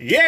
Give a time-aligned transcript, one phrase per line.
[0.00, 0.22] Yeah.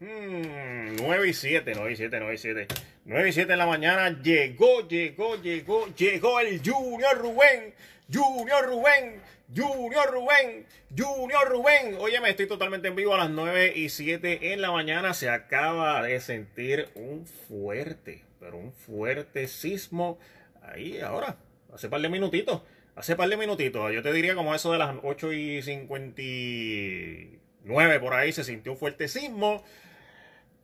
[0.00, 2.66] Mm, 9 y 7, 9 y 7, 9 y 7.
[3.04, 7.74] 9 y 7 en la mañana llegó, llegó, llegó, llegó el Junior Rubén.
[8.10, 9.20] Junior Rubén,
[9.54, 10.66] Junior Rubén,
[10.96, 11.96] Junior Rubén.
[12.00, 15.14] Oye, me estoy totalmente en vivo a las 9 y 7 en la mañana.
[15.14, 20.18] Se acaba de sentir un fuerte, pero un fuerte sismo
[20.62, 21.36] ahí ahora,
[21.72, 22.62] hace par de minutitos.
[22.96, 28.14] Hace par de minutitos, yo te diría como eso de las 8 y 59 por
[28.14, 29.62] ahí se sintió un fuerte sismo.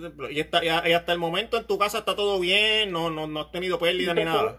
[0.00, 0.30] temblor.
[0.32, 3.40] y, está, y hasta el momento en tu casa está todo bien, no, no, no
[3.40, 4.58] has tenido pérdida ni nada.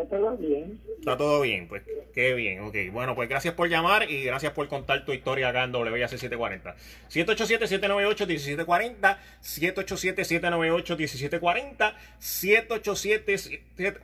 [0.00, 0.80] Está todo bien.
[0.98, 1.82] Está todo bien, pues
[2.14, 2.74] qué bien, ok.
[2.92, 6.74] Bueno, pues gracias por llamar y gracias por contar tu historia acá en WIAC 740.
[7.08, 14.00] 787-798-1740, 787-798-1740, 787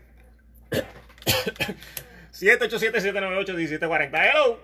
[2.33, 4.31] 787-798-1740.
[4.31, 4.59] Hello.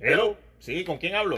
[0.00, 0.36] Hello.
[0.58, 1.36] Sí, ¿con quién hablo?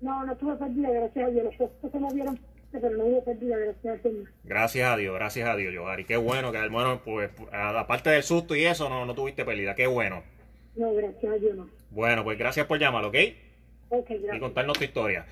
[0.00, 1.54] No, no estuve perdida, gracias a Dios.
[1.58, 2.38] Los se movieron,
[2.80, 4.28] pero no hubo pérdida, gracias a Dios.
[4.44, 6.04] Gracias a Dios, gracias a Dios, Yoari.
[6.04, 9.74] Qué bueno que, bueno, pues, aparte del susto y eso, no, no tuviste pérdida.
[9.74, 10.22] Qué bueno.
[10.74, 11.68] No, gracias a Dios no.
[11.90, 13.16] Bueno, pues gracias por llamar, ¿ok?
[13.90, 14.40] Ok, y gracias.
[14.40, 15.26] contarnos tu historia.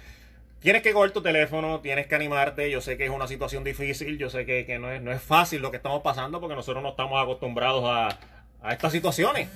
[0.60, 2.70] Tienes que coger tu teléfono, tienes que animarte.
[2.70, 5.22] Yo sé que es una situación difícil, yo sé que, que no, es, no es
[5.22, 8.18] fácil lo que estamos pasando porque nosotros no estamos acostumbrados a,
[8.60, 9.48] a estas situaciones.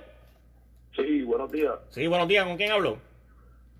[0.93, 1.75] Sí, buenos días.
[1.89, 2.97] Sí, buenos días, ¿con quién hablo?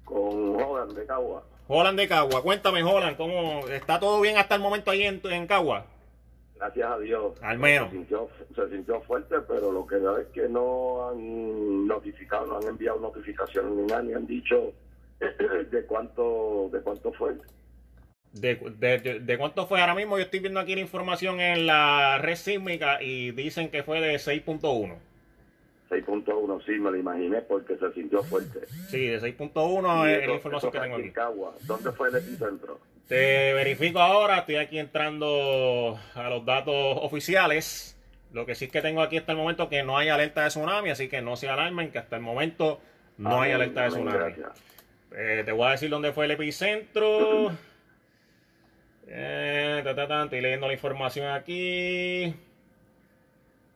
[0.06, 1.44] Con Jodan de Cagua.
[1.68, 5.48] Holland de Cagua, cuéntame Holland, ¿cómo está todo bien hasta el momento ahí en, en
[5.48, 5.86] Cagua?
[6.62, 7.34] Gracias a Dios.
[7.42, 7.90] Al menos.
[7.90, 12.68] Se sintió, se sintió fuerte, pero lo que es que no han notificado, no han
[12.68, 14.72] enviado notificaciones ni nada, ni han dicho
[15.72, 17.34] de cuánto, de cuánto fue.
[18.34, 20.20] De, de- de- cuánto fue ahora mismo?
[20.20, 24.14] Yo estoy viendo aquí la información en la red sísmica y dicen que fue de
[24.18, 24.94] 6.1.
[25.90, 28.68] 6.1, sí, me lo imaginé porque se sintió fuerte.
[28.88, 31.16] Sí, de 6.1 Y es la información que tengo aquí en aquí.
[31.16, 31.56] Cagua.
[31.66, 32.80] ¿Dónde fue el epicentro?
[33.08, 37.98] Te verifico ahora, estoy aquí entrando a los datos oficiales.
[38.32, 40.48] Lo que sí es que tengo aquí hasta el momento que no hay alerta de
[40.48, 42.80] tsunami, así que no se alarmen, que hasta el momento
[43.18, 44.34] no hay alerta de tsunami.
[45.14, 47.52] Eh, te voy a decir dónde fue el epicentro.
[49.08, 52.34] Eh, ta, ta, ta, estoy leyendo la información aquí.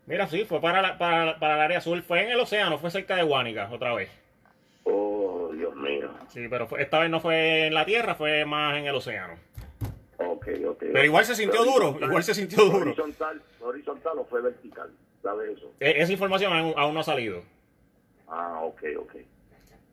[0.06, 2.02] Mira, sí, fue para, la- para, para el área azul.
[2.04, 4.10] Fue en el océano, fue cerca de Guánica, otra vez.
[6.30, 9.36] Sí, pero fue- esta vez no fue en la tierra, fue más en el océano.
[10.18, 10.78] Ok, ok.
[10.80, 12.92] Pero igual se sintió duro, igual se sintió duro.
[12.92, 14.90] Horizontal, horizontal o fue vertical,
[15.22, 15.74] ¿sabes eso?
[15.80, 17.44] E- esa información aún, aún no ha salido.
[18.28, 19.16] Ah, ok, ok.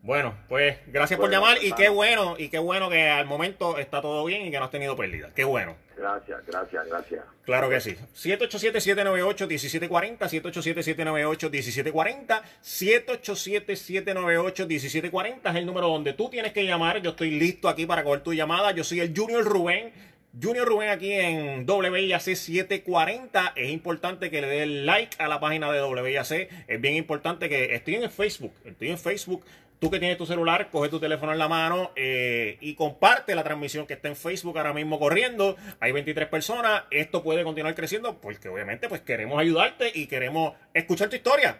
[0.03, 4.01] Bueno, pues gracias por llamar y qué bueno, y qué bueno que al momento está
[4.01, 5.29] todo bien y que no has tenido pérdida.
[5.33, 5.77] Qué bueno.
[5.95, 7.23] Gracias, gracias, gracias.
[7.45, 7.95] Claro que sí.
[8.13, 17.01] 787-798-1740, 787-798-1740, 787-798-1740 es el número donde tú tienes que llamar.
[17.01, 18.71] Yo estoy listo aquí para coger tu llamada.
[18.71, 19.93] Yo soy el Junior Rubén.
[20.41, 23.53] Junior Rubén aquí en WIAC 740.
[23.55, 26.49] Es importante que le dé like a la página de WIAC.
[26.67, 28.51] Es bien importante que estoy en Facebook.
[28.65, 29.45] Estoy en Facebook.
[29.79, 33.43] Tú que tienes tu celular, coge tu teléfono en la mano eh, y comparte la
[33.43, 35.57] transmisión que está en Facebook ahora mismo corriendo.
[35.81, 36.83] Hay 23 personas.
[36.89, 41.59] Esto puede continuar creciendo porque obviamente pues queremos ayudarte y queremos escuchar tu historia.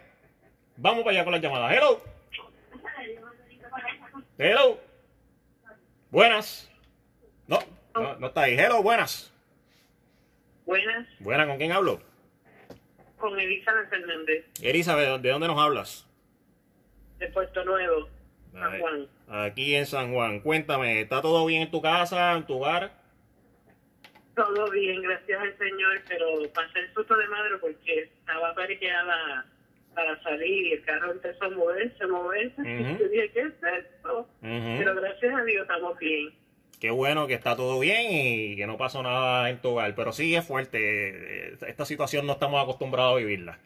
[0.76, 1.72] Vamos para allá con las llamadas.
[1.72, 2.02] Hello.
[4.38, 4.80] Hello.
[6.10, 6.70] Buenas.
[7.46, 7.58] No,
[7.94, 8.54] no, no está ahí.
[8.58, 9.32] Hello, buenas.
[10.64, 12.00] Buenas, Buenas, ¿con quién hablo?
[13.18, 16.03] con Elizabeth Fernández, Elizabeth, ¿de dónde nos hablas?
[17.18, 18.08] De Puerto Nuevo,
[18.52, 19.06] San Juan.
[19.28, 20.40] Aquí en San Juan.
[20.40, 22.92] Cuéntame, ¿está todo bien en tu casa, en tu hogar?
[24.34, 29.46] Todo bien, gracias al Señor, pero pasé el susto de madre porque estaba parqueada
[29.94, 32.60] para salir y el carro empezó a moverse, moverse.
[32.60, 32.68] Ujú.
[32.68, 33.52] Y yo dije, ¿qué es
[33.84, 34.28] esto?
[34.40, 36.34] Pero gracias a Dios estamos bien.
[36.80, 39.94] Qué bueno que está todo bien y que no pasó nada en tu hogar.
[39.94, 41.50] Pero sí es fuerte.
[41.50, 43.58] eh, Esta situación no estamos acostumbrados a vivirla.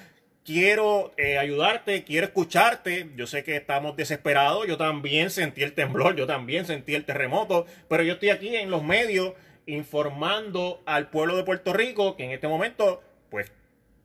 [0.44, 3.08] Quiero eh, ayudarte, quiero escucharte.
[3.16, 4.66] Yo sé que estamos desesperados.
[4.66, 7.64] Yo también sentí el temblor, yo también sentí el terremoto.
[7.88, 9.32] Pero yo estoy aquí en los medios
[9.64, 13.50] informando al pueblo de Puerto Rico que en este momento, pues,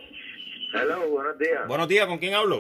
[0.75, 1.69] Hello, buenos días.
[1.69, 2.59] Buenos días, ¿con quién hablo?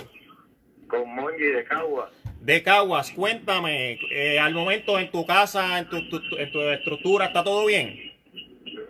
[0.89, 2.11] Con Monji de Cagua.
[2.41, 7.43] De Caguas, cuéntame, eh, al momento en tu casa, en tu, en tu estructura, ¿está
[7.43, 8.13] todo bien?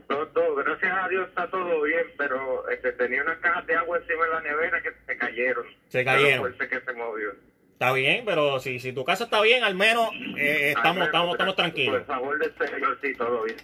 [0.08, 3.98] Todo, todo, gracias a Dios está todo bien, pero este, tenía unas cajas de agua
[3.98, 5.66] encima de la nevera que se cayeron.
[5.88, 6.40] Se cayeron.
[6.40, 7.30] fuerte que se movió.
[7.72, 11.06] Está bien, pero si, si tu casa está bien, al menos eh, estamos, Al menos,
[11.08, 11.96] estamos, estamos Por tranquilos.
[11.96, 13.56] el favor del Señor, sí, todo bien.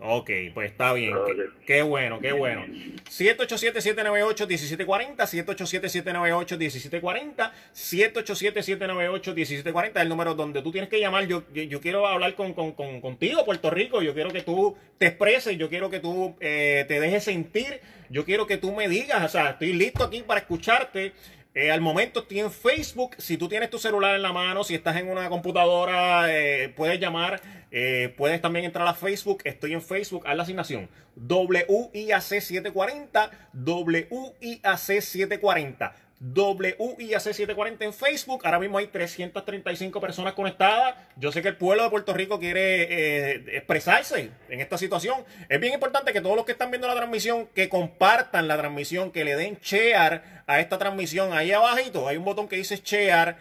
[0.00, 1.12] Ok, pues está bien.
[1.12, 1.34] Todo Qué,
[1.66, 2.66] qué bueno, qué bueno.
[3.08, 11.26] 787-798-1740, 787-798-1740, 787-798-1740 es el número donde tú tienes que llamar.
[11.26, 14.02] Yo, yo, yo quiero hablar con, con- con- contigo, Puerto Rico.
[14.02, 18.24] Yo quiero que tú te expreses, yo quiero que tú eh, te dejes sentir, yo
[18.24, 21.12] quiero que tú me digas, o sea, estoy listo aquí para escucharte.
[21.56, 23.14] Eh, al momento estoy en Facebook.
[23.18, 26.98] Si tú tienes tu celular en la mano, si estás en una computadora, eh, puedes
[26.98, 27.40] llamar.
[27.70, 29.42] Eh, puedes también entrar a Facebook.
[29.44, 30.26] Estoy en Facebook.
[30.26, 30.90] Haz la asignación.
[31.16, 33.30] WIAC740.
[33.54, 35.92] WIAC740.
[36.32, 38.40] WIAC740 en Facebook.
[38.44, 40.94] Ahora mismo hay 335 personas conectadas.
[41.16, 45.24] Yo sé que el pueblo de Puerto Rico quiere eh, expresarse en esta situación.
[45.48, 49.10] Es bien importante que todos los que están viendo la transmisión, que compartan la transmisión,
[49.10, 51.32] que le den share a esta transmisión.
[51.34, 53.36] Ahí abajito hay un botón que dice share.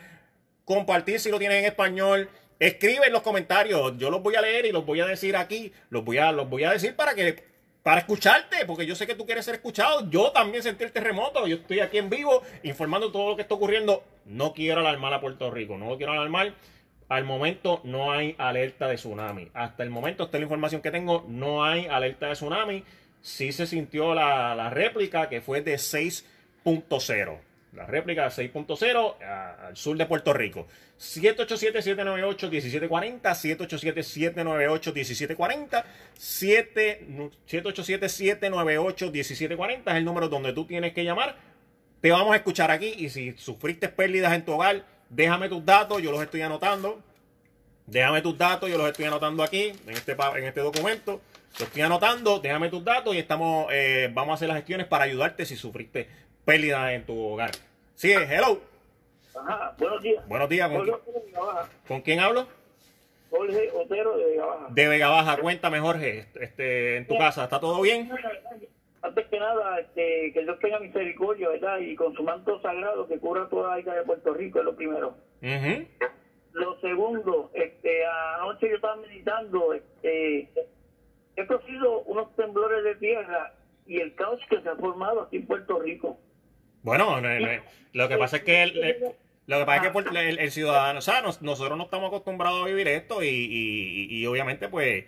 [0.66, 2.30] Compartir si lo tienen en español.
[2.60, 3.98] escribe en los comentarios.
[3.98, 5.72] Yo los voy a leer y los voy a decir aquí.
[5.90, 7.53] Los voy a, los voy a decir para que
[7.84, 10.10] para escucharte, porque yo sé que tú quieres ser escuchado.
[10.10, 11.46] Yo también sentí el terremoto.
[11.48, 14.04] Yo estoy aquí en vivo informando todo lo que está ocurriendo.
[14.26, 16.54] No quiero alarmar a Puerto Rico, no lo quiero alarmar.
[17.10, 19.52] Al momento no hay alerta de tsunami.
[19.54, 22.84] Hasta el momento, esta es la información que tengo, no hay alerta de tsunami.
[23.22, 27.38] Sí se sintió la, la réplica que fue de 6.0.
[27.76, 30.68] La réplica de 6.0 a- al sur de Puerto Rico.
[31.00, 35.84] 787-798-1740, 787-798-1740,
[38.58, 41.36] 787-798-1740 es el número donde tú tienes que llamar.
[42.02, 46.02] Te vamos a escuchar aquí y si sufriste pérdidas en tu hogar, déjame tus datos,
[46.02, 47.02] yo los estoy anotando.
[47.86, 51.22] Déjame tus datos, yo los estoy anotando aquí en este, en este documento.
[51.54, 55.04] Los estoy anotando, déjame tus datos y estamos, eh, vamos a hacer las gestiones para
[55.06, 56.08] ayudarte si sufriste
[56.46, 57.52] pérdidas en tu hogar.
[57.96, 58.60] Sí, hello.
[59.36, 60.28] Ajá, buenos días.
[60.28, 61.70] Buenos días, ¿con, Jorge qui- Otero de Vega Baja.
[61.88, 62.48] con quién hablo?
[63.30, 64.68] Jorge Otero de Vega Baja.
[64.70, 68.12] De Vega Baja, cuéntame Jorge, este, en tu casa, ¿está todo bien?
[69.02, 71.80] Antes que nada, este, que Dios tenga misericordia, ¿verdad?
[71.80, 74.76] Y con su manto sagrado que cubra toda la isla de Puerto Rico, es lo
[74.76, 75.16] primero.
[75.42, 75.88] Ujú.
[76.54, 78.06] Lo segundo, este,
[78.40, 80.50] anoche yo estaba meditando, este,
[81.36, 83.54] he conocido unos temblores de tierra
[83.88, 86.20] y el caos que se ha formado aquí en Puerto Rico.
[86.84, 87.48] Bueno, no, no,
[87.94, 88.96] lo que pasa es que el, el-
[89.46, 92.62] lo que pasa es que el, el ciudadano, o sea, nos- nosotros no estamos acostumbrados
[92.64, 95.06] a vivir esto y, y- y- y obviamente pues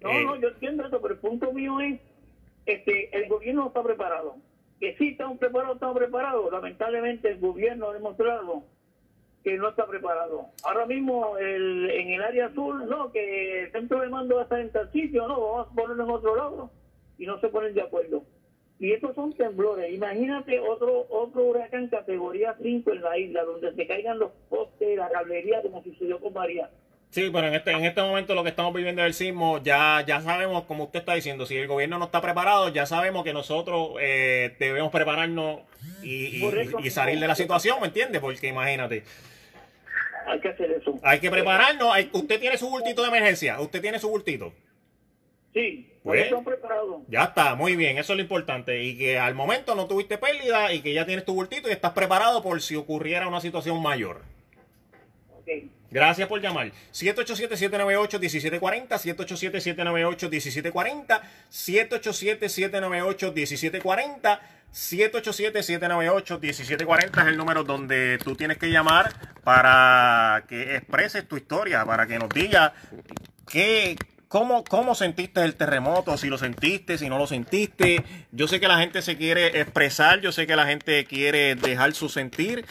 [0.00, 1.98] No, eh, no, yo entiendo eso, pero el punto mío es,
[2.66, 4.36] este, el gobierno no está preparado.
[4.78, 6.50] Que sí estamos preparados, estamos preparados.
[6.52, 8.64] Lamentablemente el gobierno ha demostrado
[9.44, 10.46] que no está preparado.
[10.64, 14.44] Ahora mismo el, en el área azul, no, que el centro de mando va a
[14.44, 16.70] estar en tal sitio, no, vamos a ponerlo en otro lado
[17.18, 18.24] y no se ponen de acuerdo.
[18.80, 19.92] Y estos son temblores.
[19.92, 25.08] Imagínate otro otro huracán categoría 5 en la isla, donde se caigan los postes, la
[25.10, 26.70] cablería, como sucedió con María.
[27.10, 30.20] Sí, pero en este, en este momento lo que estamos viviendo del sismo, ya, ya
[30.20, 33.94] sabemos, como usted está diciendo, si el gobierno no está preparado, ya sabemos que nosotros
[34.00, 35.60] eh, debemos prepararnos
[36.04, 36.40] y,
[36.82, 38.20] y- salir de la situación, ¿me entiende?
[38.20, 39.02] Porque imagínate,
[40.26, 41.00] Hay que hacer eso.
[41.02, 41.92] hay que prepararnos.
[41.92, 44.52] hay- usted tiene su bultito de emergencia, usted tiene su bultito.
[45.52, 46.30] Sí, Pues.
[47.08, 48.82] Ya está, muy bien, eso es lo importante.
[48.82, 51.92] Y que al momento no tuviste pérdida y que ya tienes tu bultito y estás
[51.92, 54.22] preparado por si ocurriera una situación mayor.
[55.90, 56.70] Gracias por llamar.
[56.92, 64.40] 787-798-1740, 787-798-1740, 787-798-1740,
[64.72, 72.06] 787-798-1740 es el número donde tú tienes que llamar para que expreses tu historia, para
[72.06, 72.70] que nos digas
[73.48, 73.96] qué,
[74.30, 78.04] cómo, cómo sentiste el terremoto, si lo sentiste, si no lo sentiste.
[78.30, 81.94] Yo sé que la gente se quiere expresar, yo sé que la gente quiere dejar
[81.94, 82.64] su sentir.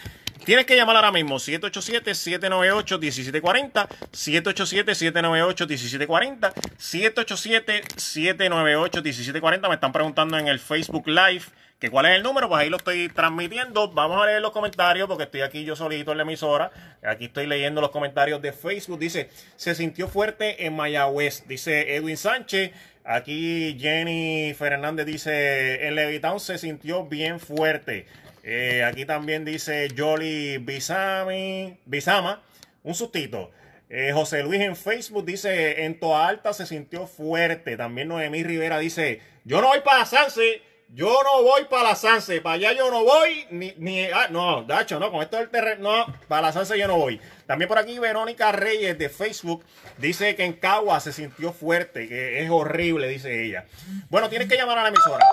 [0.46, 9.68] Tienes que llamar ahora mismo 787-798-1740, 787-798-1740, 787-798-1740.
[9.68, 11.44] Me están preguntando en el Facebook Live
[11.80, 13.90] que cuál es el número, pues ahí lo estoy transmitiendo.
[13.92, 16.72] Vamos a leer los comentarios porque estoy aquí yo solito en la emisora.
[17.04, 19.00] Aquí estoy leyendo los comentarios de Facebook.
[19.00, 22.72] Dice, se sintió fuerte en Mayagüez, dice Edwin Sánchez.
[23.12, 28.06] Aquí Jenny Fernández dice, en Levitown se sintió bien fuerte.
[28.44, 32.44] Eh, aquí también dice Jolly Bisami, Bisama,
[32.84, 33.50] un sustito.
[33.90, 37.78] Eh, José Luis en Facebook dice, en Toa Alta se sintió fuerte.
[37.78, 42.42] También Noemí Rivera dice, yo no voy para Sanse, yo no voy para la Sanse,
[42.42, 45.84] para allá yo no voy, ni, ni ah, no, Dacho, no, con esto del terreno,
[46.08, 47.22] no, para la Sanse yo no voy.
[47.46, 49.64] También por aquí Verónica Reyes de Facebook
[49.98, 53.66] dice que en Cagua se sintió fuerte, que es horrible, dice ella.
[54.10, 55.26] Bueno, tienes que llamar a la emisora.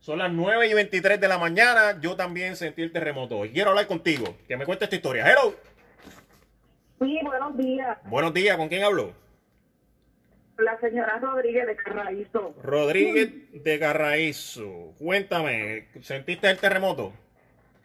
[0.00, 2.00] Son las 9 y 23 de la mañana.
[2.00, 3.44] Yo también sentí el terremoto.
[3.44, 4.36] Y quiero hablar contigo.
[4.48, 5.30] Que me cuentes esta historia.
[5.30, 5.54] Hello.
[6.98, 7.98] Sí, buenos días.
[8.04, 8.56] Buenos días.
[8.56, 9.12] ¿Con quién hablo?
[10.56, 12.54] La señora Rodríguez de Carraízo.
[12.62, 14.94] Rodríguez de Carraízo.
[14.98, 17.12] Cuéntame, ¿sentiste el terremoto?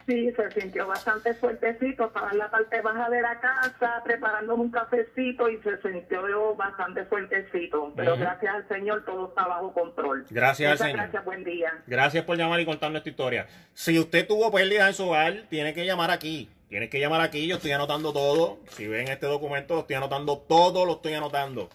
[0.05, 2.05] Sí, se sintió bastante fuertecito.
[2.05, 7.05] Estaba en la parte baja de la casa preparándome un cafecito y se sintió bastante
[7.05, 7.93] fuertecito.
[7.95, 10.25] Pero gracias al Señor todo está bajo control.
[10.29, 10.97] Gracias al Señor.
[10.97, 11.71] Gracias, buen día.
[11.87, 13.47] Gracias por llamar y contarnos esta historia.
[13.73, 16.49] Si usted tuvo pérdida en su hogar, tiene que llamar aquí.
[16.67, 17.47] Tiene que llamar aquí.
[17.47, 18.59] Yo estoy anotando todo.
[18.69, 21.69] Si ven este documento, lo estoy anotando todo, lo estoy anotando.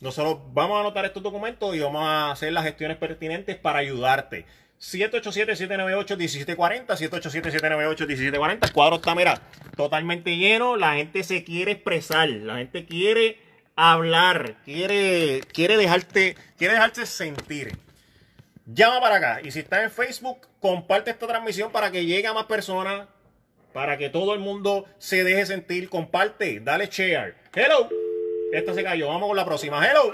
[0.00, 4.46] Nosotros vamos a anotar estos documentos y vamos a hacer las gestiones pertinentes para ayudarte.
[4.82, 8.66] 787-798-1740, 787-798-1740.
[8.66, 9.40] El cuadro está, mira,
[9.76, 10.76] totalmente lleno.
[10.76, 12.28] La gente se quiere expresar.
[12.28, 13.38] La gente quiere
[13.76, 14.56] hablar.
[14.64, 17.78] Quiere, quiere dejarte, quiere dejarse sentir.
[18.66, 19.40] Llama para acá.
[19.44, 23.06] Y si estás en Facebook, comparte esta transmisión para que llegue a más personas.
[23.72, 25.88] Para que todo el mundo se deje sentir.
[25.88, 26.58] Comparte.
[26.60, 27.36] Dale share.
[27.54, 27.88] Hello.
[28.52, 29.06] Esta se cayó.
[29.08, 29.86] Vamos con la próxima.
[29.86, 30.12] Hello.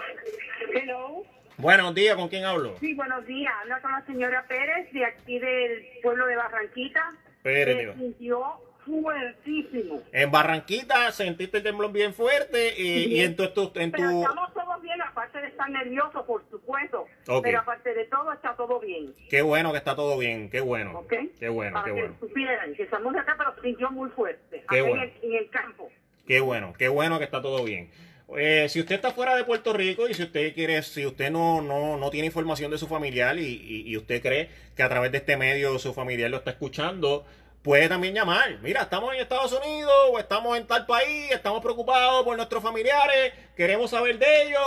[0.74, 1.17] Hello.
[1.59, 2.14] Buenos días.
[2.16, 2.77] ¿Con quién hablo?
[2.81, 3.53] Sí, buenos días.
[3.62, 7.14] Habla con la señora Pérez de aquí del pueblo de Barranquita.
[7.42, 7.94] Pérez, digo.
[7.94, 8.44] sintió
[8.87, 10.03] fuertísimo.
[10.12, 14.23] En Barranquita sentiste el temblor bien fuerte y, y en tu, tu- en Pero tu
[14.23, 17.07] estamos todos bien, aparte de estar nerviosos, por supuesto.
[17.29, 17.42] Ok.
[17.42, 19.12] Pero aparte de todo, está todo bien.
[19.29, 21.12] qué bueno que está todo bien, qué bueno, ¿Ok?
[21.38, 24.64] qué bueno, Para qué que bueno, supieran que estamos acá, pero sintió muy fuerte.
[24.71, 25.03] Qué bueno.
[25.03, 25.90] en, el, en el campo.
[26.27, 27.90] qué bueno, qué bueno que está todo bien.
[28.36, 31.62] Eh, si usted está fuera de Puerto Rico y si usted quiere, si usted no,
[31.62, 35.10] no, no tiene información de su familiar y, y- y usted cree que a través
[35.12, 37.24] de este medio su familiar lo está escuchando,
[37.62, 38.58] puede también llamar.
[38.62, 43.32] Mira, estamos en Estados Unidos o estamos en tal país, estamos preocupados por nuestros familiares,
[43.56, 44.60] queremos saber de ellos,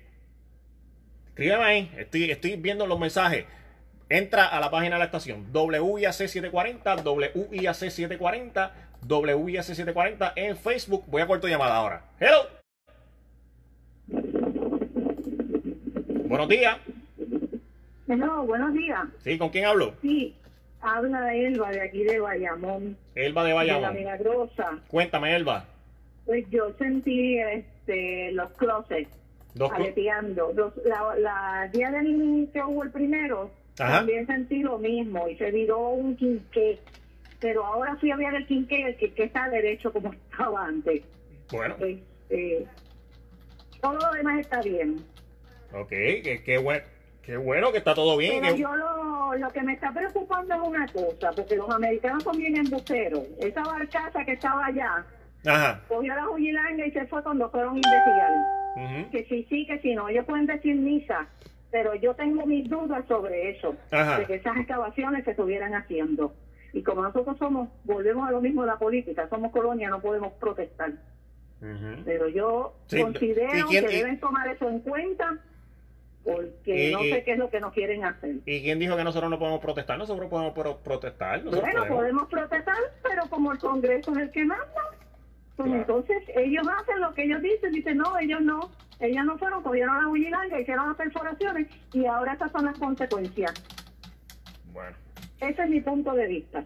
[1.29, 1.93] escríbeme ahí.
[1.97, 3.45] Estoy, estoy viendo los mensajes.
[4.09, 8.75] Entra a la página de la estación WIAC 740, WIAC 740,
[9.09, 11.05] WIAC 740 en Facebook.
[11.07, 12.03] Voy a corto llamada ahora.
[12.19, 12.62] Hello.
[16.33, 16.79] Buenos días.
[18.07, 19.01] No, buenos días.
[19.23, 19.93] Sí, ¿con quién hablo?
[20.01, 20.35] Sí,
[20.81, 23.95] habla Elba de aquí de Bayamón, Elba de de la Bayamón.
[23.97, 24.79] Milagrosa.
[24.89, 25.67] Cuéntame, Elba.
[26.25, 29.11] Pues yo sentí este, los closets
[29.53, 30.51] Dos aleteando.
[30.55, 33.99] Los- la, la día del que hubo el primero, Ajá.
[33.99, 36.79] también sentí lo mismo y se viró un quinqué.
[37.41, 41.03] Pero ahora fui a ver el quinqué el quinqué está derecho como estaba antes.
[41.51, 42.65] Bueno, Este,
[43.83, 44.97] todo lo demás está bien.
[45.75, 46.83] Ok, qué, qué, buen-
[47.23, 48.43] qué bueno que está todo bien.
[48.43, 52.37] Pero yo lo, lo que me está preocupando es una cosa, porque los americanos son
[52.37, 53.25] bien embusteros.
[53.41, 55.05] Esa barcaza que estaba allá,
[55.47, 55.81] Ajá.
[55.89, 59.11] cogió la jugilanga y se fue cuando fueron a investigar.
[59.11, 60.09] Que sí, sí, que sí, no.
[60.09, 61.27] Ellos pueden decir misa,
[61.71, 64.19] pero yo tengo mis dudas sobre eso, Ajá.
[64.21, 66.35] de que esas excavaciones se estuvieran haciendo.
[66.73, 70.33] Y como nosotros somos, volvemos a lo mismo de la política, somos colonia, no podemos
[70.35, 70.93] protestar.
[72.05, 75.37] Pero yo Sí, considero ¿y quién- que y- deben tomar eso en cuenta,
[76.25, 78.37] porque Y- no y- sé qué es lo que nos quieren hacer.
[78.47, 79.99] ¿Y quién dijo que nosotros no podemos protestar?
[79.99, 81.39] Nosotros podemos pro- protestar.
[81.45, 81.99] Nosotros Bueno, podemos.
[81.99, 84.65] podemos protestar, pero como el Congreso es el que manda,
[85.57, 85.81] pues Claro.
[85.81, 90.01] entonces ellos hacen lo que ellos dicen, dicen, no, ellos no, ellos no fueron, cogieron
[90.03, 93.53] la huilanga, hicieron las perforaciones y ahora estas son las consecuencias.
[94.73, 94.97] Bueno,
[95.41, 96.65] Ese es mi punto de vista.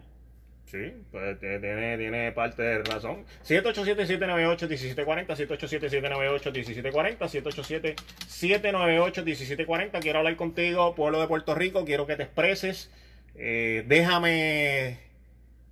[0.67, 3.25] Sí, pues tiene, tiene parte de razón.
[3.47, 7.97] 787-798-1740, 787-798-1740,
[8.29, 10.01] 787-798-1740.
[10.01, 12.91] Quiero hablar contigo, pueblo de Puerto Rico, quiero que te expreses.
[13.35, 14.99] Eh, déjame,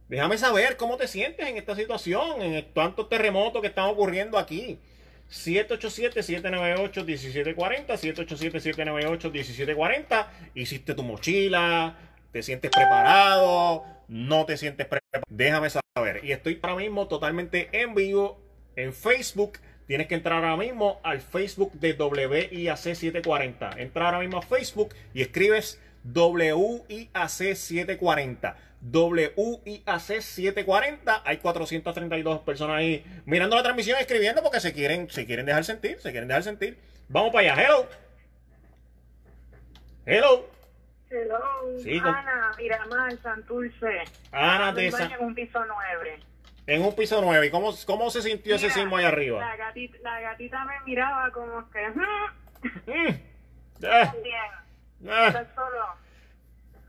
[0.08, 4.78] déjame saber cómo te sientes en esta situación, en tantos terremotos que están ocurriendo aquí.
[5.30, 10.26] 787-798-1740, 787-798-1740.
[10.54, 11.96] Hiciste tu mochila,
[12.34, 15.22] te sientes preparado, no te sientes preparado.
[15.28, 16.24] Déjame saber.
[16.24, 18.40] Y estoy ahora mismo totalmente en vivo
[18.74, 19.60] en Facebook.
[19.86, 23.70] Tienes que entrar ahora mismo al Facebook de WIAC 740.
[23.78, 25.80] Entra ahora mismo a Facebook y escribes
[26.12, 28.56] WIAC 740.
[28.82, 31.22] WIAC 740.
[31.24, 36.00] Hay 432 personas ahí mirando la transmisión, escribiendo porque se quieren, se quieren dejar sentir,
[36.00, 36.78] se quieren dejar sentir.
[37.08, 37.62] Vamos para allá.
[37.62, 37.88] Hello.
[40.04, 40.53] Hello.
[41.16, 41.38] Hello,
[41.78, 44.02] Sí, Ana, Miramar, Santurce.
[44.32, 46.18] Ana de en San- en un piso 9.
[46.66, 47.46] En un piso 9.
[47.46, 49.38] ¿Y cómo, cómo se sintió ese sismo ahí arriba?
[49.40, 51.88] La gatita, la gatita me miraba como que...
[51.90, 52.00] "Mm,
[52.86, 53.20] Mm.
[53.86, 55.26] Ah, Bien, ah.
[55.28, 55.84] estás solo.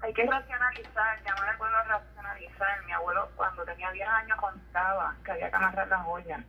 [0.01, 2.85] Hay que racionalizar, llamar al pueblo a racionalizar.
[2.85, 6.41] Mi abuelo cuando tenía 10 años contaba que había que amarrar las ollas.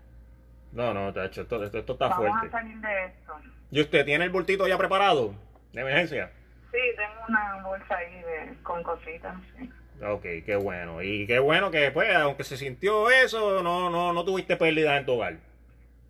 [0.72, 2.46] No, no, tacho, esto, esto, esto está Vamos fuerte.
[2.46, 3.34] a salir de esto.
[3.72, 5.34] ¿Y usted tiene el bultito ya preparado?
[5.72, 6.30] ¿De emergencia?
[6.72, 9.34] Sí, tengo una bolsa ahí de, con cositas.
[9.58, 9.70] Sí.
[10.04, 11.02] Ok, qué bueno.
[11.02, 15.06] Y qué bueno que, pues, aunque se sintió eso, no, no, no tuviste pérdida en
[15.06, 15.36] tu hogar.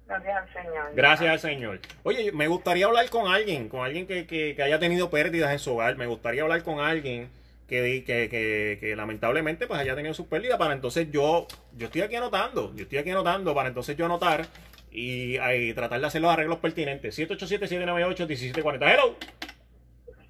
[0.09, 0.91] Gracias al Señor.
[0.95, 1.81] Gracias al Señor.
[2.05, 5.59] Oye, me gustaría hablar con alguien, con alguien que, que, que haya tenido pérdidas en
[5.59, 5.97] su hogar.
[5.97, 7.29] Me gustaría hablar con alguien
[7.69, 11.87] que, di- que, que, que lamentablemente pues haya tenido sus pérdidas para entonces yo, yo
[11.87, 14.47] estoy aquí anotando, yo estoy aquí anotando para entonces yo anotar
[14.93, 17.19] y, y tratar de hacer los arreglos pertinentes.
[17.19, 18.93] 787-798-1740.
[18.95, 19.17] Hello.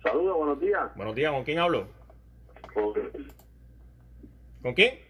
[0.06, 0.94] Saludos, buenos días.
[0.94, 1.88] Buenos días, ¿con quién hablo?
[2.72, 2.92] Con
[4.62, 5.00] ¿Con quién?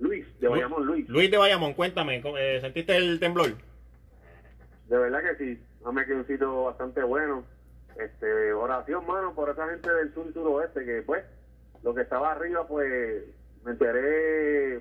[0.00, 1.08] Luis, de Bayamón, Luis.
[1.08, 3.54] Luis de Bayamón, cuéntame, ¿cómo- eh, ¿sentiste el temblor?
[4.88, 7.44] De verdad que sí, dame que un sitio bastante bueno.
[7.96, 11.24] Este, oración, mano, por esa gente del sur y suroeste, que pues,
[11.84, 13.22] lo que estaba arriba, pues,
[13.64, 14.80] me enteré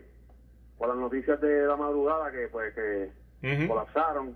[0.80, 3.12] por las noticias de la madrugada que, pues, que
[3.68, 4.36] colapsaron.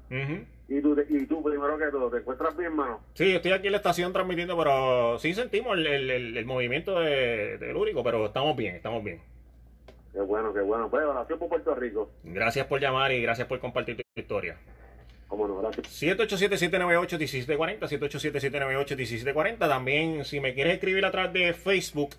[0.73, 3.01] Y tú, y tú, primero que todo, ¿te encuentras bien, mano?
[3.13, 6.45] Sí, yo estoy aquí en la estación transmitiendo, pero sí sentimos el, el- el- el
[6.45, 9.19] movimiento de, del úrico, pero estamos bien, estamos bien.
[10.13, 10.89] Qué bueno, qué bueno.
[10.89, 12.09] Pues, oración por Puerto Rico.
[12.23, 14.55] Gracias por llamar y gracias por compartir tu historia.
[15.27, 15.87] Cómo no, gracias.
[16.01, 19.57] 787-798-1740, 787-798-1740.
[19.59, 22.11] También, si me quieres escribir a través de Facebook,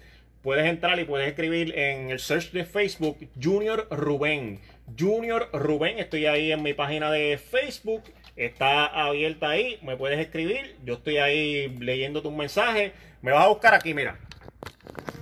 [0.42, 4.60] puedes entrar y puedes escribir en el search de Facebook Junior Rubén.
[4.98, 8.02] Junior Rubén, estoy ahí en mi página de Facebook.
[8.36, 10.76] Está abierta ahí, me puedes escribir.
[10.84, 12.92] Yo estoy ahí leyendo tus mensajes.
[13.20, 14.18] Me vas a buscar aquí, mira.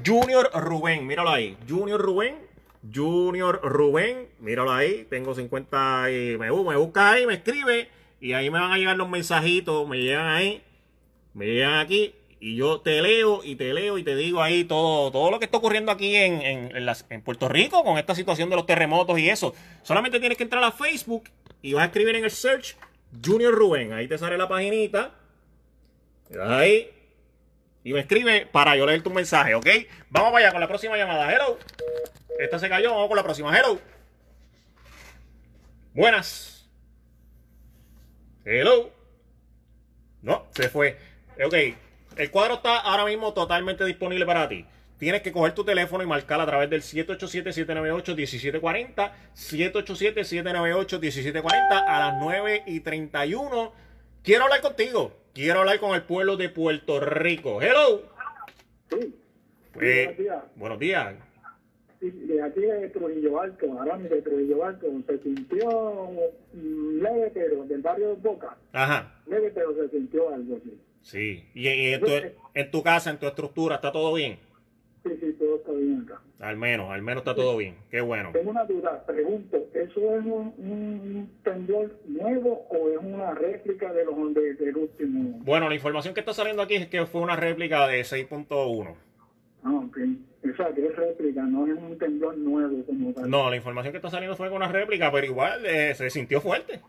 [0.06, 1.56] Junior Rubén, míralo ahí.
[1.68, 2.36] Junior Rubén.
[2.94, 5.06] Junior Rubén, míralo ahí.
[5.10, 7.88] Tengo 50 y me, me busca ahí, me escribe.
[8.20, 9.88] Y ahí me van a llegar los mensajitos.
[9.88, 10.62] Me llegan ahí.
[11.34, 12.14] Me llegan aquí.
[12.38, 15.44] Y yo te leo y te leo y te digo ahí todo, todo lo que
[15.44, 19.28] está ocurriendo aquí en, en, en Puerto Rico con esta situación de los terremotos y
[19.28, 19.54] eso.
[19.82, 21.24] Solamente tienes que entrar a Facebook
[21.60, 22.76] y vas a escribir en el search
[23.24, 23.92] Junior Rubén.
[23.92, 25.12] Ahí te sale la paginita.
[26.40, 26.90] Ahí
[27.82, 29.66] y me escribe para yo leer tu mensaje, ¿ok?
[30.10, 31.32] Vamos para allá con la próxima llamada.
[31.32, 31.58] Hello.
[32.38, 33.56] Esta se cayó, vamos con la próxima.
[33.56, 33.80] Hello.
[35.94, 36.68] Buenas.
[38.44, 38.90] Hello.
[40.22, 40.98] No, se fue.
[41.42, 41.54] Ok,
[42.16, 44.66] el cuadro está ahora mismo totalmente disponible para ti.
[45.00, 52.64] Tienes que coger tu teléfono y marcar a través del 787-798-1740, 787-798-1740 a las 9
[52.66, 53.72] y 31.
[54.22, 55.16] quiero hablar contigo.
[55.32, 57.62] Quiero hablar con el pueblo de Puerto Rico.
[57.62, 58.02] Hello.
[58.90, 59.16] Sí,
[59.72, 60.44] buenos días.
[60.56, 61.14] buenos días.
[61.98, 66.10] Sí, de aquí de Trujillo Alto, Arami de Trujillo Alto, se sintió
[66.52, 69.14] leve, pero del barrio Boca, Ajá.
[69.26, 70.78] leve, pero se sintió algo así.
[71.02, 71.48] Sí.
[71.54, 72.10] Y, y en, tu,
[72.54, 74.38] en tu casa, en tu estructura, ¿está todo bien?
[75.02, 76.20] Sí, sí, todo está bien acá.
[76.40, 77.76] Al menos, al menos está todo bien.
[77.90, 78.30] Qué bueno.
[78.32, 84.04] Tengo una duda, pregunto, ¿eso es un, un temblor nuevo o es una réplica de
[84.04, 85.38] los de- del último?
[85.42, 88.94] Bueno, la información que está saliendo aquí es que fue una réplica de 6.1.
[89.64, 89.98] Ah, ok.
[90.42, 93.28] Exacto, es réplica, no es un temblor nuevo como tal.
[93.30, 96.40] No, la información que está saliendo fue con una réplica, pero igual eh, se sintió
[96.42, 96.80] fuerte.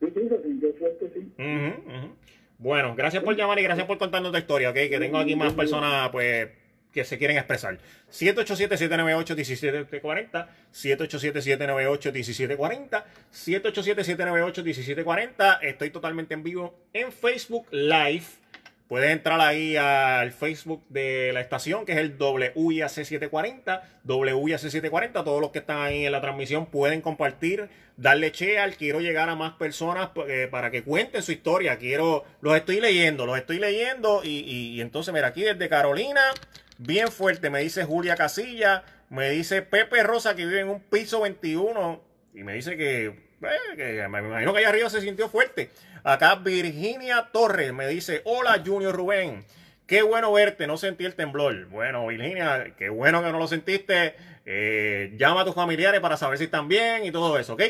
[0.00, 1.32] Sí, sí, se sintió fuerte, sí.
[1.38, 2.14] Ujú, ujú.
[2.58, 4.74] Bueno, gracias por llamar y gracias por contarnos tu historia, ¿ok?
[4.74, 6.48] Que tengo aquí más personas, pues,
[6.92, 7.78] que se quieren expresar.
[8.10, 15.58] 787-798-1740, 787-798-1740, 787-798-1740.
[15.62, 18.24] Estoy totalmente en vivo en Facebook Live.
[18.92, 25.24] Puedes entrar ahí al Facebook de la estación, que es el WIAC740, WIAC740.
[25.24, 28.76] Todos los que están ahí en la transmisión pueden compartir, darle share.
[28.76, 31.78] Quiero llegar a más personas eh, para que cuenten su historia.
[31.78, 34.20] Quiero, los estoy leyendo, los estoy leyendo.
[34.24, 36.20] Y, entonces, mira, aquí desde Carolina,
[36.78, 41.20] bien fuerte, me dice Julia Casilla, me dice Pepe Rosa, que vive en un piso
[41.20, 42.02] 21,
[42.34, 45.70] y me dice que, eh, que me imagino que allá arriba se sintió fuerte.
[46.04, 49.44] Acá Virginia Torres me dice, hola Junior Rubén,
[49.86, 51.66] qué bueno verte, no sentí el temblor.
[51.66, 54.14] Bueno, Virginia, qué bueno que no lo sentiste.
[54.44, 57.62] Eh, llama a tus familiares para saber si están bien y todo eso, ¿ok?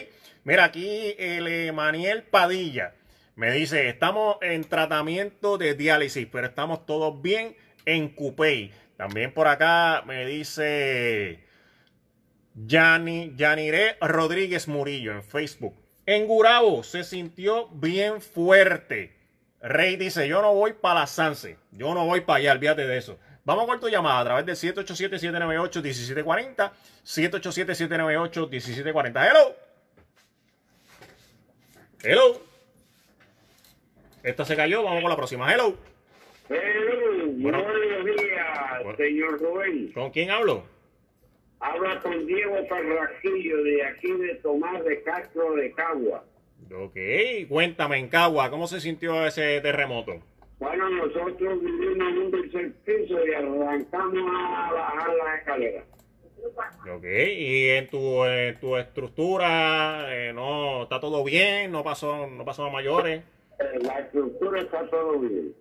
[0.45, 2.95] Mira, aquí el Emanuel Padilla
[3.35, 8.73] me dice, estamos en tratamiento de diálisis, pero estamos todos bien en Cupey.
[9.03, 11.41] También por acá me dice
[12.55, 15.75] Yani, Yanire Rodríguez Murillo en Facebook.
[16.07, 19.17] En Gurabo se sintió bien fuerte.
[19.61, 21.59] Rey dice, yo no voy para la Sanse.
[21.73, 23.19] Yo no voy para allá, olvídate de eso.
[23.45, 26.71] Vamos con tu llamada a través del 787-798-1740.
[27.05, 29.29] 787-798-1740.
[29.29, 29.57] Hello.
[32.05, 32.41] Hello.
[34.23, 35.53] Esta se cayó, vamos con la próxima.
[35.53, 35.77] Hello.
[37.39, 37.92] Bueno.
[38.03, 39.93] Buenos días, señor Rubén.
[39.93, 40.65] ¿Con quién hablo?
[41.61, 46.25] Habla con Diego Parrajillo de aquí de Tomás de Castro de Cagua.
[46.75, 46.97] Ok,
[47.49, 50.21] cuéntame en Cagua, ¿cómo se sintió ese terremoto?
[50.59, 55.85] Bueno, nosotros vivimos en un tercer piso y arrancamos a bajar la escalera.
[56.93, 62.45] Ok, y en tu, en tu estructura, eh, no, está todo bien, no pasó, no
[62.45, 63.23] pasó a mayores.
[63.83, 65.55] La estructura está todo bien.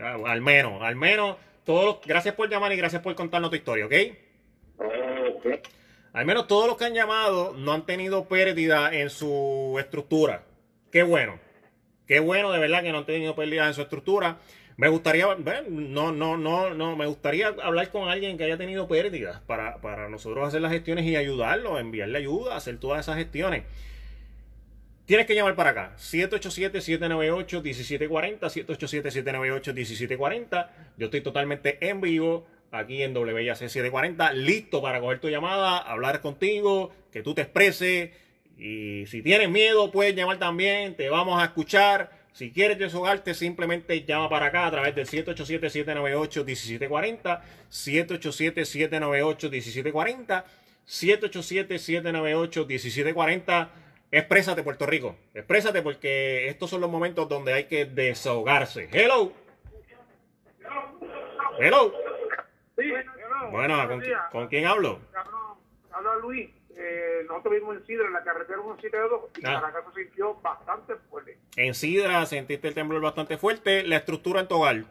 [0.00, 3.86] Al menos, al menos, todos, los- gracias por llamar y gracias por contarnos tu historia,
[3.86, 3.92] ¿ok?
[6.12, 10.44] Al menos todos los que han llamado no han tenido pérdida en su estructura.
[10.90, 11.38] Qué bueno.
[12.06, 14.36] Qué bueno, de verdad, que no han tenido pérdida en su estructura.
[14.76, 15.26] Me gustaría,
[15.68, 20.08] no, no, no, no, me gustaría hablar con alguien que haya tenido pérdidas para, para
[20.08, 23.64] nosotros hacer las gestiones y ayudarlo, enviarle ayuda, hacer todas esas gestiones.
[25.04, 25.96] Tienes que llamar para acá.
[25.98, 28.38] 787-798-1740.
[28.40, 30.68] 787-798-1740.
[30.96, 34.32] Yo estoy totalmente en vivo aquí en WIAC 740.
[34.32, 38.10] Listo para coger tu llamada, hablar contigo, que tú te expreses.
[38.58, 40.94] Y si tienes miedo, puedes llamar también.
[40.96, 42.10] Te vamos a escuchar.
[42.32, 47.40] Si quieres desahogarte, simplemente llama para acá a través del 787-798-1740.
[47.70, 50.44] 787-798-1740.
[50.88, 53.68] 787-798-1740.
[54.22, 55.16] Exprésate, Puerto Rico.
[55.32, 58.88] Exprésate porque estos son los momentos donde hay que desahogarse.
[58.92, 59.32] Hello.
[61.58, 61.92] Hello.
[62.76, 63.50] Sí, hello.
[63.50, 64.20] Bueno, ¿con, Buenos días.
[64.30, 64.98] ¿con quién hablo?
[65.14, 65.56] Hablo-
[65.92, 66.50] Habla Luis.
[66.76, 69.58] Eh, nosotros vivimos en Sidra, en la carretera 172, y Ah.
[69.58, 71.38] acá se sintió bastante fuerte.
[71.56, 73.82] En Sidra sentiste el temblor bastante fuerte.
[73.84, 74.84] La estructura en tu hogar.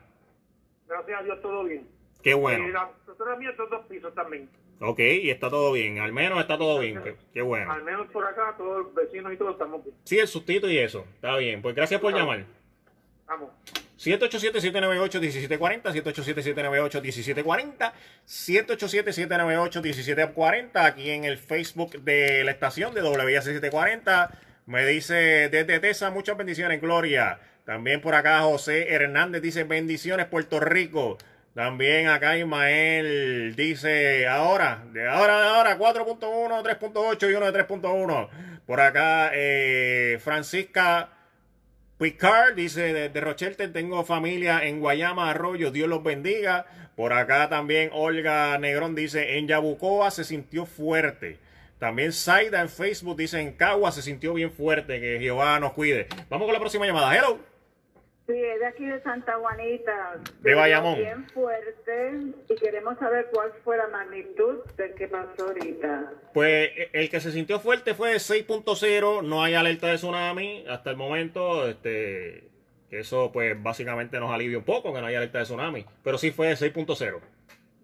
[0.88, 1.88] Gracias a Dios, todo bien.
[2.24, 2.68] Qué Eh, bueno.
[2.70, 4.50] la estructura mía son dos pisos también.
[4.84, 6.00] Ok, y está todo bien.
[6.00, 7.04] Al menos está todo bien.
[7.04, 7.72] Qué, qué bueno.
[7.72, 9.96] Al menos por acá, todos los vecinos y todos estamos bien.
[10.04, 11.06] Sí, el sustito y eso.
[11.14, 11.62] Está bien.
[11.62, 12.46] Pues gracias por llamar.
[13.28, 13.52] Vamos.
[14.00, 17.94] 787-798-1740, 787-798-1740,
[18.26, 24.32] 787-798-1740, aquí en el Facebook de la estación de WIAC740.
[24.66, 27.40] Me dice desde Tesa, muchas bendiciones, Gloria.
[27.66, 31.20] También por acá José Hernández dice bendiciones, Puerto Rico.
[31.54, 38.30] También acá Ismael dice ahora, de ahora, de ahora, 4.1, 3.8 y uno de 3.1.
[38.66, 41.10] Por acá eh, Francisca
[41.98, 46.66] Picard dice de, de Rochelle tengo familia en Guayama Arroyo, Dios los bendiga.
[46.96, 51.38] Por acá también Olga Negrón dice en Yabucoa se sintió fuerte.
[51.80, 56.08] También Zaida en Facebook dice en Cagua se sintió bien fuerte, que Jehová nos cuide.
[56.30, 57.14] Vamos con la próxima llamada.
[57.14, 57.51] Hello.
[58.32, 60.18] Sí, es de aquí de Santa Juanita.
[60.40, 60.96] De Bayamón.
[60.98, 62.12] Bien fuerte
[62.48, 66.14] y queremos saber cuál fue la magnitud del que pasó ahorita.
[66.34, 70.92] Pues e- el que se sintió fuerte fue 6.0, no hay alerta de tsunami hasta
[70.92, 72.46] el momento, este,
[72.90, 76.32] eso pues básicamente nos alivia un poco que no haya alerta de tsunami, pero sí
[76.32, 77.20] fue 6.0.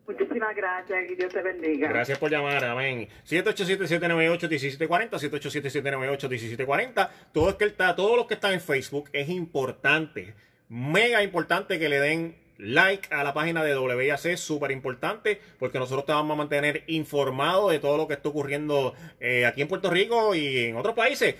[0.08, 1.90] Muchísimas gracias y Dios te bendiga.
[1.90, 3.10] Gracias por llamar, amén.
[3.28, 7.10] 787-798-1740, 787-798-1740.
[7.34, 10.34] Todo, es que está, todos los que están en Facebook es importante,
[10.70, 16.06] mega importante que le den like a la página de WIAC, súper importante, porque nosotros
[16.06, 19.90] te vamos a mantener informado de todo lo que está ocurriendo eh, aquí en Puerto
[19.90, 21.36] Rico y en otros países.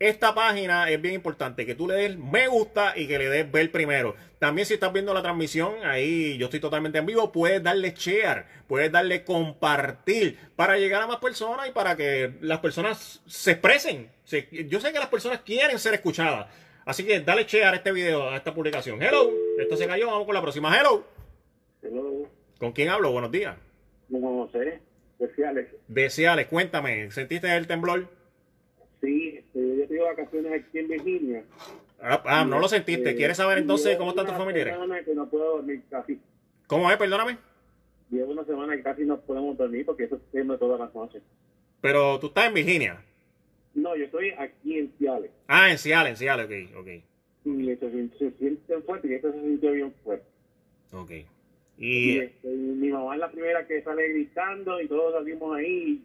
[0.00, 3.52] Esta página es bien importante, que tú le des me gusta y que le des
[3.52, 4.16] ver primero.
[4.38, 8.46] También si estás viendo la transmisión, ahí yo estoy totalmente en vivo, puedes darle share,
[8.66, 14.10] puedes darle compartir para llegar a más personas y para que las personas se expresen.
[14.24, 16.46] Se- yo sé que las personas quieren ser escuchadas.
[16.86, 19.02] Así que dale share a este video, a esta publicación.
[19.02, 20.74] Hello, esto se cayó, vamos con la próxima.
[20.78, 21.04] Hello.
[21.82, 22.26] Hello,
[22.58, 23.12] ¿Con quién hablo?
[23.12, 23.54] Buenos días.
[24.08, 24.80] no sé,
[25.18, 25.68] especiales.
[25.88, 28.08] Deseales, cuéntame, ¿sentiste el temblor?
[29.00, 31.44] Sí, este, yo tengo vacaciones aquí en Virginia.
[32.02, 33.10] Ah, ah, no lo sentiste.
[33.10, 34.74] Eh, ¿Quieres saber entonces cómo están tus una familiares?
[34.74, 36.18] semana que no puedo dormir casi.
[36.66, 36.96] ¿Cómo es?
[36.96, 37.38] Perdóname.
[38.10, 41.22] Llevo una semana que casi no podemos dormir porque eso es tema todas las noches.
[41.80, 43.02] Pero tú estás en Virginia.
[43.74, 45.30] No, yo estoy aquí en Ciales.
[45.46, 46.88] Ah, en Seattle, en Seattle, ok, ok.
[47.44, 50.26] Y eso se, siente fuerte y esto se sintió bien fuerte.
[50.92, 51.10] Ok.
[51.78, 56.02] Y Y este, mi mamá es la primera que sale gritando y todos salimmos ahí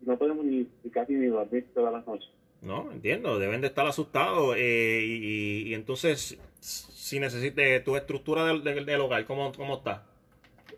[0.00, 2.28] no podemos ni, casi ni dormir todas las noches.
[2.62, 4.56] no, entiendo, deben de estar asustados.
[4.58, 9.74] eh, y, y- y entonces, si necesites tu estructura del, del- del hogar, ¿cómo, ¿cómo
[9.76, 10.06] está?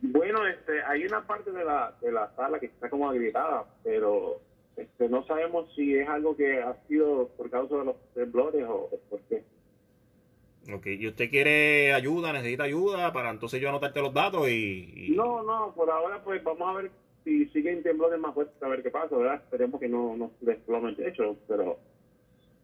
[0.00, 4.40] Bueno, este, hay una parte de la, de la sala que está como agrietada, pero
[4.76, 8.90] este, no sabemos si es algo que ha sido por causa de los temblores o,
[8.92, 9.42] o por qué.
[10.72, 14.92] Ok, y usted quiere ayuda, necesita ayuda para entonces yo anotarte los datos y...
[15.06, 16.90] y- No, no, por ahora pues vamos a ver
[17.26, 19.34] si siguen temblores más fuertes, a ver qué pasa, ¿verdad?
[19.42, 21.78] Esperemos que no nos desplomen el techo, pero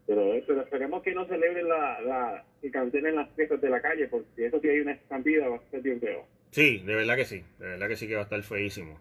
[0.06, 3.80] pero, eh, pero esperemos que no celebren la, la que cancelen las fiestas de la
[3.80, 6.24] calle, porque si eso sí hay una estampida va a ser bien feo.
[6.50, 8.98] Sí, de verdad que sí, de verdad que sí que va a estar feísimo.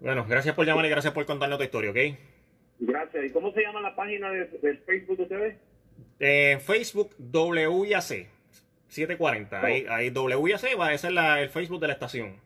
[0.00, 1.96] Bueno, gracias por llamar y gracias por contarnos tu historia, ¿ok?
[2.80, 3.24] Gracias.
[3.24, 5.56] ¿Y cómo se llama la página de, del Facebook de ustedes?
[6.18, 8.26] En Facebook, WIAC
[8.88, 9.64] 740.
[9.64, 12.36] Ahí, ahí WIAC va a ser la- el Facebook de la estación.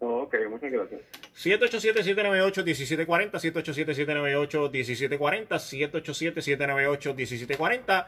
[0.00, 1.00] Ok, muchas gracias.
[1.34, 8.06] 787-798-1740, 787-798-1740, 787-798-1740.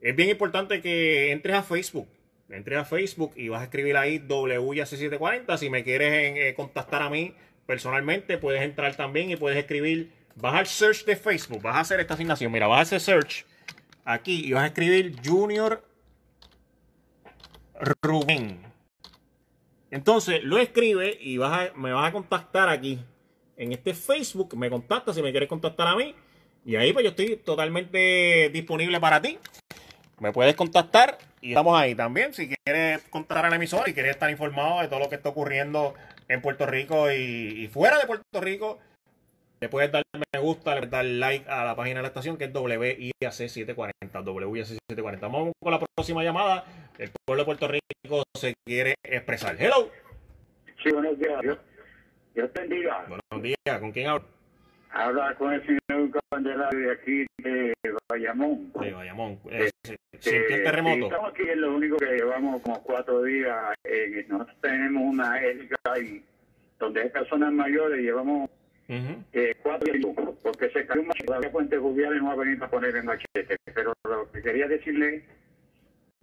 [0.00, 2.06] Es bien importante que entres a Facebook.
[2.48, 5.58] Entres a Facebook y vas a escribir ahí WIAC740.
[5.58, 7.34] Si me quieres eh, contactar a mí
[7.66, 10.12] personalmente, puedes entrar también y puedes escribir.
[10.36, 12.52] Vas al search de Facebook, vas a hacer esta asignación.
[12.52, 13.44] Mira, vas a hacer search
[14.04, 15.82] aquí y vas a escribir Junior
[18.00, 18.75] Rubén.
[19.96, 23.02] Entonces lo escribe y me vas a contactar aquí.
[23.56, 26.14] En este Facebook me contactas si me quieres contactar a mí.
[26.66, 29.38] Y ahí pues yo estoy totalmente disponible para ti.
[30.20, 32.34] Me puedes contactar y estamos ahí también.
[32.34, 35.30] Si quieres contactar a la emisora y quieres estar informado de todo lo que está
[35.30, 35.94] ocurriendo
[36.28, 38.78] en Puerto Rico y fuera de Puerto Rico,
[39.60, 42.36] le puedes dar me gusta, le puedes dar like a la página de la estación
[42.36, 43.90] que es WIAC740.
[44.12, 45.20] WIAC740.
[45.20, 46.64] Vamos con la próxima llamada.
[46.98, 49.56] El pueblo de Puerto Rico se quiere expresar.
[49.58, 49.90] Hello.
[50.82, 51.40] Sí, buenos días.
[51.42, 51.58] Dios,
[52.34, 53.06] Dios te bendiga.
[53.08, 53.80] Buenos días.
[53.80, 54.24] ¿Con quién hablo?
[54.90, 57.74] Habla con el señor Candelario de aquí de
[58.08, 58.72] Bayamón.
[58.80, 59.38] De Bayamón.
[59.50, 61.06] Eh, Eh, ¿Sintió el sí, terremoto?
[61.06, 63.74] estamos aquí, es lo único que llevamos como cuatro días.
[63.84, 65.32] eh, nosotros tenemos una
[65.84, 66.24] ahí
[66.78, 68.48] donde hay personas mayores, llevamos
[68.88, 71.28] Eh, cuatro días, porque se cayó un machete.
[71.28, 73.56] La fuente jubial y no va a venir a poner el machete.
[73.74, 75.24] Pero lo que quería decirle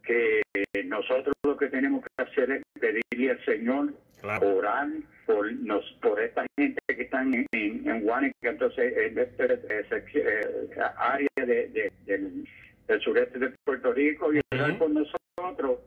[0.04, 0.41] que
[0.86, 4.56] nosotros lo que tenemos que hacer es pedirle al Señor Claro.
[4.56, 4.88] orar
[5.26, 11.28] por nos por esta gente que están en, en, en Guánica, entonces en eh, área
[11.36, 12.47] de, de- del,
[12.88, 14.80] del sureste de Puerto Rico y orar Ujú.
[14.80, 15.80] por nosotros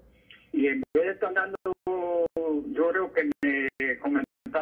[0.53, 1.57] y en vez de estar dando
[2.37, 3.99] yo creo que eh,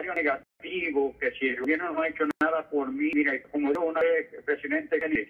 [0.02, 4.00] negativos que si el gobierno no ha hecho nada por mí mira como dijo una
[4.00, 5.28] vez el presidente Kennedy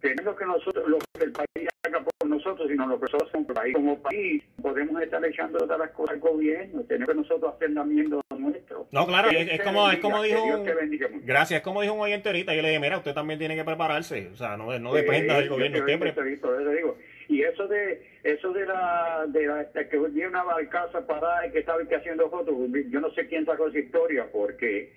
[0.00, 2.96] que no es lo que nosotros lo que el país haga por nosotros sino lo
[2.96, 3.74] que nosotros hacemos por el país.
[3.74, 8.10] Como país podemos estar echando todas las cosas al gobierno tenemos que nosotros hacer también
[8.10, 10.64] lo nuestro No, claro, es, como, es como dijo un,
[11.24, 13.64] gracias, es como dijo un oyente ahorita, yo le dije, mira, usted también tiene que
[13.64, 16.96] prepararse, o sea, no, no dependa del gobierno, usted pre- eso digo.
[17.28, 21.50] Y eso de eso de la de, la- de que viene una barcaza parada y
[21.52, 22.54] que estaba aquí haciendo fotos,
[22.90, 24.92] yo no sé quién sacó esa historia porque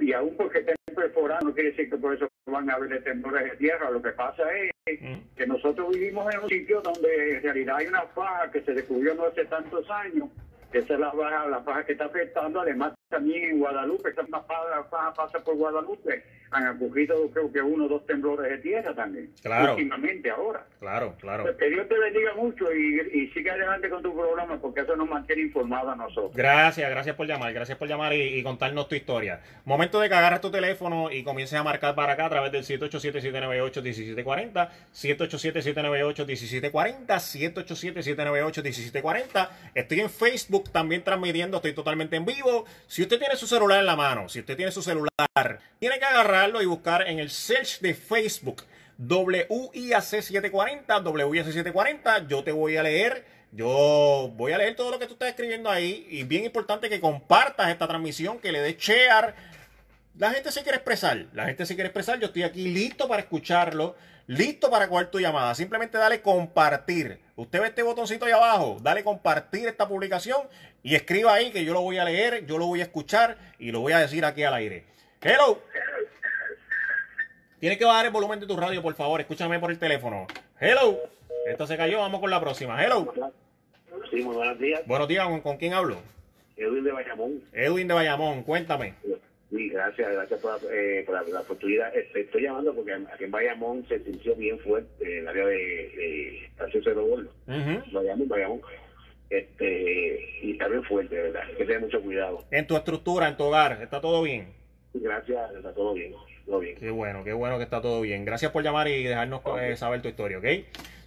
[0.00, 3.50] y aún porque estén perforando no quiere decir que por eso van a haber temblores
[3.50, 3.90] de tierra.
[3.90, 5.36] Lo que pasa es Mm.
[5.36, 9.14] que nosotros vivimos en un sitio donde en realidad hay una faja que se descubrió
[9.14, 10.28] no hace tantos años.
[10.72, 12.60] Esa es la faja, la faja que está afectando.
[12.60, 16.22] Además, también en Guadalupe, misma faja, faja pasa por Guadalupe.
[16.52, 19.30] Han ocurrido, creo que uno o dos temblores de tierra también.
[19.40, 19.72] Claro.
[19.72, 20.66] Últimamente, ahora.
[20.80, 21.44] Claro, claro.
[21.44, 24.96] Pues que Dios te bendiga mucho y, y siga adelante con tu programa porque eso
[24.96, 26.34] nos mantiene informados a nosotros.
[26.34, 29.40] Gracias, gracias por llamar, gracias por llamar y, y contarnos tu historia.
[29.64, 32.64] Momento de que agarres tu teléfono y comiences a marcar para acá a través del
[32.64, 39.48] 787-798-1740, 787-798-1740, 787-798-1740.
[39.74, 42.64] Estoy en Facebook también transmitiendo, estoy totalmente en vivo.
[42.86, 45.08] Si usted tiene su celular en la mano, si usted tiene su celular,
[45.78, 48.62] tiene que agarrarlo y buscar en el search de Facebook
[49.00, 55.14] WIAC740, WIAC740, yo te voy a leer, yo voy a leer todo lo que tú
[55.14, 59.34] estás escribiendo ahí y bien importante que compartas esta transmisión, que le des share.
[60.20, 63.22] La gente se quiere expresar, la gente se quiere expresar, yo estoy aquí listo para
[63.22, 63.96] escucharlo,
[64.26, 65.54] listo para coger tu llamada.
[65.54, 67.18] Simplemente dale compartir.
[67.36, 70.42] Usted ve este botoncito ahí abajo, dale compartir esta publicación
[70.82, 73.72] y escriba ahí que yo lo voy a leer, yo lo voy a escuchar y
[73.72, 74.84] lo voy a decir aquí al aire.
[75.22, 75.62] Hello.
[77.58, 79.22] Tienes que bajar el volumen de tu radio, por favor.
[79.22, 80.26] Escúchame por el teléfono.
[80.60, 80.98] Hello.
[81.46, 82.00] Esto se cayó.
[82.00, 82.84] Vamos con la próxima.
[82.84, 83.10] Hello.
[84.10, 84.82] Sí, muy buenos días.
[84.86, 85.26] Buenos días.
[85.26, 85.96] ¿Con, con quién hablo?
[86.58, 87.42] Edwin de Bayamón.
[87.54, 88.42] Edwin de Bayamón.
[88.42, 88.96] Cuéntame.
[89.50, 91.94] Sí, gracias, gracias por, la- eh, por la, la oportunidad.
[91.96, 95.54] Este, estoy llamando porque aquí en Bayamón se sintió bien fuerte en el área de,
[95.56, 97.32] de Estación Cerro Gordo.
[97.92, 98.60] Bayamón, Bayamón.
[99.28, 101.42] Este, y está bien fuerte, de verdad.
[101.48, 102.44] Hay que tener mucho cuidado.
[102.50, 104.52] En tu estructura, en tu hogar, ¿está todo bien?
[104.94, 106.12] Gracias, está todo bien.
[106.46, 106.76] Todo bien.
[106.76, 108.24] Qué bueno, qué bueno que está todo bien.
[108.24, 110.44] Gracias por llamar y dejarnos eh, saber tu historia, ¿ok?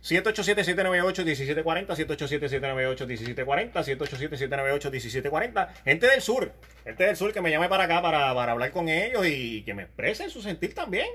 [0.03, 5.67] 787-798-1740, 787-798-1740, 787-798-1740.
[5.85, 6.51] Gente del sur,
[6.83, 9.73] gente del sur que me llame para acá para, para hablar con ellos y que
[9.73, 11.07] me expresen su sentir también.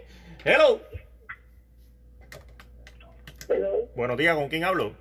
[0.45, 0.81] Hello.
[3.49, 3.89] Hello.
[3.95, 4.95] Buenos días, ¿con quién hablo?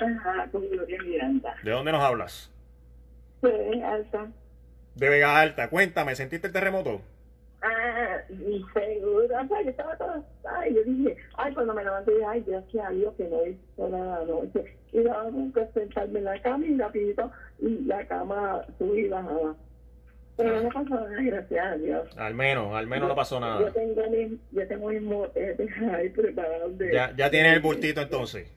[0.00, 1.54] Ajá, con Gloria Miranda.
[1.62, 2.50] ¿De dónde nos hablas?
[3.40, 3.54] Pues,
[3.84, 4.26] alta.
[4.94, 5.70] De Vega Alta.
[5.70, 7.00] Cuéntame, ¿sentiste el terremoto?
[7.62, 10.22] Ah, y seguro, o sea, yo estaba toda,
[10.58, 14.22] ay, yo dije, ay, cuando me levanté, ay, gracias a Dios que no hizo nada
[14.22, 14.76] anoche.
[14.92, 19.54] Y daba que sentarme en la cama y rapidito, y la cama subí y bajaba.
[20.36, 22.18] Pero no pasó nada, gracias a Dios.
[22.18, 23.70] Al menos, al menos no pasó Yo nada.
[23.72, 26.92] tengo mis, yo tengo mis motetes ahí preparados de...
[26.92, 28.50] Ya, ya tienes el bultito entonces.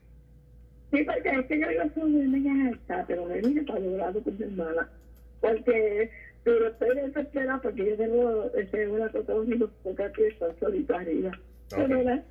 [0.91, 4.24] Sí, porque es que yo iba a subirme ya está, pero me vine para lograrlo
[4.24, 4.89] con mi hermana.
[5.41, 6.10] Porque,
[6.46, 11.32] pero estoy desesperada porque yo tengo este, una cosa un poca pieza solita arriba.
[11.72, 12.24] Pero ¿verdad?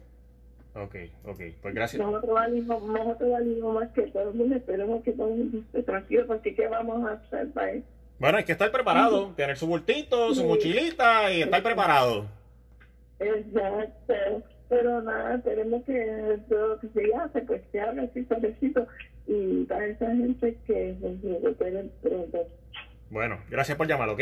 [0.74, 0.94] Ok,
[1.24, 1.40] ok.
[1.60, 2.00] Pues gracias.
[2.00, 5.82] nosotros valimos, nosotros valimos más que todo el mundo, esperemos que todo el mundo esté
[5.82, 7.86] tranquilo, porque ¿qué vamos a hacer para eso?
[8.20, 12.26] Bueno, hay que estar preparado, tener su bultito, su mochilita y estar preparado.
[13.18, 14.44] Exacto.
[14.68, 18.86] Pero nada, tenemos que todo lo que se hace, pues se haga así suavecito
[19.26, 22.46] y para esa gente que se recuperen pronto.
[23.10, 24.20] Bueno, gracias por llamar, ¿ok?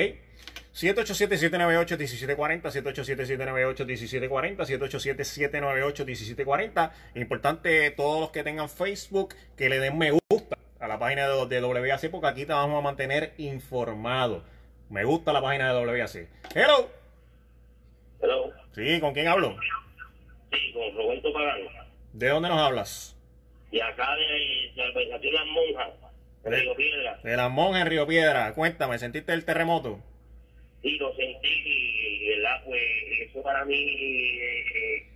[0.75, 6.91] 787-798-1740, 787-798-1740, 787-798-1740.
[7.15, 11.47] Importante todos los que tengan Facebook que le den me gusta a la página de,
[11.47, 14.43] de WAC porque aquí te vamos a mantener informado.
[14.89, 16.27] Me gusta la página de WAC.
[16.55, 16.91] Hello.
[18.21, 18.53] Hello.
[18.75, 19.57] Sí, ¿con quién hablo?
[20.53, 21.71] Sí, con Roberto Pagano.
[22.13, 23.17] ¿De dónde nos hablas?
[23.71, 26.02] Y acá de la organización Las Monjas, de
[26.45, 27.21] Río Piedra.
[27.23, 28.53] De las monjas en Río Piedra.
[28.55, 30.01] Cuéntame, ¿sentiste el terremoto?
[30.83, 32.63] Sí, lo sentí y, ¿verdad?
[32.65, 32.83] Pues
[33.21, 35.07] eso para mí eh, eh,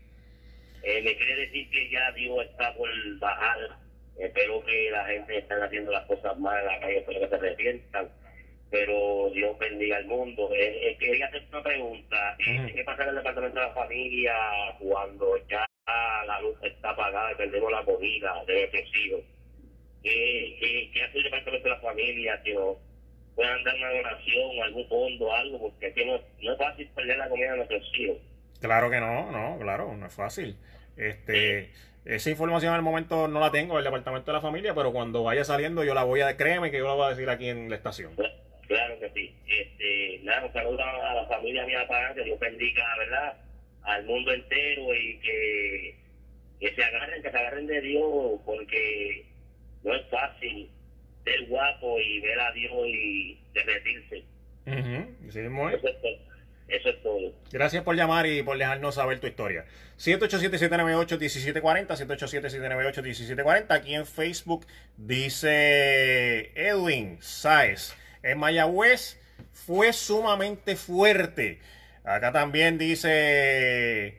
[0.85, 3.59] eh, me quiere decir que ya Dios está por bajar.
[4.19, 7.35] Espero que la gente esté haciendo las cosas mal en la calle, espero que se
[7.35, 8.09] arrepientan.
[8.71, 10.51] Pero Dios bendiga al mundo.
[10.53, 12.37] Eh, eh, quería hacer una pregunta.
[12.39, 14.35] Eh, ¿Qué pasa en el departamento de la familia
[14.79, 15.67] cuando ya
[16.27, 19.21] la luz está apagada y perdemos la comida de nuestros hijos?
[20.07, 22.41] ¿Qué, qué, qué hace el departamento de la familia?
[22.45, 22.57] Que
[23.35, 27.29] puedan dar una donación, algún fondo, algo, porque que no, no es fácil perder la
[27.29, 28.19] comida de nuestros hijos.
[28.61, 30.57] Claro que no, no, claro, no es fácil.
[30.97, 31.71] Este,
[32.05, 35.43] esa información al momento no la tengo del departamento de la familia, pero cuando vaya
[35.43, 37.75] saliendo yo la voy a, créeme que yo la voy a decir aquí en la
[37.75, 38.15] estación.
[38.15, 39.35] Claro que sí.
[39.49, 43.35] Este, nada, un saludo a la familia mía para que Dios bendiga, ¿verdad?
[43.83, 45.97] Al mundo entero y que,
[46.61, 49.36] que se agarren, que se agarren de Dios, porque
[49.87, 50.69] no es fácil
[51.25, 54.25] ser guapo y ver a Dios y derretirse.
[54.67, 54.85] Es.
[55.29, 56.19] Eso es todo.
[56.69, 57.33] Eso es todo.
[57.53, 59.65] Gracias por llamar y por dejarnos saber tu historia.
[59.99, 63.67] 787-798-1740, 787-798-1740.
[63.71, 64.67] Aquí en Facebook
[64.97, 67.97] dice Edwin Sáez.
[68.25, 69.21] En Mayagüez
[69.53, 71.61] fue sumamente fuerte.
[72.03, 74.19] Acá también dice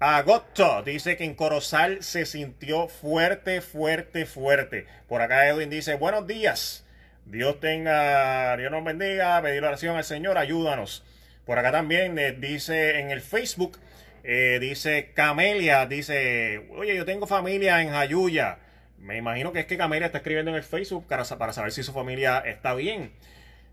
[0.00, 4.86] Agosto, dice que en Corozal se sintió fuerte, fuerte, fuerte.
[5.08, 6.84] Por acá Edwin dice, buenos días.
[7.26, 11.04] Dios tenga, Dios nos bendiga, pedir oración al Señor, ayúdanos.
[11.46, 13.78] Por acá también eh, dice en el Facebook,
[14.24, 18.58] eh, dice Camelia, dice, oye, yo tengo familia en Jayuya.
[18.98, 21.84] Me imagino que es que Camelia está escribiendo en el Facebook para, para saber si
[21.84, 23.12] su familia está bien.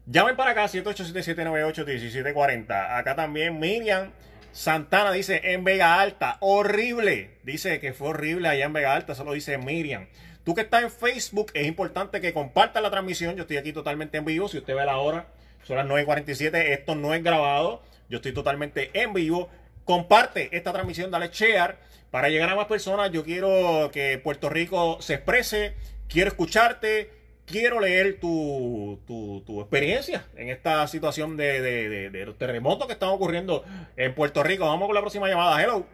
[0.05, 2.97] Llamen para acá, 787-798-1740.
[2.97, 4.11] Acá también Miriam
[4.51, 7.37] Santana dice en Vega Alta, horrible.
[7.43, 10.07] Dice que fue horrible allá en Vega Alta, solo dice Miriam.
[10.43, 13.35] Tú que estás en Facebook, es importante que compartas la transmisión.
[13.35, 14.47] Yo estoy aquí totalmente en vivo.
[14.47, 15.27] Si usted ve la hora,
[15.63, 16.71] son las 9.47.
[16.71, 17.83] Esto no es grabado.
[18.09, 19.49] Yo estoy totalmente en vivo.
[19.85, 21.77] Comparte esta transmisión, dale share
[22.09, 23.11] para llegar a más personas.
[23.11, 25.75] Yo quiero que Puerto Rico se exprese.
[26.07, 27.20] Quiero escucharte
[27.51, 32.93] quiero leer tu, tu, tu, experiencia en esta situación de, de, de, los terremotos que
[32.93, 33.63] están ocurriendo
[33.97, 34.65] en Puerto Rico.
[34.65, 35.61] Vamos con la próxima llamada.
[35.61, 35.85] Hello.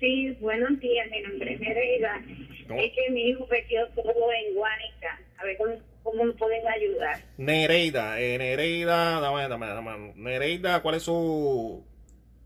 [0.00, 1.08] Sí, buenos días.
[1.10, 2.22] Mi nombre es Nereida.
[2.76, 5.20] Es que mi hijo perdió todo en Guánica.
[5.38, 7.20] A ver cómo, cómo me pueden ayudar.
[7.36, 10.12] Nereida, eh, Nereida, dame, dame, dame.
[10.16, 11.84] Nereida, ¿cuál es su.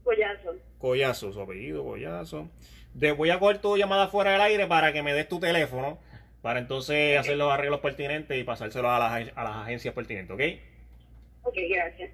[0.02, 0.56] Collazo.
[0.78, 2.48] Collazo, su apellido, Collazo.
[2.94, 5.98] De, voy a coger tu llamada fuera del aire para que me des tu teléfono
[6.43, 10.43] para entonces hacer los arreglos pertinentes y pasárselos a las, a las agencias pertinentes, ¿ok?
[11.45, 12.11] Ok, gracias.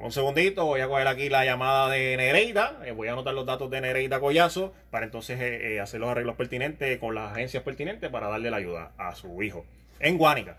[0.00, 3.44] Un segundito, voy a coger aquí la llamada de Nereida, eh, voy a anotar los
[3.44, 7.64] datos de Nereida Collazo para entonces eh, eh, hacer los arreglos pertinentes con las agencias
[7.64, 9.66] pertinentes para darle la ayuda a su hijo
[9.98, 10.56] en Guánica.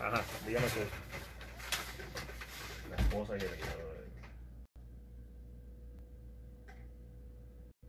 [0.00, 0.80] Ajá, dígame tú.
[2.90, 3.80] La esposa y el hijo.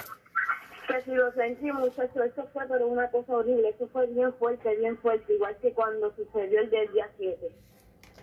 [0.86, 4.74] Que si lo sentí, muchacho, eso fue pero una cosa horrible, eso fue bien fuerte,
[4.76, 7.36] bien fuerte, igual que cuando sucedió el del día 7.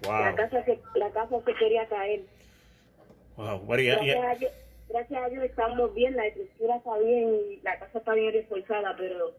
[0.01, 2.21] La, casa se, la casa se quería caer.
[3.37, 3.65] Wow.
[3.67, 4.51] gracias, A Dios,
[4.89, 8.95] gracias a Dios estamos bien, la estructura está bien y la casa está bien reforzada,
[8.97, 9.31] pero,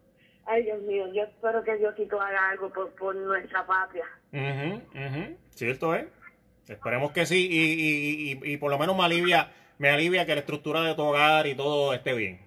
[0.45, 4.05] ay Dios mío, yo espero que Diosito haga algo por, por nuestra patria.
[4.31, 6.07] Uh Cierto, ¿eh?
[6.69, 10.33] Esperemos que sí y, y, y, y por lo menos me alivia, me alivia que
[10.35, 12.39] la estructura de tu hogar y todo esté bien.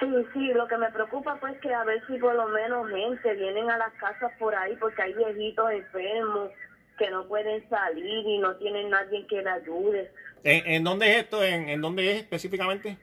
[0.00, 3.34] Sí, sí, lo que me preocupa pues que a ver si por lo menos gente
[3.34, 6.50] vienen a las casas por ahí porque hay viejitos enfermos
[6.98, 10.10] que no pueden salir y no tienen nadie que les ayude.
[10.42, 11.44] ¿En, en dónde es esto?
[11.44, 12.98] ¿En, ¿En dónde es específicamente?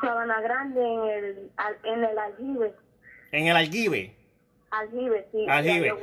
[0.00, 1.50] Sabana Grande, en el,
[1.84, 2.74] en el aljibe.
[3.32, 4.14] ¿En el aljibe?
[4.70, 5.46] Aljibe, sí.
[5.48, 5.94] Aljibe.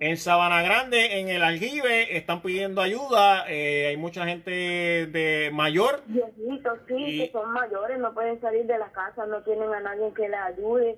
[0.00, 3.44] En Sabana Grande, en el aljibe, están pidiendo ayuda.
[3.48, 6.02] Eh, hay mucha gente de mayor.
[6.06, 10.12] Viejitos, sí, que son mayores, no pueden salir de la casa, no tienen a nadie
[10.14, 10.96] que les ayude.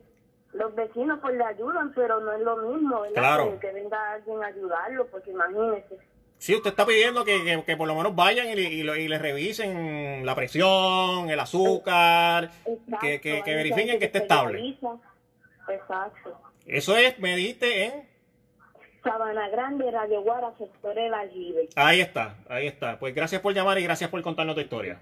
[0.52, 3.14] Los vecinos pues le ayudan, pero no es lo mismo, ¿verdad?
[3.14, 3.60] Claro.
[3.60, 5.98] Que, venga alguien a ayudarlo, porque imagínese.
[6.38, 10.24] Sí, usted está pidiendo que, que, por lo menos vayan y, y, y, le revisen
[10.24, 12.50] la presión, el azúcar,
[13.00, 14.76] que, que, verifiquen que esté estable.
[15.68, 16.45] Exacto.
[16.66, 17.92] Eso es, me dijiste en...
[19.04, 21.68] Sabana Grande, Radio Guara, sector de la Jive.
[21.76, 22.98] Ahí está, ahí está.
[22.98, 25.00] Pues gracias por llamar y gracias por contarnos tu historia.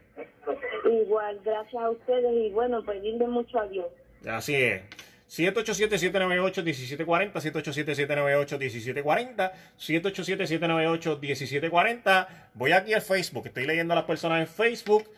[0.84, 3.86] Igual, gracias a ustedes y bueno, pedirle mucho a Dios.
[4.28, 4.82] Así es.
[5.30, 12.28] 787-798-1740, 787-798-1740, 787-798-1740.
[12.52, 15.08] Voy aquí al Facebook, estoy leyendo a las personas en Facebook.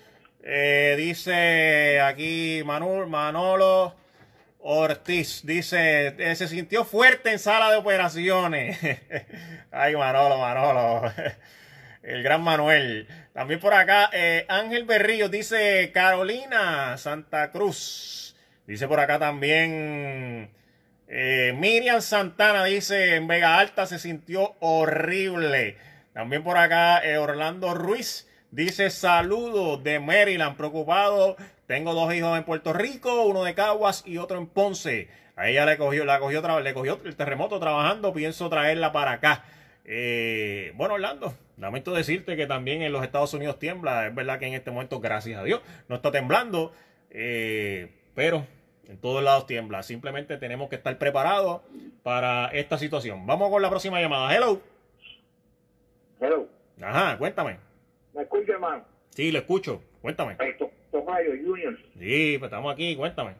[0.44, 4.05] Eh, dice aquí Manolo, Manolo
[4.68, 8.76] Ortiz, dice, eh, se sintió fuerte en sala de operaciones.
[9.70, 11.12] Ay, Manolo, Manolo.
[12.02, 13.06] El gran Manuel.
[13.32, 18.34] También por acá, eh, Ángel Berrillo dice Carolina Santa Cruz.
[18.66, 20.50] Dice por acá también
[21.06, 25.76] eh, Miriam Santana dice en Vega Alta se sintió horrible.
[26.12, 31.36] También por acá Orlando Ruiz dice saludos de Maryland, preocupado.
[31.66, 35.08] Tengo dos hijos en Puerto Rico, uno de Caguas y otro en Ponce.
[35.34, 39.44] A ella le cogió, la cogió, le cogió el terremoto trabajando, pienso traerla para acá.
[39.84, 44.06] Eh, bueno, Orlando, lamento decirte que también en los Estados Unidos tiembla.
[44.06, 46.72] Es verdad que en este momento, gracias a Dios, no está temblando.
[47.10, 48.46] eh, pero
[48.88, 49.82] en todos lados tiembla.
[49.82, 51.60] Simplemente tenemos que estar preparados
[52.02, 53.26] para esta situación.
[53.26, 54.34] Vamos con la próxima llamada.
[54.34, 54.62] Hello.
[56.20, 56.48] Hello.
[56.80, 57.58] Ajá, cuéntame.
[58.14, 58.84] ¿Me escucha, hermano?
[59.10, 59.82] Sí, lo escucho.
[60.00, 60.36] Cuéntame.
[60.40, 60.70] Esto,
[61.00, 61.76] Tomayo Junior.
[61.98, 62.96] Sí, pues estamos aquí.
[62.96, 63.34] Cuéntame.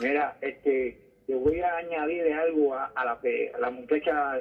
[0.00, 4.40] Mira, este, te voy a añadirle algo a, a la, que- a la muchacha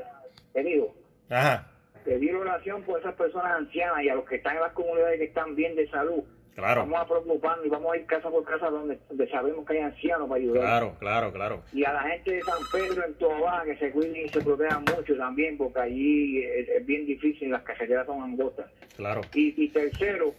[0.56, 0.96] digo.
[1.30, 1.68] Ajá,
[2.06, 5.26] Pedir oración por esas personas ancianas y a los que están en las comunidades que
[5.26, 6.24] están bien de salud.
[6.56, 6.82] claro.
[6.82, 9.80] Vamos a preocuparnos y vamos a ir casa por casa donde, donde sabemos que hay
[9.80, 10.62] ancianos para ayudar.
[10.62, 11.64] Claro, claro, claro.
[11.74, 14.86] Y a la gente de San Pedro en Toa que se cuiden y se protejan
[14.96, 18.68] mucho también, porque allí es, es bien difícil, las carreteras son angostas.
[18.96, 19.22] Claro.
[19.34, 20.34] Y, y tercero,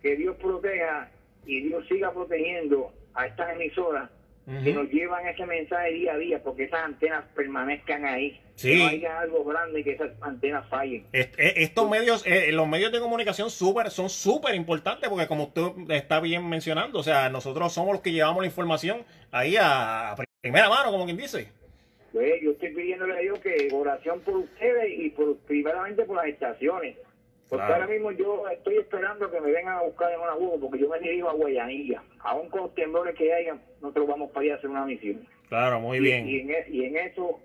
[0.00, 1.10] que Dios proteja
[1.46, 4.10] y Dios siga protegiendo a estas emisoras
[4.64, 8.40] que nos llevan ese mensaje día a día, porque esas antenas permanezcan ahí.
[8.56, 8.70] Sí.
[8.70, 11.06] Que no haya algo grande que esas antenas fallen.
[11.12, 15.94] Eh, Estos medios, eh, los medios de comunicación súper, son súper importantes porque como usted
[15.94, 20.68] está bien mencionando, o sea, nosotros somos los que llevamos la información ahí a primera
[20.68, 21.48] mano, como quien dice.
[22.12, 26.26] Pues yo estoy pidiéndole a Dios que oración por ustedes y por primeramente por las
[26.26, 26.96] estaciones.
[27.50, 27.82] Porque Claro.
[27.82, 30.88] ahora mismo yo estoy esperando que me vengan a buscar en una huevo, porque yo
[30.88, 32.00] me dirijo a Guayanilla.
[32.20, 35.26] Aún con los temblores que hayan, nosotros vamos para allá a hacer una misión.
[35.48, 36.28] Claro, muy Y- bien.
[36.28, 37.40] Y, en, e- y en eso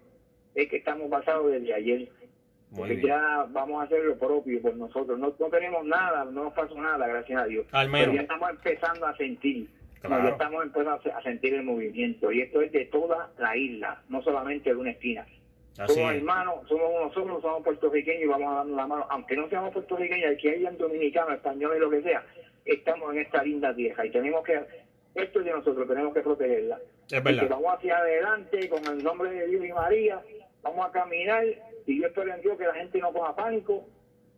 [0.54, 2.08] es que estamos basados desde ayer.
[2.70, 3.08] Muy Porque bien.
[3.08, 5.18] ya vamos a hacer lo propio por nosotros.
[5.18, 7.66] No, no tenemos nada, no nos pasó nada, gracias a Dios.
[7.72, 8.06] Al menos.
[8.10, 9.68] Pero ya estamos empezando a sentir.
[10.02, 10.24] Claro.
[10.24, 12.32] Ya estamos empezando a sentir el movimiento.
[12.32, 15.26] Y esto es de toda la isla, no solamente de una esquina.
[15.78, 19.06] Así somos hermanos, somos uno solo, somos puertorriqueños y vamos a darnos la mano.
[19.10, 22.24] Aunque no seamos puertorriqueños, aquí hayan dominicanos, españoles, lo que sea,
[22.64, 24.62] estamos en esta linda tierra y tenemos que,
[25.16, 26.80] esto es de nosotros, tenemos que protegerla.
[27.12, 27.44] Es verdad.
[27.44, 30.22] Y que vamos hacia adelante con el nombre de Dios y María,
[30.62, 31.44] vamos a caminar
[31.86, 33.86] y yo espero en Dios que la gente no coja pánico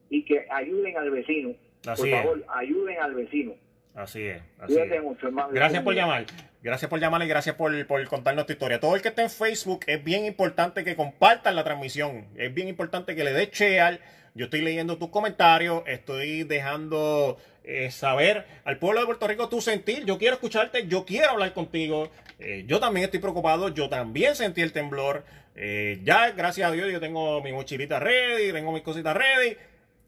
[0.09, 1.53] y que ayuden al vecino.
[1.85, 2.15] Así por es.
[2.15, 3.53] favor, ayuden al vecino.
[3.97, 4.43] Así es.
[4.59, 5.03] Así Cuídate es.
[5.03, 5.49] mucho, hermano.
[5.51, 6.25] Gracias por llamar.
[6.61, 8.79] Gracias por llamar y gracias por, por contarnos tu historia.
[8.79, 12.27] Todo el que esté en Facebook es bien importante que compartan la transmisión.
[12.35, 13.99] Es bien importante que le des share.
[14.35, 15.81] Yo estoy leyendo tus comentarios.
[15.87, 20.05] Estoy dejando eh, saber al pueblo de Puerto Rico tu sentir.
[20.05, 20.87] Yo quiero escucharte.
[20.87, 22.11] Yo quiero hablar contigo.
[22.37, 23.69] Eh, yo también estoy preocupado.
[23.69, 25.25] Yo también sentí el temblor.
[25.55, 28.51] Eh, ya, gracias a Dios, yo tengo mi mochilita ready.
[28.51, 29.57] Tengo mis cositas ready.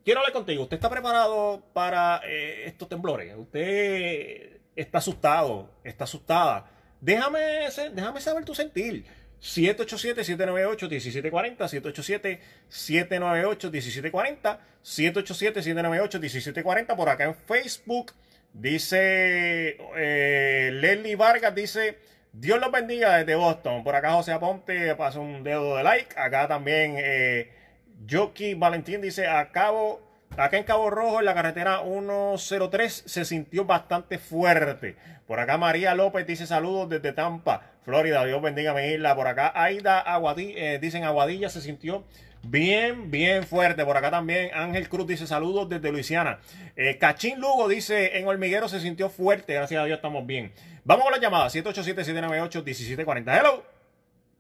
[0.10, 0.64] Quiero hablar contigo.
[0.64, 3.32] ¿Usted está preparado para eh, estos temblores?
[3.38, 5.70] ¿Usted está asustado?
[5.84, 6.66] ¿Está asustada?
[7.00, 9.06] Déjame, déjame saber tu sentir.
[9.40, 12.40] 787-798-1740,
[12.72, 18.14] 787-798-1740, 787-798-1740 por acá en Facebook.
[18.52, 22.00] Dice eh, Vargas, dice
[22.34, 23.84] Dios los bendiga desde Boston.
[23.84, 26.20] Por acá José Aponte pasa un dedo de like.
[26.20, 27.59] Acá también eh,
[28.08, 30.02] Jockey Valentín dice, a Cabo,
[30.38, 34.96] acá en Cabo Rojo, en la carretera 103, se sintió bastante fuerte.
[35.28, 38.26] Por acá María López dice saludos desde Tampa, Florida.
[38.26, 39.16] Dios bendiga mi isla.
[39.16, 42.04] Por acá Aida Aguadilla, eh, dicen Aguadilla se sintió
[42.42, 43.86] bien, bien fuerte.
[43.86, 46.40] Por acá también Ángel Cruz dice saludos desde Luisiana.
[46.76, 49.54] Eh, Cachín Lugo dice en Hormiguero se sintió fuerte.
[49.54, 50.52] Gracias a Dios estamos bien.
[50.84, 53.40] Vamos con la llamada 787-798-1740.
[53.40, 53.64] Hello.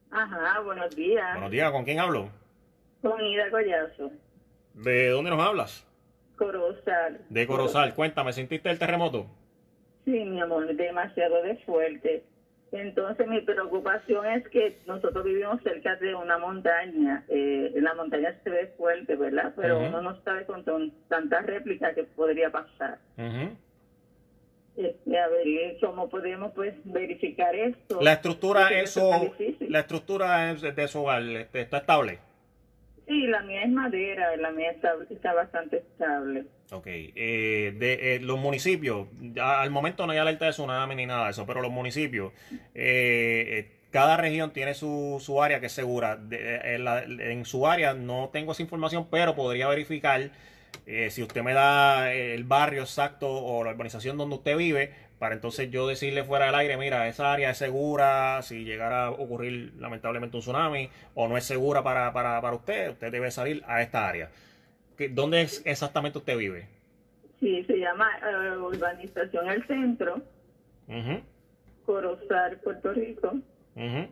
[0.10, 1.34] Ajá, buenos días.
[1.34, 2.32] Buenos días, ¿con quién hablo?
[3.02, 4.12] Con Ida Collazo,
[4.74, 5.86] ¿De dónde nos hablas?
[6.38, 7.20] Corozal.
[7.30, 7.94] De Corozal.
[7.96, 9.26] Cuéntame, ¿sentiste el terremoto?
[10.06, 12.24] Sí, mi amor, demasiado de fuerte.
[12.72, 17.26] Entonces mi preocupación es que nosotros vivimos cerca de una montaña.
[17.28, 19.54] Eh, la montaña se ve fuerte, ¿verdad?
[19.56, 19.88] Pero Ujú.
[19.88, 23.00] uno no sabe con ton- tanta réplica que podría pasar.
[23.18, 23.56] Ujú.
[24.78, 28.00] este, a ver cómo podemos pues verificar esto.
[28.02, 29.70] La estructura, Porque eso, difícil.
[29.72, 32.20] la estructura es de su hogar este, está estable.
[33.10, 36.46] Sí, la mía es madera, la mía está, está bastante estable.
[36.72, 39.08] Ok, eh, de eh, los municipios,
[39.42, 42.32] al momento no hay alerta de tsunami ni nada de eso, pero los municipios,
[42.76, 46.20] eh, eh, cada región tiene su, su área que es segura.
[46.30, 50.30] Eh, en, la- en su área no tengo esa información, pero podría verificar
[51.10, 55.70] si usted me da el barrio exacto o la urbanización donde usted vive, para entonces
[55.70, 60.38] yo decirle fuera del aire, mira, esa área es segura, si llegara a ocurrir lamentablemente
[60.38, 64.08] un tsunami, o no es segura para, para, para usted, usted debe salir a esta
[64.08, 64.30] área.
[64.98, 66.68] ¿Qué- ¿Dónde es exactamente usted vive?
[67.40, 70.22] Sí, se llama eh, Urbanización El Centro,
[70.88, 71.22] Ujú,
[71.86, 73.34] Corozal, Puerto Rico,
[73.76, 74.08] ujú,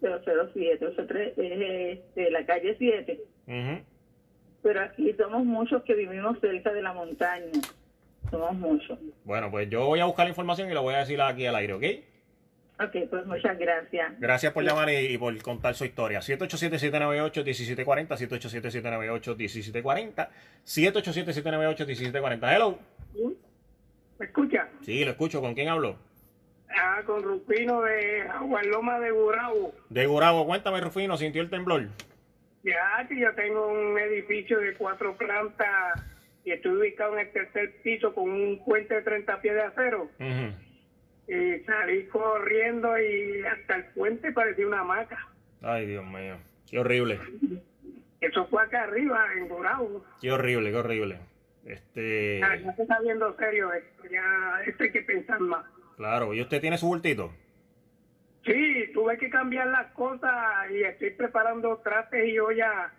[0.00, 3.20] 007, 03, es este, la calle 7.
[3.46, 3.82] ujú.
[4.62, 7.50] Pero aquí somos muchos que vivimos cerca de la montaña.
[9.24, 11.56] Bueno, pues yo voy a buscar la información y lo voy a decir aquí al
[11.56, 11.84] aire, ¿ok?
[12.80, 14.18] Ok, pues muchas gracias.
[14.18, 16.20] Gracias por llamar y, y por contar su historia.
[16.20, 20.28] 787-798-1740, 787-798-1740,
[20.64, 22.54] 787-798-1740.
[22.56, 22.78] Hello.
[24.18, 24.68] ¿Me escucha?
[24.82, 25.40] Sí, lo escucho.
[25.40, 25.96] ¿Con quién hablo?
[26.70, 29.74] Ah, con Rufino de Agualoma de Burabo.
[29.90, 30.46] De Gurabo.
[30.46, 31.86] Cuéntame, Rufino, ¿sintió el temblor?
[32.64, 36.02] Ya que yo tengo un edificio de cuatro plantas
[36.44, 40.10] y estoy ubicado en el tercer piso con un puente de 30 pies de acero.
[41.28, 45.28] Y salí corriendo y hasta el puente parecía una hamaca.
[45.62, 46.36] Ay, Dios mío.
[46.68, 47.18] Qué horrible.
[48.20, 50.04] Eso fue acá arriba, en Burabo.
[50.20, 51.18] Qué horrible, qué horrible.
[51.64, 55.64] Este, Ya, ya se está viendo serio esto, ya esto hay que pensar más.
[55.96, 57.32] claro, ¿y usted tiene su bultito?
[58.44, 60.32] Sí, tuve que cambiar las cosas
[60.72, 62.90] y estoy preparando trastes y ollas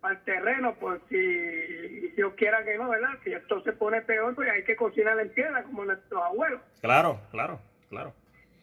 [0.00, 1.16] para el terreno por si
[2.16, 3.10] Dios quiera que no, ¿verdad?
[3.24, 6.60] Si esto se pone peor, pues hay que cocinar en piedra como nuestros abuelos.
[6.80, 8.12] Claro, claro, claro.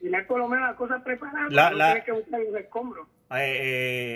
[0.01, 2.39] Y no es por lo menos las cosas preparadas, La- no la- tiene que buscar
[2.39, 3.07] los escombros.
[3.31, 3.57] Eh,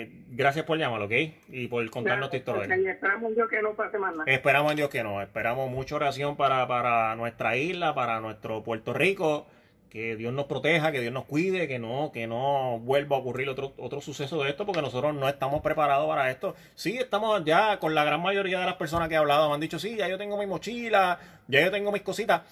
[0.06, 1.10] eh, gracias por llamar, ¿ok?
[1.48, 2.76] Y por contarnos tu historia.
[2.76, 4.30] Y esperamos Dios que no pase más nada.
[4.30, 5.20] Esperamos en Dios que no.
[5.20, 9.46] Esperamos mucha oración para, para nuestra isla, para nuestro Puerto Rico.
[9.90, 13.48] Que Dios nos proteja, que Dios nos cuide, que no, que no vuelva a ocurrir
[13.48, 16.54] otro, otro suceso de esto, porque nosotros no estamos preparados para esto.
[16.76, 19.60] Sí, estamos ya con la gran mayoría de las personas que he hablado, me han
[19.60, 21.18] dicho, sí, ya yo tengo mi mochila,
[21.48, 22.42] ya yo tengo mis cositas.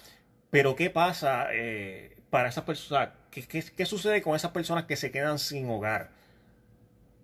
[0.49, 3.09] Pero ¿qué pasa eh, para esas personas?
[3.31, 6.09] ¿Qué, qué, qué sucede con esas personas que se quedan sin hogar?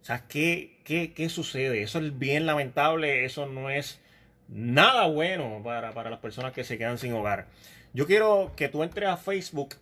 [0.07, 1.81] O ¿qué, qué, qué sucede?
[1.81, 3.99] Eso es bien lamentable, eso no es
[4.47, 7.47] nada bueno para, para las personas que se quedan sin hogar.
[7.93, 9.75] Yo quiero que tú entres a Facebook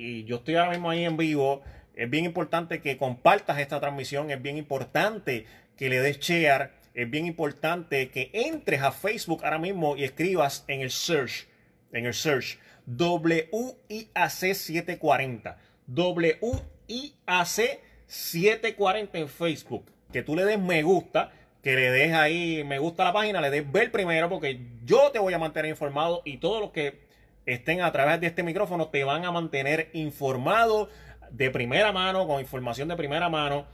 [0.00, 1.62] y yo estoy ahora mismo ahí en vivo.
[1.94, 5.44] Es bien importante que compartas esta transmisión, es bien importante
[5.76, 10.64] que le des share, es bien importante que entres a Facebook ahora mismo y escribas
[10.68, 11.46] en el search,
[11.92, 15.58] en el search, WIAC 740.
[15.86, 19.84] WIAC 740 en Facebook.
[20.12, 21.32] Que tú le des me gusta,
[21.62, 25.18] que le des ahí me gusta la página, le des ver primero, porque yo te
[25.18, 27.09] voy a mantener informado y todos los que
[27.46, 30.88] estén a través de este micrófono te van a mantener informado
[31.30, 33.66] de primera mano, con información de primera mano,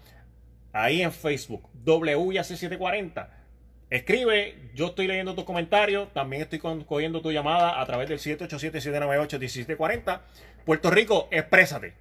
[0.73, 3.29] ahí en Facebook, WIAC740.
[3.89, 10.21] Escribe, yo estoy leyendo tus comentarios, también estoy cogiendo tu llamada a través del 787-798-1740.
[10.65, 11.95] Puerto Rico, exprésate.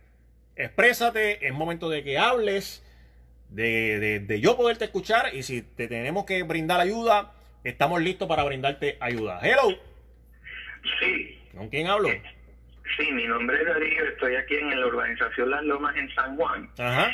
[0.56, 2.84] Exprésate, es momento de que hables,
[3.50, 8.28] de, de- de yo poderte escuchar y si te tenemos que brindar ayuda, estamos listos
[8.28, 9.40] para brindarte ayuda.
[9.44, 9.70] Hello.
[11.00, 12.10] Sí, ¿Con quién hablo?
[12.98, 16.70] sí, mi nombre es Darío, estoy aquí en la urbanización Las Lomas en San Juan.
[16.78, 17.12] Ajá.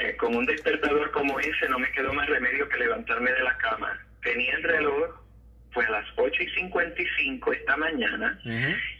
[0.00, 3.56] Eh, Con un despertador como ese no me quedó más remedio que levantarme de la
[3.58, 3.98] cama.
[4.22, 5.10] Tenía el reloj,
[5.72, 8.38] fue a las 8 y 55 esta mañana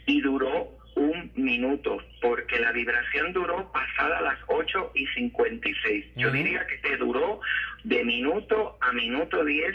[0.06, 6.04] y duró un minuto, porque la vibración duró pasada las 8 y 56.
[6.16, 6.36] Yo Ujú.
[6.36, 7.40] diría que te duró
[7.84, 9.72] de minuto a minuto 10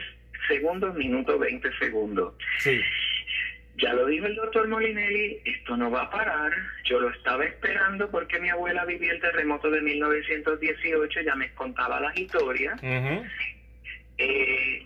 [0.47, 2.33] segundos, minuto 20 segundos.
[2.59, 2.81] Sí.
[3.77, 6.51] Ya lo dijo el doctor Molinelli, esto no va a parar.
[6.85, 11.99] Yo lo estaba esperando porque mi abuela vivía el terremoto de 1918, ya me contaba
[11.99, 12.81] las historias.
[14.17, 14.81] Eh,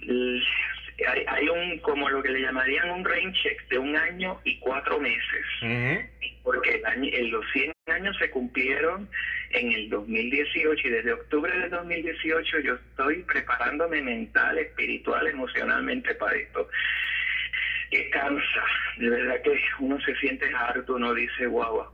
[1.08, 4.58] hay, hay un, como lo que le llamarían un rain check de un año y
[4.60, 5.46] cuatro meses,
[6.44, 9.08] porque el año- en los 100 años se cumplieron
[9.52, 16.36] en el 2018 y desde octubre del 2018 yo estoy preparándome mental, espiritual, emocionalmente para
[16.36, 16.68] esto.
[17.90, 18.64] Que cansa,
[18.98, 21.86] de verdad que uno se siente harto, uno dice guau.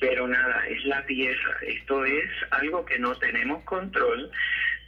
[0.00, 4.30] Pero nada, es la pieza, esto es algo que no tenemos control.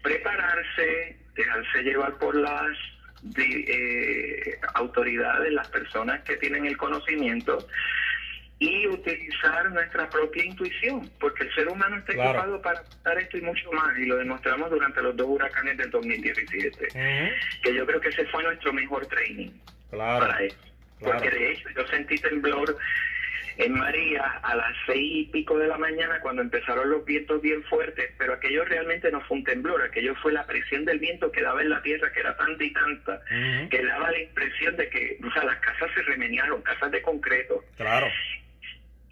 [0.03, 2.77] Prepararse, dejarse llevar por las
[3.39, 7.67] eh, autoridades, las personas que tienen el conocimiento,
[8.59, 12.31] y utilizar nuestra propia intuición, porque el ser humano está Claro.
[12.31, 15.91] equipado para hacer esto y mucho más, y lo demostramos durante los dos huracanes del
[15.91, 16.89] 2017,
[17.63, 19.51] que yo creo que ese fue nuestro mejor training
[19.91, 20.27] Claro.
[20.27, 20.57] para eso.
[20.99, 21.19] Claro.
[21.21, 22.77] Porque de hecho yo sentí temblor
[23.59, 27.63] en María a las seis y pico de la mañana cuando empezaron los vientos bien
[27.65, 31.43] fuertes, pero aquello realmente no fue un temblor, aquello fue la presión del viento que
[31.43, 33.21] daba en la tierra, que era tanta y tanta,
[33.71, 37.65] que daba la impresión de que, o sea, las casas se remenearon, casas de concreto.
[37.77, 38.07] Claro.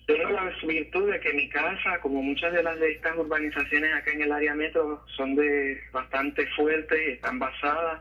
[0.06, 4.10] Tengo la virtud de que mi casa, como muchas de las de estas urbanizaciones acá
[4.12, 8.00] en el área metro, son de bastante fuertes, están basadas,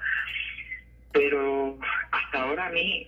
[1.14, 1.78] pero
[2.12, 3.08] hasta ahora a mí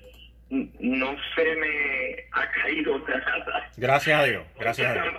[0.49, 3.69] no se me ha caído nada.
[3.77, 4.43] Gracias a Dios.
[4.59, 5.13] Gracias a Dios.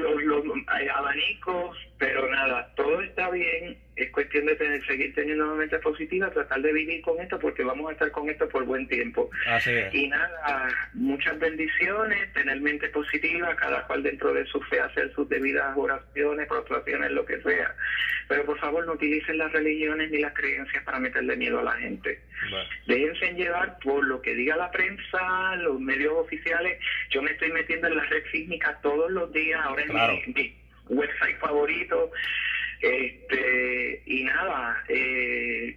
[0.00, 0.56] Los, los,
[0.96, 3.78] abanicos, pero nada, todo está bien.
[4.00, 7.62] Es cuestión de tener, seguir teniendo una mente positiva, tratar de vivir con esto, porque
[7.62, 9.30] vamos a estar con esto por buen tiempo.
[9.46, 9.94] Así es.
[9.94, 15.28] Y nada, muchas bendiciones, tener mente positiva, cada cual dentro de su fe hacer sus
[15.28, 17.74] debidas oraciones, prostraciones, lo que sea.
[18.26, 21.72] Pero por favor no utilicen las religiones ni las creencias para meterle miedo a la
[21.72, 22.20] gente.
[22.86, 26.78] Déjense llevar por lo que diga la prensa, los medios oficiales.
[27.10, 30.56] Yo me estoy metiendo en la red sísmica todos los días, ahora en mi
[30.88, 32.10] website favorito.
[32.80, 35.76] Este, y nada, eh,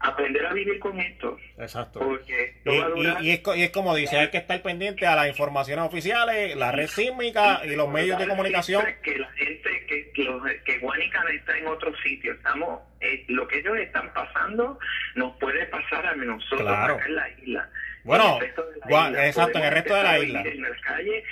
[0.00, 1.38] aprender a vivir con esto.
[1.58, 2.00] Exacto.
[2.00, 5.16] Porque Y, durar- y- y es, y es como dice, hay que estar pendiente a
[5.16, 8.84] las informaciones oficiales, la red sísmica y los medios de comunicación.
[9.02, 13.48] Que la gente, que, que, los- que Guanicana está en otro sitio, estamos, eh, lo
[13.48, 14.78] que ellos están pasando
[15.14, 16.94] nos puede pasar a nosotros Claro.
[16.96, 17.70] acá en la isla.
[18.04, 19.26] Bueno, la isla.
[19.26, 20.42] exacto, en el resto de la isla.
[20.42, 21.24] En la calle,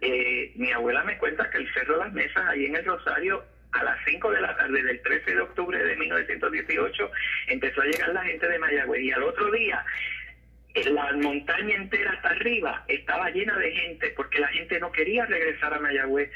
[0.00, 3.44] eh, mi abuela me cuenta que el Cerro de las Mesas, ahí en el Rosario,
[3.72, 7.10] a las 5 de la tarde del 13 de octubre de 1918,
[7.48, 9.84] empezó a llegar la gente de Mayagüez y al otro día
[10.74, 15.24] eh, la montaña entera hasta arriba estaba llena de gente porque la gente no quería
[15.26, 16.30] regresar a Mayagüez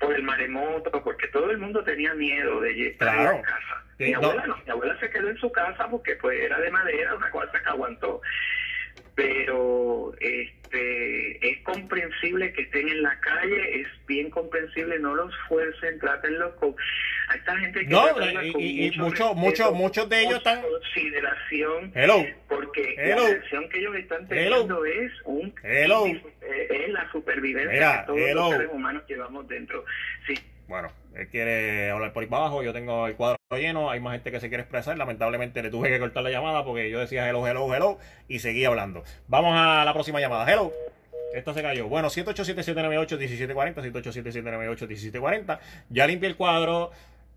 [0.00, 3.36] por el maremoto, porque todo el mundo tenía miedo de estar en Claro.
[3.38, 3.84] la casa.
[3.98, 6.70] Sí, Mi abuela no, mi abuela se quedó en su casa porque pues era de
[6.70, 8.20] madera, una cosa que aguantó.
[9.16, 10.12] Pero
[10.72, 16.54] este es comprensible que estén en la calle, es bien comprensible, no los fuercen, trátenlos
[16.54, 16.74] con
[17.28, 18.12] a esta gente que No, y,
[18.52, 20.62] con y- y mucho muchos, respeto, muchos, muchos de ellos están.
[20.62, 22.24] consideración Hello.
[22.48, 23.28] porque Hello.
[23.28, 24.50] la acción que ellos están Hello.
[24.66, 26.06] teniendo es un Hello.
[26.06, 29.84] eh, es la supervivencia Mira, que todos los seres humanos llevamos dentro.
[30.26, 30.34] Sí,
[30.68, 34.30] Bueno, él quiere hablar por ahí abajo, yo tengo el cuadro lleno, hay más gente
[34.30, 37.48] que se quiere expresar, lamentablemente le tuve que cortar la llamada porque yo decía hello,
[37.48, 37.98] hello, hello
[38.28, 39.02] y seguía hablando.
[39.28, 40.70] Vamos a la próxima llamada, hello.
[41.34, 41.88] Esta se cayó.
[41.88, 45.58] Bueno, 787-798-1740, 787-798-1740.
[45.88, 46.90] Ya limpié el cuadro.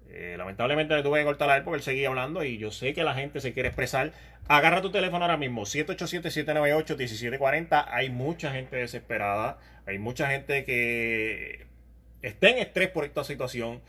[0.09, 2.93] Eh, lamentablemente le tuve que cortar a él porque él seguía hablando y yo sé
[2.93, 4.11] que la gente se quiere expresar.
[4.49, 7.85] Agarra tu teléfono ahora mismo, 787-798-1740.
[7.89, 11.70] Hay mucha gente desesperada, hay mucha gente que
[12.21, 13.81] está en estrés por esta situación.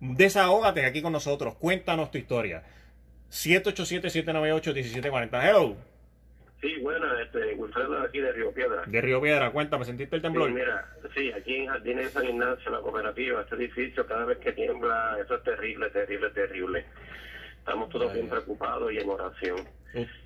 [0.00, 2.62] Desahógate aquí con nosotros, cuéntanos tu historia.
[3.30, 5.48] 787-798-1740.
[5.48, 5.76] Hello,
[6.60, 8.84] Sí, bueno, este, Wilfredo aquí de Río Piedra.
[8.86, 10.48] de Río Piedra, cuéntame, ¿sentiste el temblor?
[10.48, 14.38] Sí, mira, sí, aquí en Jardines de San Ignacio, la cooperativa, este edificio, cada vez
[14.38, 16.86] que tiembla, eso es terrible, terrible, terrible.
[17.64, 19.56] Estamos todos bien preocupados y en oración.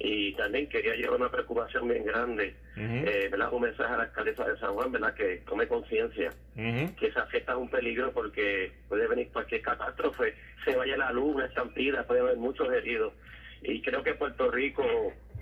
[0.01, 3.53] Y también quería llevar una preocupación bien grande, eh, ¿verdad?
[3.53, 5.14] Un mensaje a la alcaldesa de San Juan, ¿verdad?
[5.14, 10.34] Que tome conciencia que esa fiesta es un peligro porque puede venir cualquier catástrofe,
[10.64, 13.12] se vaya la luz, una estampida, puede haber muchos heridos.
[13.62, 14.82] Y creo que Puerto Rico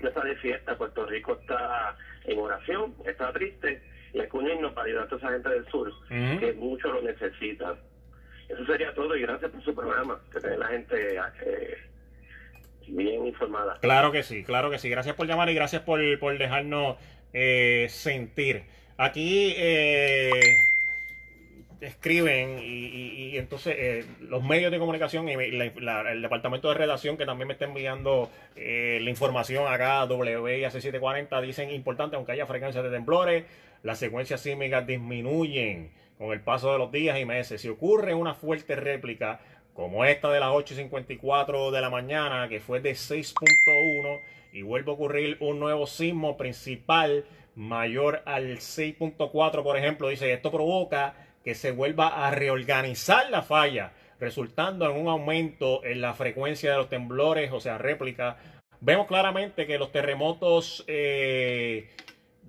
[0.03, 3.81] no está de fiesta, Puerto Rico está en oración, está triste,
[4.13, 7.01] y hay que unirnos para ayudar a toda esa gente del sur, que mucho lo
[7.01, 7.79] necesita.
[8.49, 11.77] Eso sería todo y gracias por su programa, que tiene la gente eh,
[12.89, 13.79] bien informada.
[13.81, 14.89] Claro que sí, claro que sí.
[14.89, 16.97] Gracias por llamar y gracias por, por dejarnos
[17.33, 18.63] eh, sentir.
[18.99, 20.31] Aquí eh,
[21.81, 25.37] escriben y, y- y entonces eh, los medios de comunicación y
[25.81, 30.71] la- el departamento de redacción que también me está enviando eh, la información acá, WIAC
[30.73, 33.45] 740, dicen importante, aunque haya frecuencias de temblores,
[33.83, 37.61] las secuencias sísmicas disminuyen con el paso de los días y meses.
[37.61, 39.41] Si ocurre una fuerte réplica
[39.75, 44.21] como esta de las 8.54 de la mañana, que fue de 6.1,
[44.53, 50.51] y vuelve a ocurrir un nuevo sismo principal mayor al 6.4, por ejemplo, dice, esto
[50.51, 51.15] provoca
[51.45, 56.79] que se vuelva a reorganizar la falla, resultando en un aumento en la frecuencia de
[56.79, 58.39] los temblores, o sea, réplica.
[58.81, 61.91] Vemos claramente que los terremotos eh,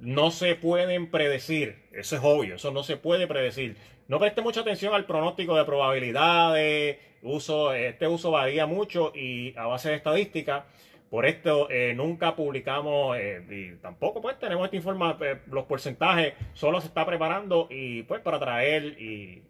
[0.02, 1.78] no se pueden predecir.
[1.92, 3.76] Eso es obvio, eso no se puede predecir.
[4.08, 6.98] No preste mucha atención al pronóstico de probabilidades.
[7.22, 10.66] Uso, este uso varía mucho y a base de estadística.
[11.10, 16.82] Por esto eh, nunca publicamos eh, y tampoco pues tenemos esta información, los porcentajes solo
[16.82, 19.44] se está preparando y pues para traer y,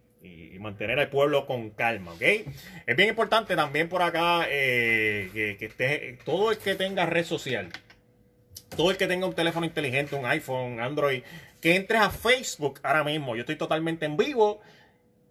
[0.59, 2.21] mantener al pueblo con calma, ¿ok?
[2.21, 7.23] Es bien importante también por acá eh, que, que esté, todo el que tenga red
[7.23, 7.69] social,
[8.75, 11.23] todo el que tenga un teléfono inteligente, un iPhone, Android,
[11.61, 13.35] que entres a Facebook ahora mismo.
[13.35, 14.59] Yo estoy totalmente en vivo.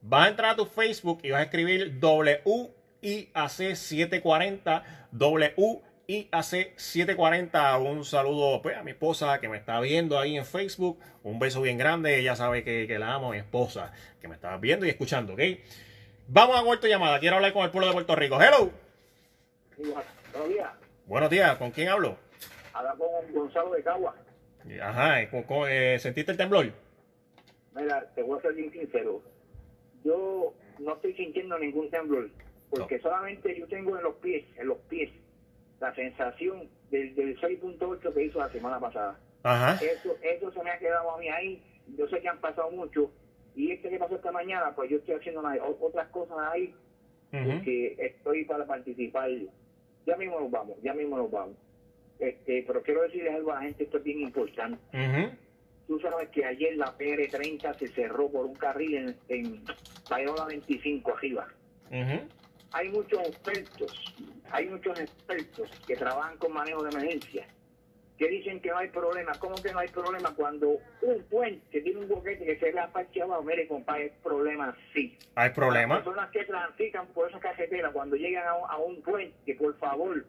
[0.02, 4.82] Vas a entrar a tu Facebook y vas a escribir WIAC740,
[5.12, 7.80] WIAC740.
[7.80, 10.98] Un saludo pues, a mi esposa que me está viendo ahí en Facebook.
[11.22, 12.18] Un beso bien grande.
[12.18, 15.40] Ella sabe que, que la amo, mi esposa, que me está viendo y escuchando, ¿ok?
[16.28, 17.20] Vamos a vuelta llamada.
[17.20, 18.40] Quiero hablar con el pueblo de Puerto Rico.
[18.40, 18.72] Hello.
[19.76, 20.70] Buenos días.
[21.06, 21.56] Buenos días.
[21.56, 22.18] ¿Con quién hablo?
[22.76, 24.14] Habla con Gonzalo de Cagua.
[24.82, 25.30] Ajá.
[25.30, 26.66] ¿con- con- eh, ¿Sentiste el temblor?
[27.74, 29.22] Mira, te voy a ser bien sincero.
[30.04, 32.28] Yo no estoy sintiendo ningún temblor,
[32.70, 35.10] porque solamente yo tengo en los pies, en los pies,
[35.80, 39.18] la sensación del, del 6.8 que hizo la semana pasada.
[39.42, 39.82] Ajá.
[39.84, 41.62] Eso, eso se me ha quedado a mí ahí.
[41.96, 43.10] Yo sé que han pasado mucho.
[43.54, 46.74] Y este que pasó esta mañana, pues yo estoy haciendo una- otras cosas ahí,
[47.30, 49.30] porque estoy para participar.
[50.04, 51.56] Ya mismo nos vamos, ya mismo nos vamos.
[52.18, 54.78] Este, pero quiero decirles algo a la gente, esto es bien importante.
[55.86, 59.64] Tú sabes que ayer la PR30 se cerró por un carril en, en
[60.08, 61.48] Payola 25 arriba.
[62.72, 64.14] Hay muchos expertos,
[64.50, 67.46] hay muchos expertos que trabajan con manejo de emergencia,
[68.18, 69.38] que dicen que no hay problema.
[69.38, 72.88] ¿Cómo que no hay problema cuando un puente tiene un boquete que se le ha
[72.88, 73.40] parcheado?
[73.42, 75.16] Mire, compadre, hay problema sí.
[75.36, 75.96] ¿Hay problema?
[75.96, 79.76] Las personas que transitan por esa carretera, cuando llegan a un, a un puente, por
[79.78, 80.24] favor,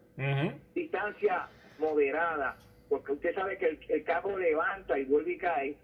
[0.76, 1.48] distancia
[1.80, 2.58] moderada,
[2.90, 5.76] porque usted sabe que el, el carro levanta y vuelve y cae,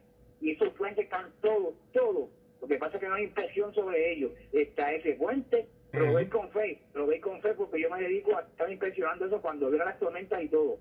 [0.41, 2.29] y esos puentes están todos, todos.
[2.61, 4.31] Lo que pasa es que no hay inspección sobre ellos.
[4.53, 6.13] Está ese puente, lo Ujú.
[6.15, 9.41] veis con fe, lo veis con fe porque yo me dedico a estar inspeccionando eso
[9.41, 10.77] cuando veo las tormentas y todo.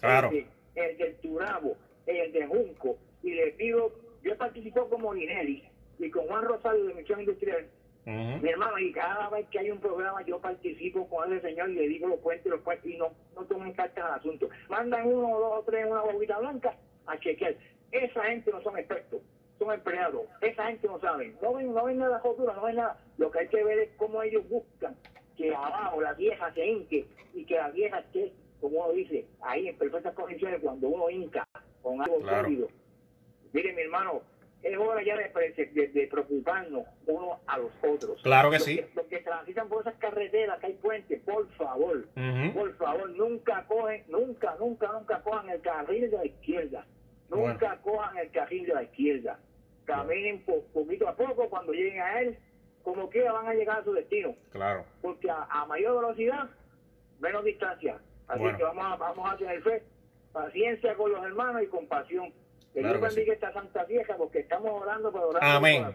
[0.00, 0.30] Claro.
[0.30, 3.92] El, el del Turabo, el de Junco, y le pido,
[4.22, 5.62] yo participo con Molinelli
[5.98, 7.66] y con Juan Rosario de Misión Industrial,
[8.06, 11.74] mi hermano, y cada vez que hay un programa yo participo con ese señor y
[11.74, 14.48] le digo los puentes, los puentes, y no, no tomen cartas al asunto.
[14.68, 16.74] Mandan uno, dos o tres una bobita blanca
[17.06, 17.54] a chequear.
[17.92, 19.20] Esa gente no son expertos,
[19.58, 20.22] son empleados.
[20.40, 21.34] Esa gente no sabe.
[21.42, 22.98] No ven, no ven nada jotura, no ven nada.
[23.18, 24.96] Lo que hay que ver es cómo ellos buscan
[25.36, 29.68] que abajo la vieja se hinque y que la vieja esté, como uno dice, ahí
[29.68, 31.44] en perfectas condiciones cuando uno hinca
[31.82, 32.44] con algo Claro.
[32.44, 32.68] sólido.
[33.52, 34.22] Mire, mi hermano,
[34.62, 38.20] es hora ya de, pre- de- de preocuparnos unos a los otros.
[38.22, 38.80] Claro que Los sí.
[38.94, 42.06] los que transitan por esas carreteras que hay puentes, por favor,
[42.54, 46.86] por favor, nunca cogen, nunca, nunca, nunca cojan el carril de la izquierda.
[47.30, 49.38] Nunca cojan el carril de la izquierda.
[49.84, 52.38] Caminen po- poquito a poco, cuando lleguen a él,
[52.82, 54.34] como quiera van a llegar a su destino.
[54.50, 54.84] Claro.
[55.00, 56.48] Porque a, a mayor velocidad,
[57.20, 57.98] menos distancia.
[58.28, 58.58] Así Bueno.
[58.58, 59.82] que vamos a, vamos a tener fe,
[60.32, 62.32] paciencia con los hermanos y compasión.
[62.72, 65.86] Que Claro Dios que bendiga esta santa vieja porque estamos orando orar Amén.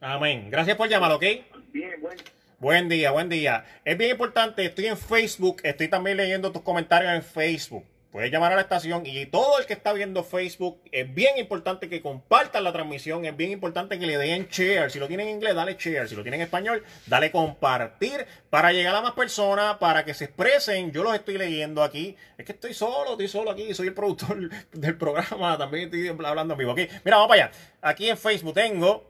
[0.00, 0.48] Amén.
[0.50, 1.24] Gracias por llamar, ¿ok?
[1.72, 2.22] Bien, bueno.
[2.58, 3.64] Buen día, buen día.
[3.84, 7.84] Es bien importante, estoy en Facebook, estoy también leyendo tus comentarios en Facebook.
[8.10, 11.88] Puedes llamar a la estación y todo el que está viendo Facebook, es bien importante
[11.88, 14.90] que compartan la transmisión, es bien importante que le den share.
[14.90, 16.08] Si lo tienen en inglés, dale share.
[16.08, 20.24] Si lo tienen en español, dale compartir para llegar a más personas, para que se
[20.24, 20.90] expresen.
[20.90, 22.16] Yo los estoy leyendo aquí.
[22.36, 26.56] Es que estoy solo, estoy solo aquí, soy el productor del programa, también estoy hablando
[26.56, 26.72] vivo.
[26.72, 27.52] Ok, mira, vamos para allá.
[27.80, 29.04] Aquí en Facebook tengo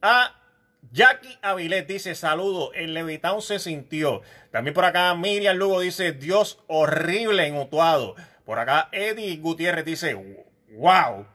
[0.00, 0.34] a
[0.90, 4.20] Jackie Avilés dice, saludo, el Levitown se sintió.
[4.50, 8.16] También por acá Miriam Lugo dice, Dios horrible en Utuado.
[8.44, 10.14] Por acá Eddie Gutiérrez dice,
[10.70, 11.26] wow.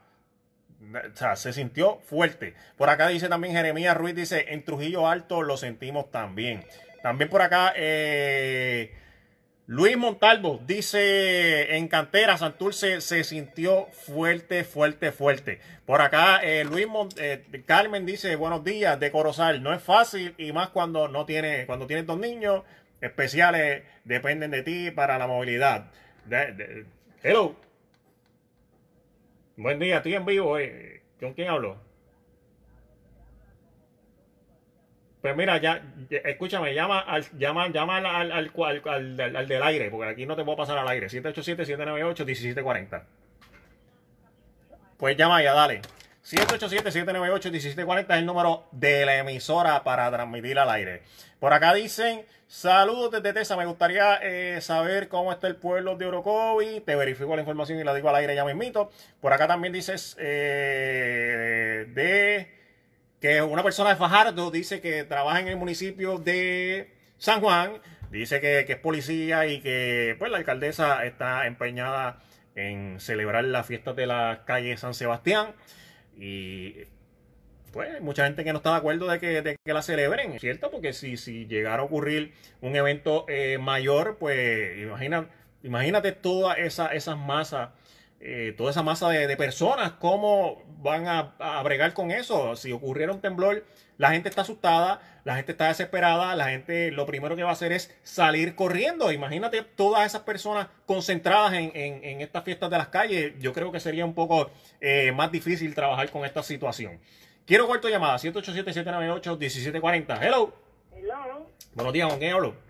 [1.36, 2.54] Se sintió fuerte.
[2.78, 6.66] Por acá dice también Jeremías Ruiz, dice, en Trujillo Alto lo sentimos también.
[7.02, 8.94] También por acá eh,
[9.66, 15.60] Luis Montalvo dice, en Cantera, Santurce se sintió fuerte, fuerte, fuerte.
[15.86, 19.62] Por acá eh, Luis Mon- eh, Carmen dice, buenos días, de Corozal.
[19.64, 22.64] No es fácil y más cuando no tiene, cuando tienes dos niños
[23.02, 25.92] especiales, dependen de ti para la movilidad.
[27.24, 27.56] Hello.
[29.56, 30.58] Buen día, estoy en vivo.
[30.60, 31.02] eh.
[31.20, 31.78] ¿Con quién hablo?
[35.22, 38.52] Pues mira, ya, escúchame, llama al, llama, llama al- al-
[38.86, 41.08] al- al del aire, porque aquí no te puedo pasar al aire.
[41.10, 43.04] 787-798-1740.
[44.98, 45.82] Pues llama ya, dale.
[46.28, 51.04] 787-798-1740 es el número de la emisora para transmitir al aire.
[51.40, 56.06] Por acá dicen, saludos desde Tesa, me gustaría eh, saber cómo está el pueblo de
[56.06, 56.82] Orocovi.
[56.82, 58.92] Te verifico la información y la digo al aire ya mismito.
[59.22, 62.52] Por acá también dices eh, de
[63.22, 67.80] que una persona de Fajardo dice que trabaja en el municipio de San Juan.
[68.12, 72.20] Dice que, que es policía y que pues la alcaldesa está empeñada
[72.56, 75.56] en celebrar las fiestas de la calle San Sebastián.
[76.20, 76.86] Y
[77.72, 80.72] pues mucha gente que no está de acuerdo de que, de que la celebren, ¿cierto?
[80.72, 85.30] Porque si, si llegara a ocurrir un evento eh, mayor, pues imagina,
[85.64, 87.70] imagínate todas esa, esas masas,
[88.20, 92.56] eh, toda esa masa de, de, personas, cómo van a, a bregar con eso.
[92.56, 93.64] Si ocurriera un temblor,
[93.98, 97.54] la gente está asustada, la gente está desesperada, la gente lo primero que va a
[97.54, 99.12] hacer es salir corriendo.
[99.12, 103.34] Imagínate todas esas personas concentradas en, en, en estas fiestas de las calles.
[103.40, 104.52] Yo creo que sería un poco
[104.82, 107.00] eh, más difícil trabajar con esta situación.
[107.46, 110.22] Quiero cuarto llamada, 787-798-1740.
[110.22, 110.54] Hello.
[110.92, 111.50] Hello.
[111.74, 112.67] Buenos días, ¿con quién hablo?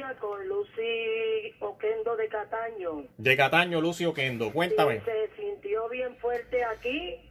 [0.00, 3.04] Día, con Lucy Oquendo de Cataño.
[3.18, 4.50] De Cataño, Lucy Oquendo.
[4.50, 5.00] Cuéntame.
[5.00, 7.30] Sí, se sintió bien fuerte aquí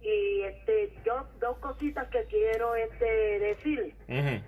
[0.00, 3.04] y este yo dos cositas que quiero este
[3.38, 3.94] decir.
[4.08, 4.42] Uh -huh.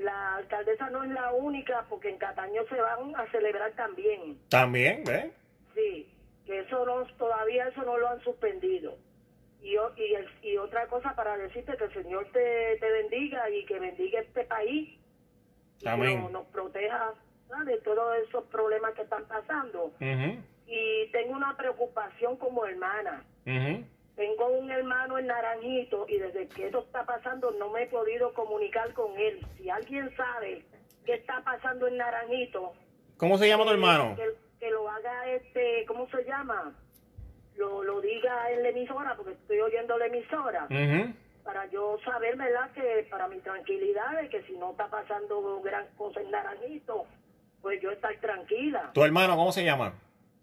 [0.00, 4.38] La alcaldesa no es la única porque en Cataño se van a celebrar también.
[4.50, 5.32] También, ¿ves?
[5.74, 8.98] Sí, que eso no, todavía eso no lo han suspendido.
[9.62, 13.78] Y, y, y otra cosa para decirte que el Señor te, te bendiga y que
[13.78, 14.97] bendiga este país.
[15.84, 16.10] Amén.
[16.10, 17.12] Y nos, nos proteja
[17.50, 17.64] ¿no?
[17.64, 19.86] de todos esos problemas que están pasando.
[20.00, 20.38] Uh -huh.
[20.66, 23.24] Y tengo una preocupación como hermana.
[23.46, 23.84] Uh -huh.
[24.16, 28.34] Tengo un hermano en Naranjito y desde que eso está pasando no me he podido
[28.34, 29.46] comunicar con él.
[29.56, 30.64] Si alguien sabe
[31.06, 32.72] qué está pasando en Naranjito.
[33.16, 34.16] ¿Cómo se llama tu hermano?
[34.16, 36.74] Que, que, lo haga, este, ¿cómo se llama?
[37.56, 40.66] Lo, lo diga en la emisora, porque estoy oyendo la emisora.
[40.68, 41.14] Uh -huh.
[41.48, 42.70] Para yo saber, ¿verdad?
[42.72, 47.06] Que para mi tranquilidad, de que si no está pasando gran cosa en Naranjito,
[47.62, 48.90] pues yo estar tranquila.
[48.92, 49.94] ¿Tu hermano cómo se llama?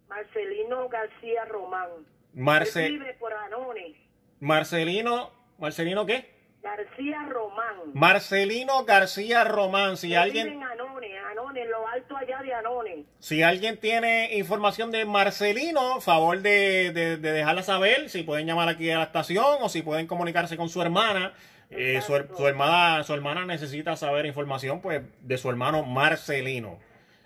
[0.08, 1.90] Marcelino García Román.
[2.34, 2.90] Marce...
[2.90, 3.96] vive por Anones.
[4.40, 5.30] Marcelino,
[5.60, 6.34] ¿Marcelino qué?
[6.64, 7.92] García Román.
[7.94, 9.98] Marcelino García Román.
[9.98, 10.46] Si Él alguien.
[10.46, 11.24] Vive en Anones,
[11.56, 13.06] Anones, lo alto allá de Anones.
[13.20, 18.10] Si alguien tiene información de Marcelino, favor de, de, de, dejarla saber.
[18.10, 21.34] Si pueden llamar aquí a la estación o si pueden comunicarse con su hermana.
[21.72, 26.78] Eh, su, su, hermana, su hermana necesita saber información pues de su hermano Marcelino.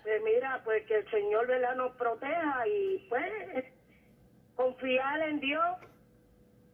[0.02, 1.76] Pues mira, pues que el Señor ¿verdad?
[1.76, 3.64] nos proteja y pues
[4.56, 5.62] confiar en Dios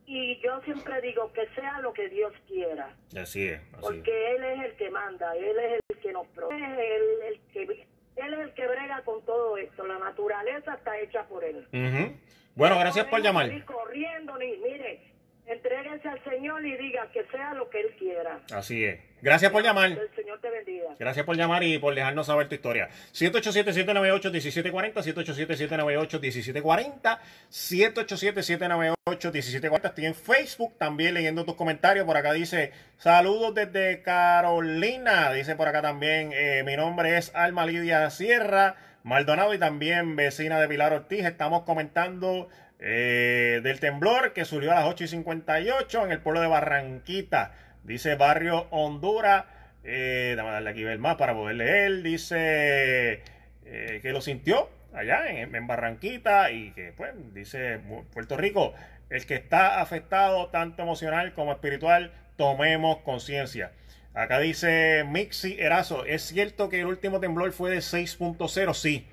[0.06, 2.94] y yo siempre digo que sea lo que Dios quiera.
[3.20, 3.60] Así es.
[3.72, 7.40] Así porque Él es el que manda, Él es el que nos protege, Él, el
[7.52, 9.86] que, él es el que brega con todo esto.
[9.86, 11.66] La naturaleza está hecha por Él.
[11.72, 12.16] Uh -huh.
[12.54, 13.48] Bueno, gracias por llamar.
[13.48, 15.00] Ni corriendo, ni mire,
[15.46, 18.40] entréguese al Señor y diga que sea lo que Él quiera.
[18.52, 18.98] Así es.
[19.26, 19.90] Gracias por llamar.
[19.90, 20.94] El Señor te bendiga.
[21.00, 22.88] Gracias por llamar y por dejarnos saber tu historia.
[23.12, 27.18] 787-798-1740, 787-798-1740,
[27.50, 29.84] 787-798-1740.
[29.84, 32.06] Estoy en Facebook también leyendo tus comentarios.
[32.06, 35.32] Por acá dice, saludos desde Carolina.
[35.32, 40.60] Dice por acá también, eh, mi nombre es Alma Lidia Sierra Maldonado y también vecina
[40.60, 41.24] de Pilar Ortiz.
[41.24, 42.48] Estamos comentando
[42.78, 47.65] eh, del temblor que surgió a las 8 y 58 en el pueblo de Barranquita.
[47.86, 49.44] Dice Barrio Honduras.
[49.84, 52.02] Eh, dame darle aquí ver más para poder leer.
[52.02, 53.22] Dice
[53.64, 57.78] eh, que lo sintió allá en, en, Barranquita y que, pues, dice
[58.12, 58.74] Puerto Rico,
[59.08, 63.70] el que está afectado tanto emocional como espiritual, tomemos conciencia.
[64.14, 68.74] Acá dice Mixi Erazo, ¿es cierto que el último temblor fue de 6.0?
[68.74, 69.06] Sí,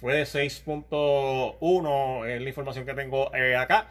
[0.00, 3.86] fue de 6.1, es la información que tengo eh, acá.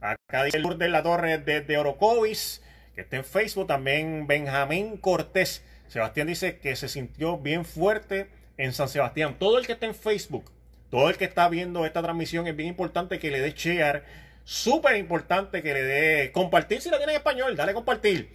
[0.00, 2.62] Acá dice el de la Torre desde de Orocovis
[2.98, 5.62] que está en Facebook, también Benjamín Cortés.
[5.86, 8.26] Sebastián dice que se sintió bien fuerte
[8.56, 9.36] en San Sebastián.
[9.38, 10.50] Todo el que está en Facebook,
[10.90, 14.02] todo el que está viendo esta transmisión, es bien importante que le dé share.
[14.42, 18.32] Súper importante que le dé compartir si la tiene en español, dale compartir.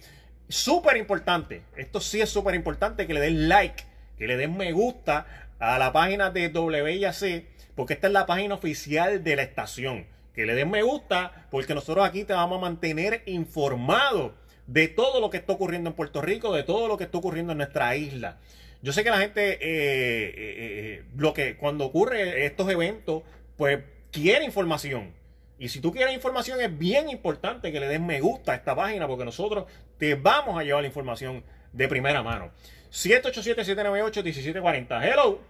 [0.48, 3.84] Súper importante, esto sí es súper importante que le den like,
[4.16, 5.26] que le den me gusta
[5.58, 7.44] a la página de WIAC,
[7.74, 10.06] porque esta es la página oficial de la estación.
[10.32, 15.20] Que le den me gusta, porque nosotros aquí te vamos a mantener informado de todo
[15.20, 17.94] lo que está ocurriendo en Puerto Rico, de todo lo que está ocurriendo en nuestra
[17.96, 18.38] isla.
[18.82, 23.22] Yo sé que la gente, eh, eh, eh, lo que cuando ocurre estos eventos,
[23.56, 25.12] pues quiere información.
[25.58, 28.76] Y si tú quieres información, es bien importante que le des me gusta a esta
[28.76, 29.64] página, porque nosotros
[29.98, 32.50] te vamos a llevar la información de primera mano.
[32.90, 35.02] 787-798-1740.
[35.02, 35.40] Hello.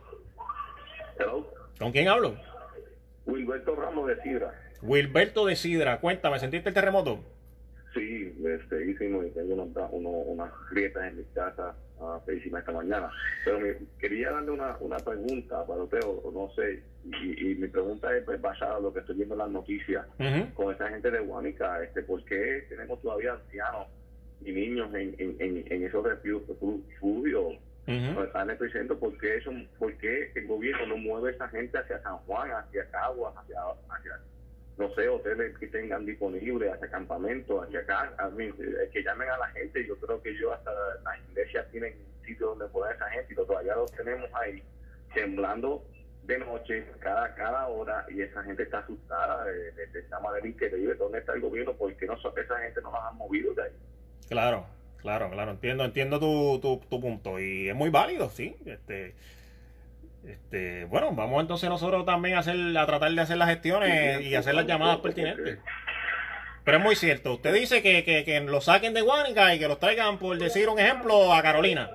[1.18, 1.52] Hello.
[1.78, 2.36] ¿Con quién hablo?
[3.26, 4.54] Wilberto Ramos de Sidra.
[4.82, 7.24] Wilberto de Sidra, cuéntame, ¿sentiste el terremoto?
[7.94, 12.72] Sí, este, hicimos y tengo unas uno, unas grietas en mi casa uh, feísimas esta
[12.72, 13.10] mañana.
[13.44, 17.68] Pero me, quería darle una, una pregunta para usted, o, no sé, y, y, mi
[17.68, 20.54] pregunta es pues, basada en lo que estoy viendo en las noticias Uh -huh.
[20.54, 23.88] con esa gente de Guanica, este, ¿por qué tenemos todavía ancianos
[24.44, 29.50] y niños en, en, en, en esos refugios donde está el epicentro, ¿por qué, eso,
[29.78, 33.58] ¿por qué el gobierno no mueve a esa gente hacia San Juan, hacia Caguas, hacia,
[33.90, 34.20] hacia
[34.76, 39.28] no sé, hoteles que tengan disponibles, hacia campamentos, hacia acá, a mí, eh, que llamen
[39.28, 40.72] a la gente, yo creo que yo hasta
[41.04, 41.94] las iglesias tienen
[42.24, 44.62] sitios donde poner esa gente y todavía los tenemos ahí
[45.14, 45.84] temblando
[46.24, 50.46] de noche, cada cada hora, y esa gente está asustada de, de, de esta manera
[50.46, 50.94] increíble.
[50.94, 51.74] ¿Dónde está el gobierno?
[51.74, 53.72] ¿Por qué no, esa gente no las han movido de ahí?
[54.28, 59.14] Claro, claro, claro, entiendo, entiendo tu, tu, tu punto, y es muy válido, sí, este...
[60.26, 64.34] Este, bueno, vamos entonces nosotros también a, hacer, a tratar de hacer las gestiones y
[64.34, 65.58] hacer las llamadas pertinentes.
[66.64, 67.34] Pero es muy cierto.
[67.34, 70.68] Usted dice que, que, que lo saquen de Guanica y que los traigan, por decir
[70.70, 71.90] un ejemplo, a Carolina.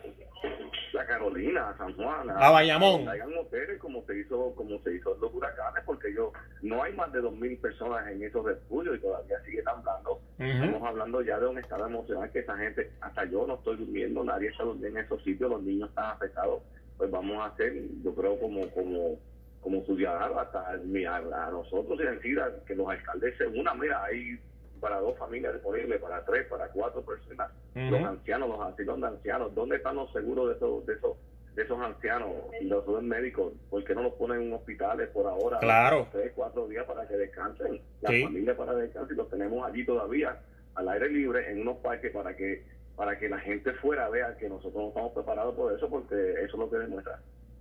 [0.93, 3.05] La Carolina, a San Juan, a, Bayamón.
[3.05, 6.31] Traigan hoteles como se hizo, como se hizo los huracanes, porque yo
[6.61, 10.21] no hay más de dos mil personas en esos refugios y todavía sigue hablando.
[10.37, 14.23] Estamos hablando ya de un estado emocional que esa gente, hasta yo no estoy durmiendo,
[14.23, 16.61] nadie está durmiendo en esos sitios, los niños están afectados
[16.99, 17.73] pues vamos a hacer,
[18.03, 19.17] yo creo, como como
[19.61, 24.39] como ciudadanos, hasta a, a nosotros y decir que los alcaldes se unan, mira, hay
[24.79, 29.55] para dos familias disponibles, para tres, para cuatro personas, los ancianos, los asilos de ancianos,
[29.55, 31.17] ¿dónde están los seguros de esos, de esos,
[31.55, 32.29] de esos ancianos
[32.61, 33.53] y los médicos?
[33.69, 35.59] ¿Por qué no los ponen en hospitales por ahora?
[35.59, 36.07] Claro.
[36.11, 40.39] Tres, cuatro días para que descansen, la familia para descansar y los tenemos allí todavía
[40.75, 42.63] al aire libre en unos parques para que
[42.99, 46.43] para que la gente fuera vea que nosotros no estamos preparados por eso, porque eso
[46.43, 47.17] es lo que demuestra.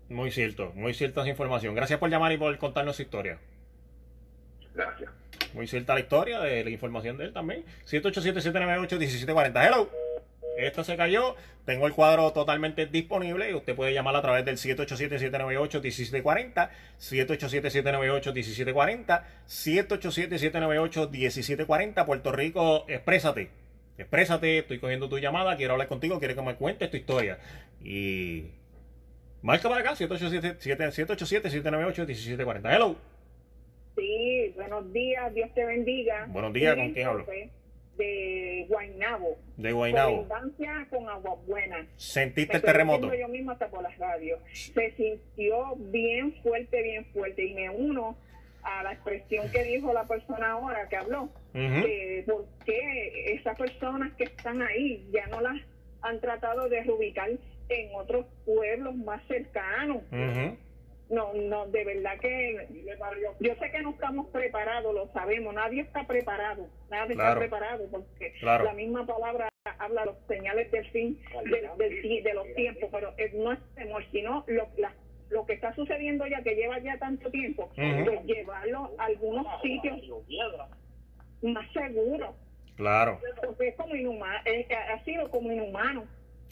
[0.09, 1.77] Muy cierto, muy cierta esa información.
[1.77, 3.39] Gracias por llamar y por contarnos su historia.
[4.75, 5.09] Gracias.
[5.55, 7.65] Muy cierta la historia de la información de él también.
[7.87, 9.65] 787-798-1740.
[9.65, 9.89] Hello.
[10.57, 11.37] Esto se cayó.
[11.65, 22.05] Tengo el cuadro totalmente disponible y usted puede llamar a través del 787-798-1740, 787-798-1740, 787-798-1740.
[22.05, 23.68] Puerto Rico, exprésate.
[23.99, 27.41] Exprésate, estoy cogiendo tu llamada, quiero hablar contigo, quiero que me cuentes tu historia.
[27.83, 28.45] Y
[29.43, 32.75] marca para acá, 787-798-1740.
[32.75, 32.95] Hello.
[33.97, 36.27] Sí, buenos días, Dios te bendiga.
[36.29, 37.27] Buenos días, ¿con quién hablo?
[37.97, 39.37] De Guainabo.
[39.57, 40.19] De Guainabo.
[40.19, 41.85] Abundancia con agua buena.
[41.97, 43.13] ¿Sentiste el terremoto?
[43.13, 44.39] Yo mismo hasta por las radios.
[44.53, 47.45] Se sintió bien fuerte, bien fuerte.
[47.45, 48.17] Y me uno
[48.69, 51.25] a la expresión que dijo la persona ahora que habló,
[51.55, 51.83] uh
[52.27, 55.57] porque esas personas que están ahí ya no las
[56.03, 57.31] han tratado de reubicar
[57.69, 60.03] en otros pueblos más cercanos.
[61.11, 62.69] No, no, de verdad que
[63.41, 68.35] yo sé que no estamos preparados, lo sabemos, nadie está preparado, nadie está preparado, porque
[68.43, 71.19] la misma palabra habla de los señales del fin
[71.79, 74.93] de, de, los tiempos, pero no es temor, sino lo, las
[75.31, 79.99] lo que está sucediendo ya, que lleva ya tanto tiempo, pues llevarlo a algunos sitios
[81.43, 82.35] más seguros.
[82.77, 83.21] Claro.
[83.45, 86.05] Porque es como inhumano, ha sido como inhumano.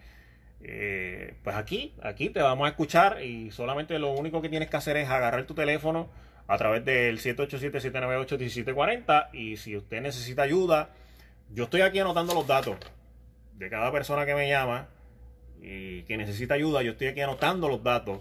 [0.60, 4.96] pues aquí, aquí te vamos a escuchar y solamente lo único que tienes que hacer
[4.96, 6.08] es agarrar tu teléfono
[6.48, 9.30] a través del 787-798-1740.
[9.32, 10.90] Y si usted necesita ayuda,
[11.52, 12.76] yo estoy aquí anotando los datos
[13.54, 14.88] de cada persona que me llama
[15.60, 16.82] y que necesita ayuda.
[16.82, 18.20] Yo estoy aquí anotando los datos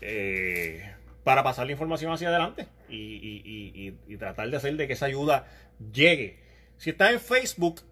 [0.00, 0.94] eh,
[1.24, 5.46] para pasar la información hacia adelante y, y, tratar de hacer de que esa ayuda
[5.92, 6.38] llegue.
[6.78, 7.82] Si estás en Facebook,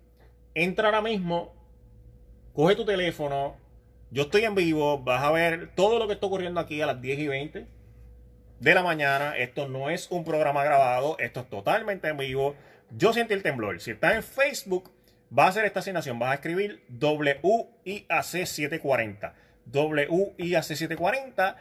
[0.55, 1.55] entra ahora mismo,
[2.53, 3.57] coge tu teléfono.
[4.11, 7.03] Yo estoy en vivo, vas a ver todo lo que está ocurriendo aquí a las
[7.03, 7.67] 10 y 20
[8.61, 9.37] de la mañana.
[9.37, 12.57] Esto no es un programa grabado, esto es totalmente en vivo.
[12.91, 13.81] Yo siento el temblor.
[13.81, 14.91] Si estás en Facebook,
[15.37, 16.17] va a hacer esta asignación.
[16.19, 19.33] Vas a escribir WIAC740.
[19.73, 21.57] WIAC740.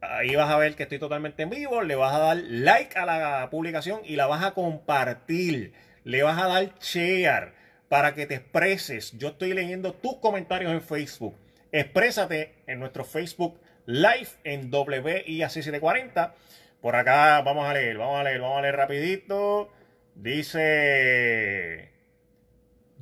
[0.00, 1.82] Ahí vas a ver que estoy totalmente en vivo.
[1.82, 5.72] Le vas a dar like a la publicación y la vas a compartir.
[6.04, 7.54] Le vas a dar share
[7.88, 9.16] para que te expreses.
[9.18, 11.36] Yo estoy leyendo tus comentarios en Facebook.
[11.72, 16.32] Exprésate en nuestro Facebook live en WIAC740.
[16.80, 19.72] Por acá vamos a leer, vamos a leer, vamos a leer rapidito.
[20.14, 21.90] Dice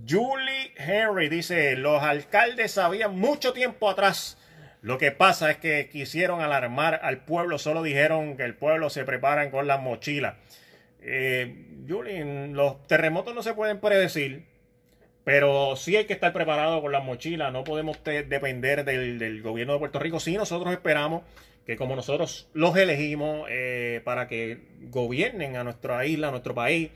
[0.09, 4.39] Julie Henry, dice, los alcaldes sabían mucho tiempo atrás.
[4.83, 9.05] Lo que pasa es que quisieron alarmar al pueblo, solo dijeron que el pueblo se
[9.05, 10.35] preparan con las mochilas.
[11.01, 14.45] Eh, Julie, los terremotos no se pueden predecir.
[15.25, 19.79] Pero sí hay que estar preparado con las mochilas, no podemos depender del, gobierno de
[19.79, 20.21] Puerto Rico.
[20.21, 21.23] Sí, nosotros esperamos
[21.65, 26.91] que como nosotros los elegimos eh, para que gobiernen a nuestra isla, a nuestro país,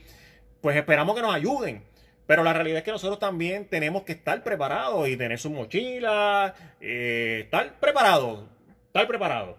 [0.60, 1.82] pues esperamos que nos ayuden.
[2.26, 6.54] Pero la realidad es que nosotros también tenemos que estar preparados y tener su mochila,
[6.82, 8.44] eh, estar preparados,
[8.88, 9.56] estar preparados.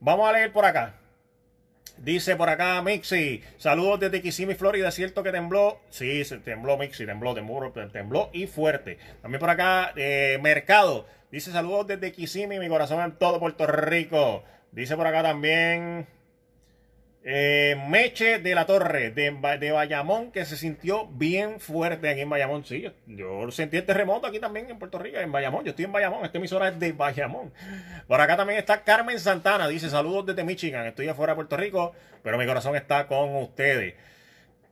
[0.00, 0.97] Vamos a leer por acá.
[2.02, 4.90] Dice por acá Mixi, saludos desde Kissimmee, Florida.
[4.90, 5.80] ¿Cierto que tembló?
[5.90, 8.98] Sí, se tembló Mixi, tembló, tembló, tembló y fuerte.
[9.20, 14.44] También por acá eh, Mercado, dice saludos desde Kissimmee, mi corazón en todo Puerto Rico.
[14.70, 16.06] Dice por acá también
[17.24, 19.30] eh, Meche de la Torre, de,
[19.72, 22.64] Bayamón, que se sintió bien fuerte aquí en Bayamón.
[22.64, 25.64] Sí, yo, sentí el terremoto aquí también en Puerto Rico, en Bayamón.
[25.64, 27.52] Yo estoy en Bayamón, esta emisora es de Bayamón.
[28.06, 30.86] Por acá también está Carmen Santana, dice saludos desde Michigan.
[30.86, 31.92] Estoy afuera de Puerto Rico,
[32.22, 33.94] pero mi corazón está con ustedes.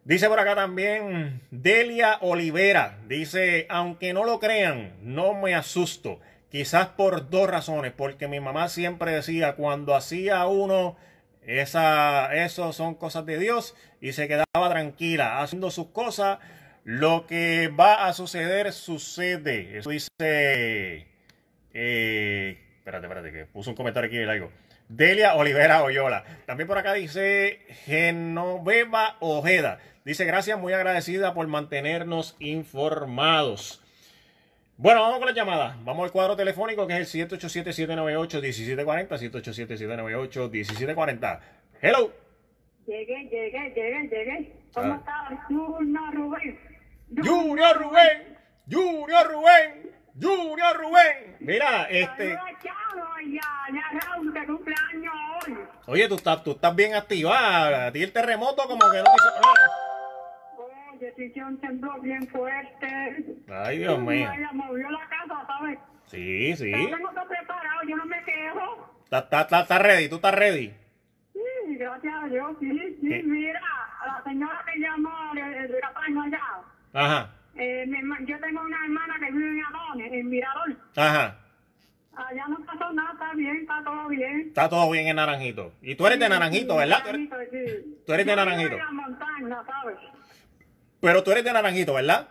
[0.05, 6.21] Dice por acá también Delia Olivera, dice, aunque no lo crean, no me asusto.
[6.49, 10.97] Quizás por dos razones, porque mi mamá siempre decía, cuando hacía uno
[11.47, 16.39] esa, eso son cosas de Dios y se quedaba tranquila haciendo sus cosas.
[16.85, 19.79] Lo que va a suceder, sucede.
[19.79, 20.09] Eso dice.
[21.73, 24.53] Eh, espérate, espérate, que puso un comentario aquí algo.
[24.89, 26.25] Delia Olivera Oyola.
[26.47, 29.79] También por acá dice Genoveva Ojeda.
[30.05, 33.83] Dice gracias, muy agradecida por mantenernos informados.
[34.79, 35.75] Bueno, vamos con la llamada.
[35.85, 39.09] Vamos al cuadro telefónico que es el 787-798-1740.
[39.09, 41.41] 787-798-1740.
[41.81, 42.13] Hello.
[42.87, 44.53] Llegué, llegué, llegué, llegué.
[44.75, 44.97] ¿Cómo ah.
[44.99, 45.31] estás?
[45.49, 46.61] Junior Rubén.
[47.17, 48.37] Junior Rubén.
[48.71, 49.91] Junior Rubén.
[50.21, 51.37] Junior Rubén.
[51.41, 52.39] Mira, este.
[55.87, 57.87] Oye, tú estás, tú estás bien activada.
[57.87, 59.31] A ti el terremoto como que no te hizo
[60.99, 63.37] decisión tembló bien fuerte.
[63.49, 64.31] Ay, Dios mío.
[64.37, 65.79] Ella movió la casa, ¿sabes?
[66.07, 66.71] Sí, sí.
[66.71, 68.97] Yo tengo todo preparado, yo no me quejo.
[69.05, 70.09] ¿Estás está, está ready?
[70.09, 70.73] ¿Tú estás ready?
[71.33, 73.23] Sí, gracias a Dios, sí, sí.
[73.25, 73.61] Mira,
[74.05, 76.41] la señora que llamó de, la allá.
[76.93, 77.31] Ajá.
[77.55, 77.87] Eh,
[78.27, 80.77] yo tengo una hermana que vive en Adones, en Mirador.
[80.97, 81.39] Ajá.
[82.17, 84.41] Allá no pasó nada, está bien, está todo bien.
[84.49, 85.73] Está todo bien en Naranjito.
[85.83, 87.05] Y tú eres de Naranjito, ¿verdad?
[87.05, 88.03] Naranjito, sí.
[88.07, 88.71] Tú eres de Naranjito.
[88.71, 89.99] Yo en la montaña, ¿sabes?
[91.07, 92.27] Pero tú eres de Naranjito, ¿verdad?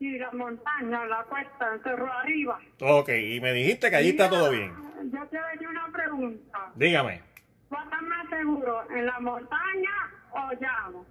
[0.00, 2.58] Sí, la montaña, la cuesta, el cerro arriba.
[2.80, 4.74] Ok, y me dijiste que allí está todo bien.
[5.12, 6.72] Yo te doy una pregunta.
[6.74, 7.22] Dígame.
[7.68, 9.90] ¿Cuál está más seguro, en la montaña
[10.32, 11.06] o llano?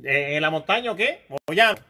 [0.00, 1.26] ¿En la montaña o qué?
[1.28, 1.80] ¿O llano?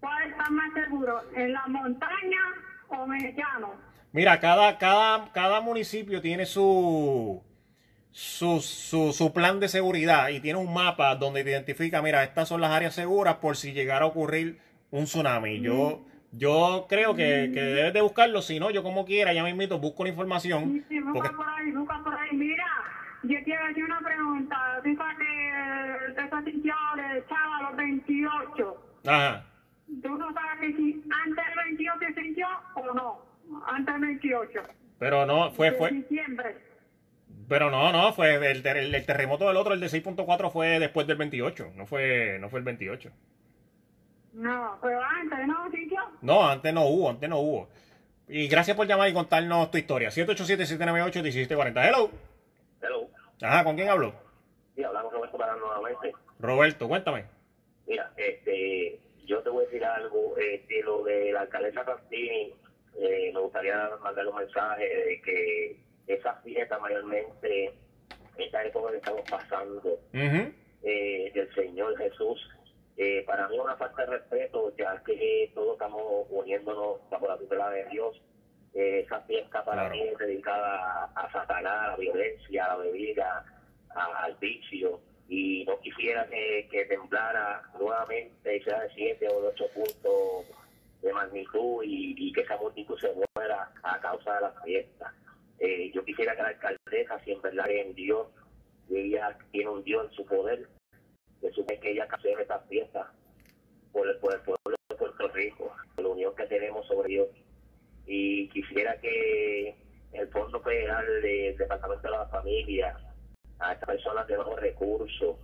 [0.00, 2.40] ¿Cuál está más seguro, en la montaña
[2.88, 3.74] o en llano?
[4.10, 7.40] Mira, cada, cada, cada municipio tiene su
[8.18, 12.60] su, su, su, plan de seguridad y tiene un mapa donde identifica, mira, estas son
[12.60, 14.58] las áreas seguras por si llegara a ocurrir
[14.90, 15.60] un tsunami.
[15.60, 19.50] Yo, yo creo que, que debes de buscarlo, si no, yo como quiera, ya me
[19.50, 20.84] invito, busco la información.
[20.88, 22.30] Sí, busca por ahí, busca por ahí.
[22.32, 22.66] Mira,
[23.22, 24.80] yo quiero hacer una pregunta.
[24.82, 24.96] Que
[26.14, 26.52] te estás de
[27.30, 28.84] a los 28.
[29.06, 29.44] Ajá.
[30.02, 33.22] ¿Tú no sabes que si antes del 28 se sintió o no?
[33.68, 34.60] Antes del 28.
[34.98, 35.92] Pero no, fue, fue.
[35.92, 36.67] diciembre.
[37.48, 41.16] Pero no, no, fue el, el, terremoto del otro, el de 6.4 fue después del
[41.16, 43.10] 28, no fue, no fue el 28.
[44.34, 46.00] No, pero antes no, sitio.
[46.20, 47.68] No, antes no hubo, antes no hubo.
[48.28, 50.10] Y gracias por llamar y contarnos tu historia.
[50.10, 51.88] 787-798-1740.
[51.88, 52.10] Hello.
[52.82, 53.08] Hello.
[53.42, 54.12] Ajá, ¿con quién hablo?
[54.76, 56.12] Sí, hablamos Roberto para nuevamente.
[56.38, 57.24] Roberto, cuéntame.
[57.86, 62.54] Mira, este, yo te voy a decir algo, este, lo de la alcaldesa Castini,
[63.00, 67.72] eh, me gustaría mandarle un mensaje de que esa fiesta mayormente,
[68.36, 72.48] esta época que estamos pasando eh, del Señor Jesús,
[72.96, 77.36] eh, para mí es una falta de respeto, ya que todos estamos uniéndonos bajo la
[77.36, 78.20] tutela de Dios.
[78.74, 83.44] Eh, esa fiesta para mí es dedicada a, Satanás, a la violencia, a la bebida,
[83.94, 89.64] al vicio, y no quisiera que, que temblara nuevamente, sea de 7 o de 8
[89.74, 90.46] puntos
[91.02, 95.14] de magnitud y, y que esa multitud se muera a causa de la fiesta.
[95.60, 98.28] Eh, yo quisiera que la alcaldesa, si en verdad en Dios,
[98.90, 100.68] ella tiene un Dios en su poder,
[101.40, 103.12] que supe que ella cancele esta fiesta
[103.92, 107.28] por el, pueblo de Puerto Rico, por la unión que tenemos sobre Dios.
[108.06, 109.76] Y quisiera que
[110.12, 112.96] el Fondo Federal del Departamento de la Familia,
[113.58, 115.36] a estas personas de bajos recursos,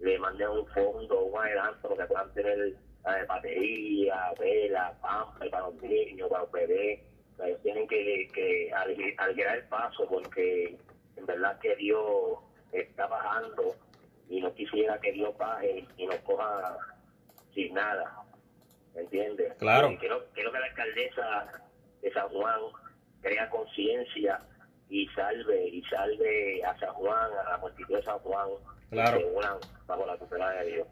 [0.00, 5.74] le manden un fondo, un adelanto, que puedan tener eh, batería, vela, pampa para los
[5.82, 7.09] niños, para los bebés
[7.46, 10.76] ellos tienen que, que alegrar el paso porque
[11.16, 12.38] en verdad que Dios
[12.72, 13.74] está bajando
[14.28, 16.76] y no quisiera que Dios baje y nos coja
[17.54, 18.16] sin nada.
[18.94, 19.54] ¿me entiendes?
[19.58, 19.96] Claro.
[19.98, 21.62] Quiero, quiero que la alcaldesa
[22.02, 22.60] de San Juan
[23.22, 24.38] crea conciencia
[24.88, 28.48] y salve y salve a San Juan, a la multitud de San Juan,
[28.90, 29.18] Claro.
[29.18, 30.88] que se unan bajo la tutela de Dios.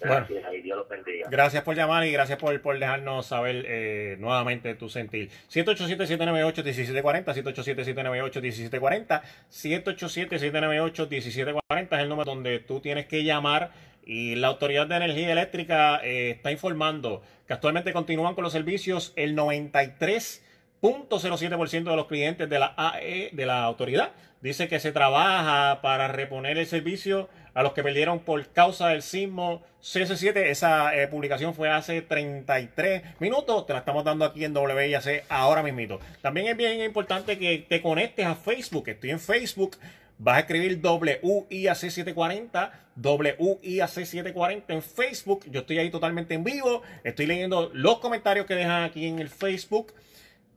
[0.00, 0.26] Bueno.
[0.28, 1.28] Gracias y Dios los bendiga.
[1.30, 5.28] Gracias por llamar y gracias por, por dejarnos saber eh, nuevamente tu sentir.
[5.50, 11.60] 787-798-1740, 787-798-1740, 787-798-1740
[11.92, 13.70] es el número donde tú tienes que llamar
[14.04, 19.12] y la Autoridad de Energía Eléctrica eh, está informando que actualmente continúan con los servicios
[19.16, 24.10] el 93.07% de los clientes de la AE de la autoridad.
[24.40, 29.02] Dice que se trabaja para reponer el servicio a los que perdieron por causa del
[29.02, 30.36] sismo CS7.
[30.36, 33.66] Esa eh, publicación fue hace 33 minutos.
[33.66, 36.00] Te la estamos dando aquí en WIAC ahora mismito.
[36.22, 38.88] También es bien importante que te conectes a Facebook.
[38.88, 39.76] Estoy en Facebook.
[40.22, 42.70] Vas a escribir WIAC740,
[43.00, 45.46] WIAC740 en Facebook.
[45.50, 46.82] Yo estoy ahí totalmente en vivo.
[47.04, 49.94] Estoy leyendo los comentarios que dejan aquí en el Facebook.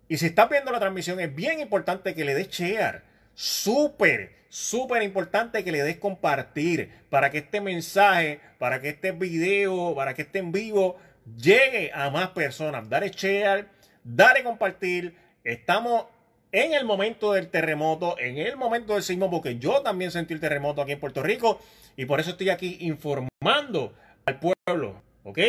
[0.09, 3.03] Y si estás viendo la transmisión, es bien importante que le des share.
[3.35, 9.95] Súper, súper importante que le des compartir para que este mensaje, para que este video,
[9.95, 10.97] para que este en vivo
[11.37, 12.89] llegue a más personas.
[12.89, 13.67] Dale share,
[14.03, 15.15] dale compartir.
[15.43, 16.05] Estamos
[16.51, 20.39] en el momento del terremoto, en el momento del sismo, porque yo también sentí el
[20.39, 21.59] terremoto aquí en Puerto Rico
[21.97, 23.93] y por eso estoy aquí informando
[24.25, 25.01] al pueblo.
[25.23, 25.39] ¿Ok?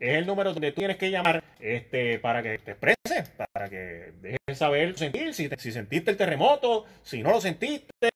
[0.00, 4.58] el número donde tú tienes que llamar este, para que te expreses, para que dejes
[4.58, 8.08] saber sentir, si, te- si sentiste el terremoto, si no lo sentiste.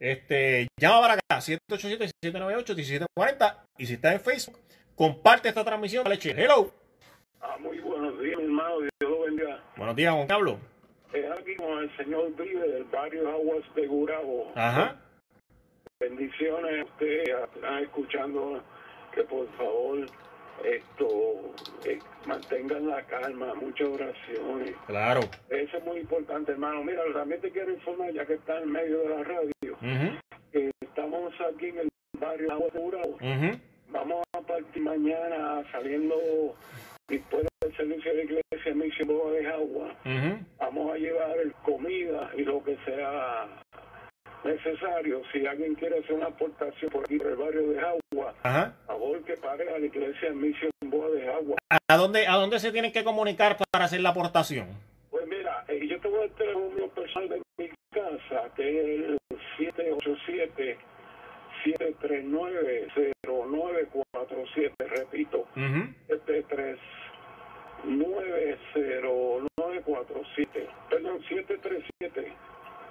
[0.00, 4.58] Este, llama para acá, 787-798-1740 y si estás en Facebook,
[4.94, 6.04] comparte esta transmisión.
[6.04, 6.18] Dale.
[6.22, 6.72] Hello.
[7.40, 8.80] Ah, muy buenos días, mi hermano.
[8.80, 9.62] Dios lo bendiga.
[9.76, 10.58] Buenos días, Juan Carlos.
[11.12, 14.52] Es aquí con el señor Vive del barrio Aguas de Gurabo.
[14.54, 15.00] Ajá.
[16.00, 17.22] Bendiciones a usted,
[17.54, 18.62] están escuchando
[19.14, 20.06] que por favor
[20.64, 21.54] esto
[21.84, 24.74] eh, mantengan la calma, muchas oraciones.
[24.86, 25.20] Claro.
[25.48, 26.82] Eso es muy importante, hermano.
[26.84, 29.76] Mira, también te quiero informar, ya que está en medio de la radio,
[30.52, 31.88] que estamos aquí en el
[32.18, 33.10] barrio Gurabo.
[33.14, 33.58] ujú.
[33.90, 36.56] Vamos a partir mañana saliendo
[37.08, 39.94] después del servicio de iglesia Misión de Agua.
[40.58, 43.62] Vamos a llevar comida y lo que sea
[44.44, 45.22] necesario.
[45.32, 48.74] Si alguien quiere hacer una aportación por aquí, por el barrio de Agua, Ajá.
[48.84, 51.56] a favor que pare a la iglesia Misión Boda de Agua.
[51.88, 54.68] ¿A dónde, ¿A dónde se tienen que comunicar para hacer la aportación?
[55.10, 58.68] Pues mira, eh, yo te voy a dar el número personal de mi casa, que
[58.68, 59.18] es el
[59.58, 60.78] 787
[61.64, 62.88] 739
[63.26, 65.88] 0947 repito, Ujú.
[69.44, 72.32] 7390947 perdón, 737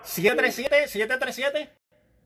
[0.03, 1.69] 737 737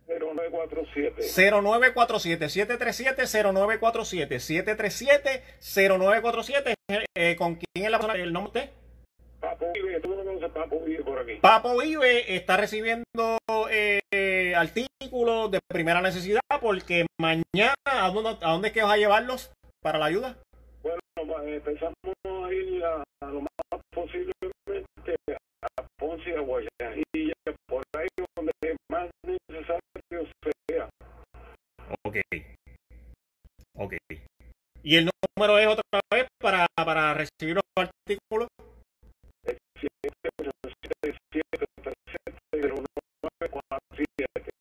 [0.07, 1.21] 0947
[1.61, 6.75] 0947 737 0947 737 0947
[7.15, 8.19] eh, ¿Con quién es la persona?
[8.19, 8.69] ¿El nombre usted?
[9.41, 11.35] Papo Vive, tú no conoces Papo Vive por aquí.
[11.41, 13.37] Papo Vive está recibiendo
[13.69, 18.97] eh, artículos de primera necesidad porque mañana, ¿a dónde, ¿a dónde es que vas a
[18.97, 19.51] llevarlos
[19.81, 20.37] para la ayuda?
[20.81, 20.99] Bueno,
[21.31, 25.15] va, empezamos a ir a, a lo más posiblemente
[25.61, 27.33] a Ponce y a Guayanilla,
[28.89, 29.81] más necesario
[30.67, 30.89] sea.
[32.03, 32.17] Ok.
[33.75, 33.93] Ok.
[34.83, 38.47] ¿Y el número es otra vez para, para recibir los artículos?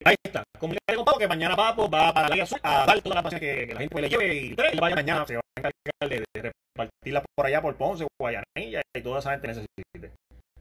[0.05, 0.45] Ahí está.
[0.59, 3.41] Comunícate con Papo que mañana Papo va para la Azul a dar todas las pasiones
[3.41, 6.25] que, que la gente le lleve y él vaya mañana se va a encargar de,
[6.35, 10.13] de repartirla por allá por Ponce, Guayanilla y toda esa gente necesite.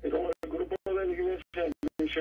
[0.03, 1.06] Y como el grupo de la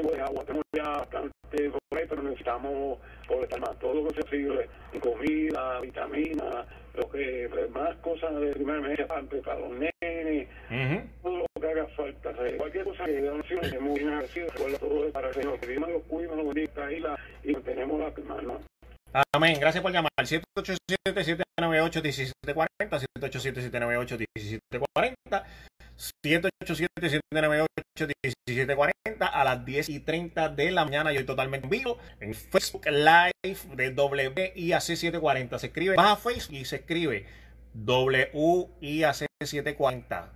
[0.01, 2.99] Agua, tenemos ya bastante ahí, pero necesitamos
[3.29, 4.69] por más todo lo que sea posible,
[5.01, 10.49] comida, vitaminas, lo que más cosas de primera emergencia para, para los nenes,
[11.23, 12.31] todo lo que haga falta.
[12.31, 15.61] O sea, cualquier cosa que donación es muy bien agradecido, recuerda todo para el Señor,
[15.61, 18.61] que Dios nos lo cuida, nos bendiga ahí la, y mantenemos la mano.
[19.33, 19.59] Amén.
[19.61, 20.11] Gracias por llamar.
[20.19, 22.35] 787-798-1740,
[23.21, 25.45] 787-798-1740,
[26.23, 28.87] 787-798-1740
[29.21, 31.11] a las 10 y 30 de la mañana.
[31.13, 35.59] Yo estoy totalmente en vivo en Facebook Live de WIAC740.
[35.59, 37.27] Se escribe, vas a Facebook y se escribe
[37.77, 40.29] WIAC740.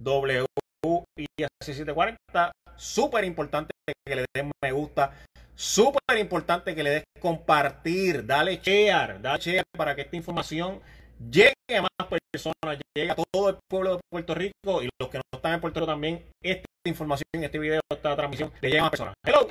[0.00, 2.50] WIAC740.
[2.76, 3.72] Súper importante
[4.06, 5.12] que le den me gusta.
[5.54, 8.24] Súper importante que le des compartir.
[8.24, 9.20] Dale share.
[9.20, 10.80] Dale share para que esta información
[11.18, 11.90] llegue a más
[12.32, 15.60] personas, llegue a todo el pueblo de Puerto Rico y los que no están en
[15.60, 16.24] Puerto Rico también.
[16.42, 19.14] Esta información, este video, esta transmisión le llega a más personas.
[19.24, 19.48] Hello.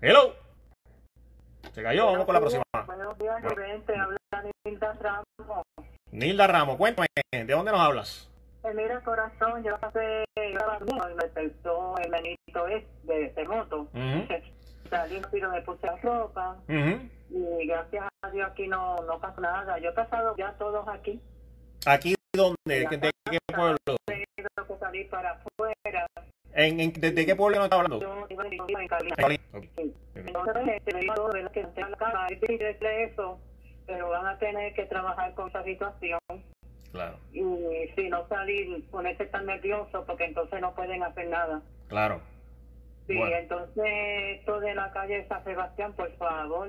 [0.00, 0.34] Hello.
[1.72, 2.62] Se cayó, vamos con la próxima.
[2.86, 5.64] Buenos días, habla Nilda Ramos.
[6.12, 8.30] Nilda Ramos, cuéntame, ¿de dónde nos hablas?
[8.64, 12.64] Eh, mira, corazón, yo pasé grabando y me despertó el manito
[13.04, 13.88] de terremoto.
[14.90, 16.56] Salí rápido, me puse la ropa
[17.30, 19.78] y gracias a Dios aquí no, no pasó nada.
[19.78, 21.20] Yo he pasado ya todos aquí.
[21.86, 22.56] ¿Aquí dónde?
[22.66, 23.78] ¿De, qué pueblo?
[24.06, 26.06] Tengo que salir para afuera.
[26.54, 28.00] ¿En, en, ¿De qué pueblo nos está hablando?
[28.00, 29.40] Yo iba en Carolina.
[29.76, 29.94] Sí.
[30.14, 33.38] Entonces, este, me dijo que en la casa es difícil eso,
[33.86, 36.18] pero van a tener que trabajar con esa situación.
[36.92, 37.16] Claro.
[37.32, 37.42] Y
[37.94, 41.60] si no salir, ponerse tan nervioso porque entonces no pueden hacer nada.
[41.88, 42.20] Claro.
[43.08, 43.36] Sí, Bueno.
[43.36, 43.84] entonces
[44.38, 46.68] esto de la calle San Sebastián, por favor,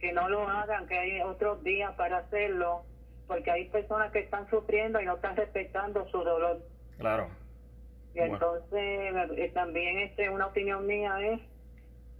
[0.00, 2.82] que no lo hagan, que hay otros días para hacerlo,
[3.28, 6.58] porque hay personas que están sufriendo y no están respetando su dolor.
[6.98, 7.28] Claro.
[8.12, 11.40] Y entonces eh, también este, una opinión mía es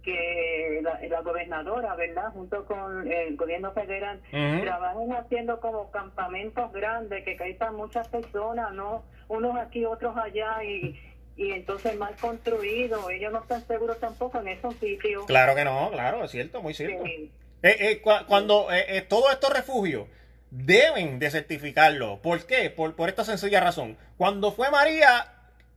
[0.03, 2.31] que la, la gobernadora, ¿verdad?
[2.31, 4.61] Junto con el gobierno federal, Ujú.
[4.61, 9.03] trabajen haciendo como campamentos grandes que caigan muchas personas, ¿no?
[9.27, 10.95] Unos aquí, otros allá y,
[11.39, 13.09] y entonces mal construido.
[13.09, 15.25] Ellos no están seguros tampoco en esos sitios.
[15.25, 17.01] Claro que no, claro, es cierto, muy cierto.
[17.05, 17.31] Sí.
[17.63, 20.07] Eh, eh, cua- cuando eh, eh, todos estos refugios
[20.51, 22.21] deben de certificarlo.
[22.21, 22.69] ¿Por qué?
[22.69, 23.97] Por, por esta sencilla razón.
[24.17, 25.33] Cuando fue María,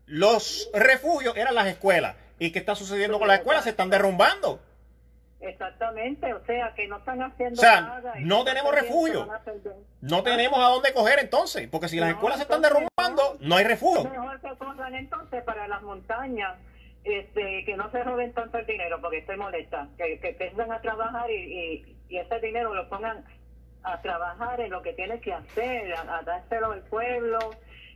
[0.06, 2.16] los refugios eran las escuelas.
[2.38, 3.64] ¿Y qué está sucediendo con las escuelas?
[3.64, 4.60] Se están derrumbando.
[5.42, 8.14] Exactamente, o sea, que no están haciendo O sea, nada.
[8.20, 9.28] no tenemos refugio.
[10.00, 11.68] No tenemos a dónde coger entonces.
[11.68, 14.08] Porque si las escuelas se están derrumbando, no hay refugio.
[14.08, 16.54] Mejor que pongan entonces para las montañas,
[17.02, 20.80] este, que no se roben tanto el dinero, porque estoy molesta, que, que vengan a
[20.80, 23.24] trabajar y, y, y ese dinero lo pongan
[23.82, 27.38] a trabajar en lo que tiene que hacer, a, a dárselo al pueblo,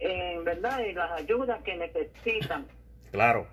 [0.01, 2.66] en verdad, y las ayudas que necesitan.
[3.12, 3.47] Claro.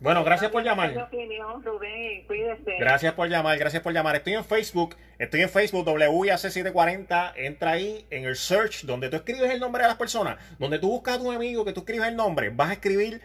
[0.00, 0.96] Bueno, gracias por llamar.
[0.96, 2.78] opinión, Rubén, y cuídese.
[2.78, 4.16] Gracias por llamar, gracias por llamar.
[4.16, 7.34] Estoy en Facebook, estoy en Facebook WIAC740.
[7.36, 10.88] Entra ahí en el search donde tú escribes el nombre de las personas, donde tú
[10.88, 13.20] buscas a tu amigo que tú escribes el nombre, vas a escribir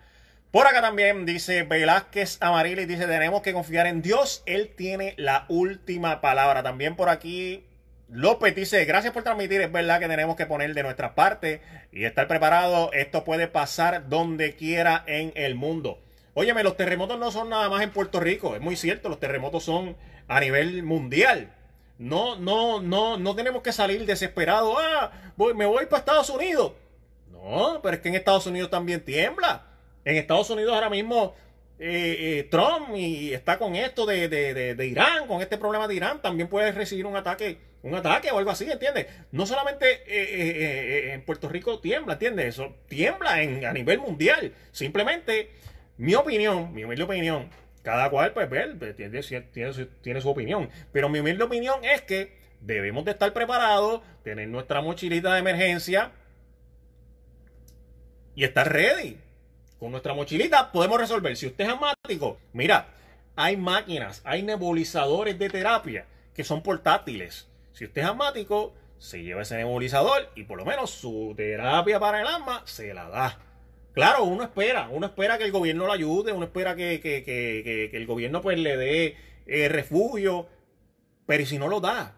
[0.51, 5.45] Por acá también dice Velázquez Amarilis, dice tenemos que confiar en Dios, Él tiene la
[5.47, 6.61] última palabra.
[6.61, 7.65] También por aquí
[8.09, 11.61] López dice, gracias por transmitir, es verdad que tenemos que poner de nuestra parte
[11.93, 16.03] y estar preparado, esto puede pasar donde quiera en el mundo.
[16.33, 19.63] Óyeme, los terremotos no son nada más en Puerto Rico, es muy cierto, los terremotos
[19.63, 19.97] son
[20.27, 21.53] a nivel mundial.
[21.97, 26.73] No, no, no, no tenemos que salir desesperados, ah, voy, me voy para Estados Unidos.
[27.31, 29.67] No, pero es que en Estados Unidos también tiembla.
[30.05, 31.35] En Estados Unidos ahora mismo
[31.79, 35.95] eh, eh, Trump y está con esto de, de- de- Irán, con este problema de
[35.95, 39.07] Irán, también puede recibir un ataque, un ataque o algo así, ¿entiendes?
[39.31, 42.45] No solamente eh, en Puerto Rico tiembla, ¿entiendes?
[42.55, 44.53] Eso tiembla en, a nivel mundial.
[44.71, 45.51] Simplemente,
[46.01, 47.49] mi opinión, mi humilde opinión,
[47.83, 49.21] cada cual pues pues, tiene,
[49.53, 54.01] tiene su- tiene su opinión, pero mi humilde opinión es que debemos de estar preparados,
[54.23, 56.11] tener nuestra mochilita de emergencia
[58.35, 59.17] y estar ready.
[59.79, 61.35] Con nuestra mochilita podemos resolver.
[61.35, 62.87] Si usted es asmático, mira,
[63.35, 66.05] hay máquinas, hay nebulizadores de terapia
[66.35, 67.47] que son portátiles.
[67.73, 72.21] Si usted es asmático, se lleva ese nebulizador y por lo menos su terapia para
[72.21, 73.39] el asma se la da.
[73.93, 77.89] Claro, uno espera, uno espera que el gobierno lo ayude, uno espera que, que- que-
[77.91, 80.47] que- el gobierno pues le dé eh, refugio,
[81.26, 82.15] pero ¿y si no lo da?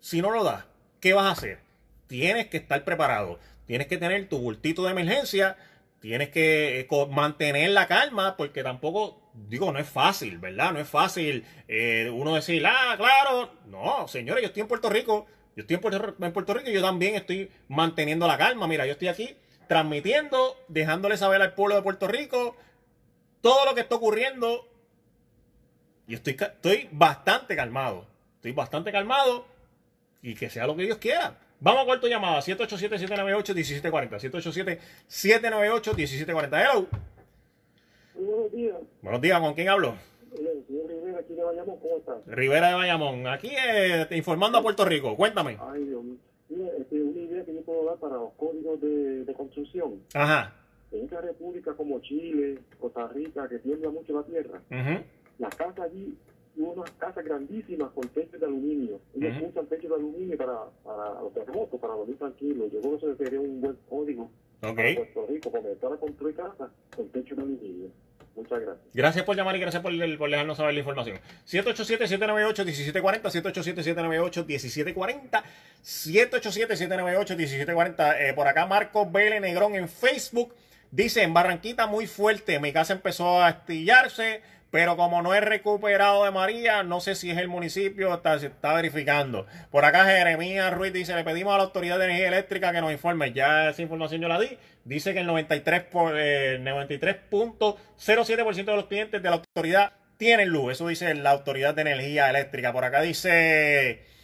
[0.00, 0.66] Si no lo da,
[1.00, 1.58] ¿qué vas a hacer?
[2.06, 5.56] Tienes que estar preparado, tienes que tener tu bultito de emergencia,
[6.00, 10.72] tienes que eh, mantener la calma, porque tampoco, digo, no es fácil, ¿verdad?
[10.72, 15.26] No es fácil eh, uno decir, ah, claro, no, señores, yo estoy en Puerto Rico,
[15.56, 15.80] yo estoy en
[16.32, 19.36] Puerto Rico y yo también estoy manteniendo la calma, mira, yo estoy aquí
[19.68, 22.56] transmitiendo, dejándole saber al pueblo de Puerto Rico
[23.40, 24.66] todo lo que está ocurriendo
[26.08, 29.44] y estoy, estoy bastante calmado, estoy bastante calmado
[30.22, 31.38] y que sea lo que Dios quiera.
[31.60, 34.78] Vamos a corto llamada, 787-798-1740.
[35.08, 36.60] 787-798-1740.
[36.60, 36.86] Hello.
[38.14, 38.76] Buenos días.
[39.02, 39.96] Buenos días, ¿con quién hablo?
[40.68, 42.14] Rivera, aquí de Bayamón, ¿cómo está?
[42.26, 43.26] Rivera de Bayamón.
[43.26, 45.16] Aquí eh, informando a Puerto Rico.
[45.16, 45.58] Cuéntame.
[45.60, 46.16] Ay, Dios mío.
[46.50, 50.00] Este, una idea que yo puedo dar para los códigos de, de construcción.
[50.14, 50.54] Ajá.
[50.90, 55.04] En esta república como Chile, Costa Rica, que tiembla mucho la tierra, Ujú.
[55.38, 56.16] la casa allí
[56.56, 58.98] unas casas grandísimas con techos de aluminio.
[59.14, 59.46] Ellos Ujú.
[59.50, 62.72] usan techos de aluminio para, para los terremotos, para dormir tranquilos.
[62.72, 64.30] Yo creo que eso sería un buen código
[64.62, 64.76] Ok.
[64.76, 67.88] para Puerto Rico, comenzar a construir casas con techos de aluminio.
[68.34, 68.86] Muchas gracias.
[68.94, 71.18] Gracias por llamar y gracias por, por dejarnos saber la información.
[71.46, 73.22] 787-798-1740,
[74.44, 75.42] 787-798-1740,
[75.84, 78.16] 787-798-1740.
[78.20, 80.54] Eh, por acá Marcos Vélez Negrón en Facebook
[80.90, 86.24] dice, en Barranquita muy fuerte, mi casa empezó a astillarse, pero como no he recuperado
[86.24, 89.46] de María, no sé si es el municipio, está, se está verificando.
[89.70, 92.92] Por acá Jeremías Ruiz dice, le pedimos a la Autoridad de Energía Eléctrica que nos
[92.92, 93.32] informe.
[93.32, 94.58] Ya esa información yo la di.
[94.84, 100.72] Dice que el 93 por, eh, 93.07% de los clientes de la autoridad tienen luz.
[100.72, 102.72] Eso dice la Autoridad de Energía Eléctrica.
[102.72, 104.17] Por acá dice...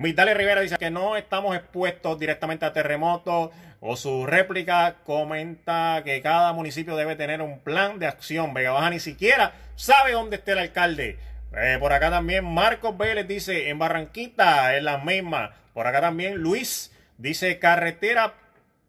[0.00, 3.50] Vitale Rivera dice que no estamos expuestos directamente a terremotos
[3.80, 8.54] o su réplica comenta que cada municipio debe tener un plan de acción.
[8.54, 11.18] Vega Baja ni siquiera sabe dónde está el alcalde.
[11.52, 15.56] Eh, por acá también Marcos Vélez dice en Barranquita es la misma.
[15.74, 18.34] Por acá también Luis dice carretera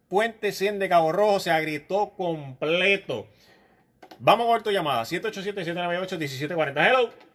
[0.10, 3.26] Puente 100 de Cabo Rojo se agrietó completo.
[4.19, 6.88] Vamos a ver tu llamada 787-798-1740.
[6.88, 7.28] Hello.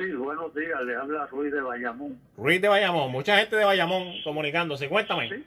[0.00, 2.18] Sí, buenos días, le habla Ruiz de Bayamón.
[2.38, 4.88] Ruiz de Bayamón, mucha gente de Bayamón comunicándose.
[4.88, 5.44] Cuéntame.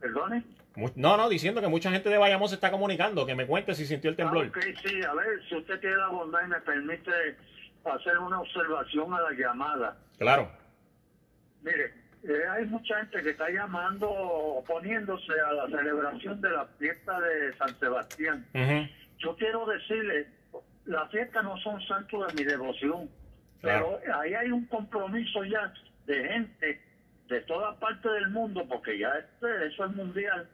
[0.00, 0.42] ¿Perdone?
[0.74, 3.26] Mu- No, no, diciendo que mucha gente de Bayamón se está comunicando.
[3.26, 4.46] Que me cuente si sintió el temblor.
[4.46, 7.10] Ah, ok, sí, a ver, si usted tiene la bondad y me permite
[7.84, 9.98] hacer una observación a la llamada.
[10.16, 10.50] Claro.
[11.62, 11.92] Mire,
[12.22, 17.54] eh, hay mucha gente que está llamando, oponiéndose a la celebración de la fiesta de
[17.58, 18.46] San Sebastián.
[19.18, 20.26] Yo quiero decirle,
[20.86, 23.10] las fiestas no son santos de mi devoción,
[23.60, 23.98] Claro.
[24.02, 25.72] pero ahí hay un compromiso ya
[26.06, 26.80] de gente
[27.28, 30.48] de toda parte del mundo, porque ya este, eso es mundial,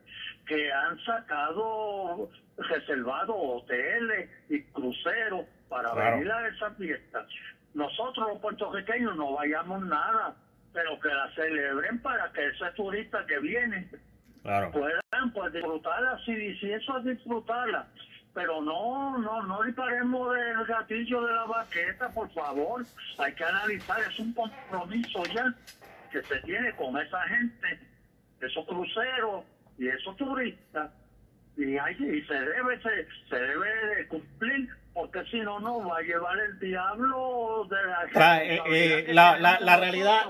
[0.47, 6.16] que han sacado reservado hoteles y cruceros para Claro.
[6.16, 7.27] venir a esa fiesta.
[7.74, 10.35] Nosotros los puertorriqueños no vayamos nada,
[10.73, 13.89] pero que la celebren para que ese turista que viene
[14.43, 14.70] Claro.
[14.73, 17.87] puedan pues disfrutarla, si, si eso es disfrutarla.
[18.35, 22.85] Pero no, no, no le paremos del gatillo de la baqueta, por favor.
[23.19, 25.53] Hay que analizar, es un compromiso ya
[26.11, 27.81] que se tiene con esa gente,
[28.41, 29.45] esos cruceros
[29.79, 30.91] y esos turistas.
[31.57, 35.99] Y, hay, y se debe se, se debe de cumplir, porque si no, no va
[35.99, 40.25] a llevar el diablo de la O sea, eh, eh, la, la, la realidad,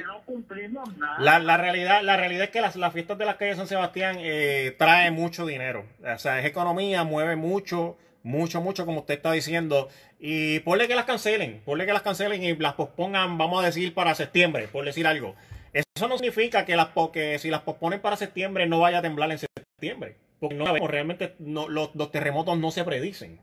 [0.00, 1.18] que no cumplimos nada.
[1.18, 3.68] la, la realidad, la realidad es que las, las fiestas de las calles de San
[3.68, 5.84] Sebastián eh, trae mucho dinero.
[6.02, 9.88] O sea, es economía, mueve mucho, mucho, mucho, como usted está diciendo.
[10.18, 13.94] Y ponle que las cancelen, ponle que las cancelen y las pospongan, vamos a decir,
[13.94, 15.34] para septiembre, por decir algo.
[15.72, 19.30] Eso no significa que las que si las posponen para septiembre no vaya a temblar
[19.32, 20.16] en septiembre.
[20.40, 23.40] Porque no sabemos, realmente no, los, los terremotos no se predicen.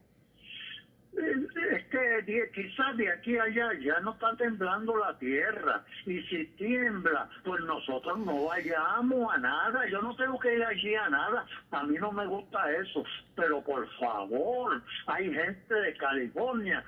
[2.25, 5.83] De- quizás de aquí a allá ya no está temblando la tierra.
[6.05, 9.87] Y si tiembla, pues nosotros no vayamos a nada.
[9.87, 11.45] Yo no tengo que ir allí a nada.
[11.71, 13.03] A mí no me gusta eso.
[13.35, 16.83] Pero por favor, hay gente de California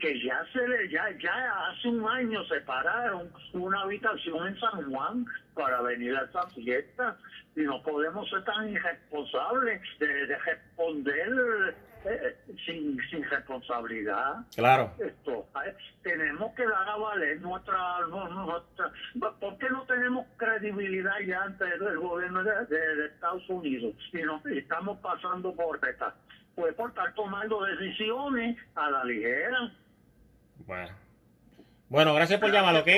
[0.00, 1.06] que ya se le ya
[1.68, 7.16] hace un año separaron una habitación en San Juan para venir a esa fiesta
[7.56, 14.92] y no podemos ser tan irresponsables de responder eh, sin, sin responsabilidad Claro.
[14.98, 18.92] esto eh, tenemos que dar a valer nuestra, nuestra
[19.40, 24.18] ¿por qué no tenemos credibilidad ya ante el gobierno de, de- de Estados Unidos y
[24.22, 26.14] nos y estamos pasando por esta
[26.54, 29.72] pues por estar tomando decisiones a la ligera
[30.66, 30.94] Bueno.
[31.88, 32.88] Bueno, gracias por llamar, ¿ok?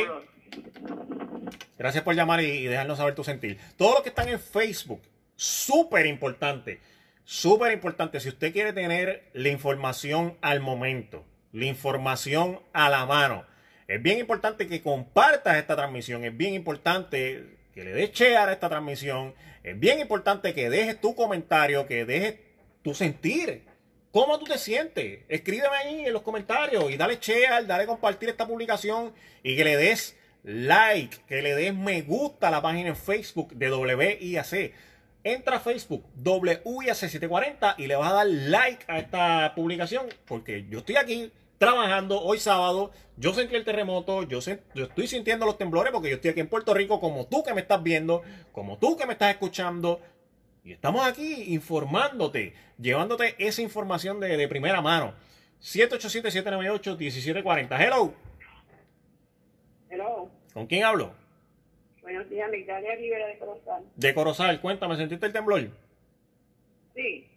[1.79, 3.59] Gracias por llamar y, y dejarnos saber tu sentir.
[3.77, 5.03] Todos los que están en Facebook,
[5.35, 6.81] súper importante,
[7.25, 8.21] súper importante.
[8.21, 13.45] Si usted quiere tener la información al momento, la información a la mano,
[13.87, 16.25] es bien importante que compartas esta transmisión.
[16.25, 19.35] Es bien importante que le des share a esta transmisión.
[19.63, 22.37] Es bien importante que dejes tu comentario, que dejes
[22.83, 23.65] tu sentir.
[24.11, 25.21] ¿Cómo tú te sientes?
[25.29, 29.77] Escríbeme ahí en los comentarios y dale share, dale compartir esta publicación y que le
[29.77, 34.73] des like, que le des me gusta a la página en Facebook de WIAC.
[35.25, 40.81] Entra a Facebook WIAC740 y le vas a dar like a esta publicación porque yo
[40.81, 42.91] estoy aquí trabajando hoy sábado.
[43.17, 46.75] Yo sentí el terremoto, yo estoy sintiendo los temblores porque yo estoy aquí en Puerto
[46.75, 48.21] Rico como tú que me estás viendo,
[48.53, 50.03] como tú que me estás escuchando.
[50.63, 55.15] Y estamos aquí informándote, llevándote esa información de, de primera mano.
[55.63, 57.81] 787-798-1740.
[57.81, 58.13] Hello.
[59.89, 60.31] Hello.
[60.53, 61.24] ¿Con quién hablo?
[62.15, 63.83] Buenos días, Migdalia Rivera de Corozal.
[63.97, 64.61] De Corozal.
[64.61, 65.63] Cuéntame, ¿sentiste el temblor?
[66.95, 67.29] Sí.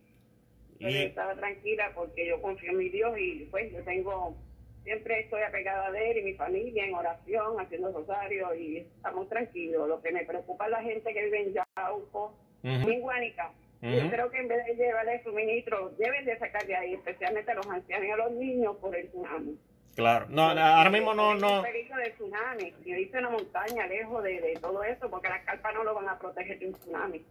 [0.78, 4.38] Y- yo estaba tranquila porque yo confío en mi Dios y pues yo tengo
[4.84, 9.90] siempre estoy apegada de él y mi familia en oración, haciendo rosario y estamos tranquilos.
[9.90, 12.90] Lo que me preocupa es la gente que vive en Yauco, Ujú.
[12.92, 13.52] en Guánica.
[13.82, 17.56] Yo creo que en vez de llevarle suministro, deben de sacar de ahí, especialmente a
[17.56, 19.58] los ancianos y a los niños por el tsunami.
[19.98, 20.28] Claro.
[20.30, 21.64] No, ahora mismo no, no.
[21.64, 22.72] peligro de tsunami.
[22.86, 26.08] Y dice una montaña lejos de, de todo eso, porque las carpas no lo van
[26.08, 27.26] a proteger de un tsunami.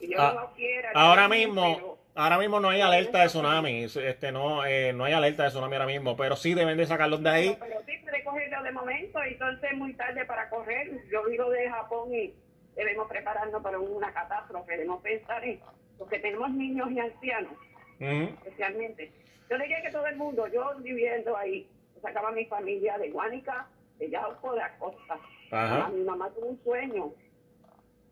[0.00, 0.90] Y yo Ah, no quiera.
[0.94, 1.98] Ahora yo mismo, quiero.
[2.14, 3.84] ahora mismo no hay alerta de tsunami.
[3.84, 7.22] Este, no, eh, no hay alerta de tsunami ahora mismo, pero sí deben de sacarlos
[7.22, 7.56] de ahí.
[7.60, 10.90] Pero sí puede cogerlo de momento, y entonces es muy tarde para correr.
[11.12, 12.32] Yo vivo de Japón y
[12.74, 15.60] debemos prepararnos para una catástrofe, debemos pensar en
[15.98, 17.52] porque tenemos niños y ancianos,
[18.00, 18.32] Ujú.
[18.44, 19.10] especialmente.
[19.50, 21.68] Yo le dije que todo el mundo, yo viviendo ahí,
[22.00, 23.66] sacaba a mi familia de Guánica,
[23.98, 25.18] de Yauco, de Acosta.
[25.50, 25.86] Ajá.
[25.86, 27.12] A mi mamá tuvo un sueño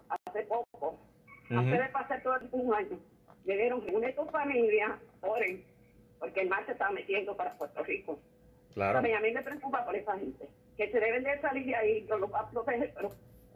[0.09, 0.99] hace poco,
[1.51, 1.59] Ujú.
[1.59, 2.99] hace de pasar todo un año.
[3.45, 5.65] Le dieron, une tu familia, oren,
[6.19, 8.19] porque el mar se está metiendo para Puerto Rico.
[8.75, 8.99] Claro.
[8.99, 11.77] A mí, a mí me preocupa por esa gente, que se deben de salir de
[11.77, 13.13] ahí, yo los va a proteger, pero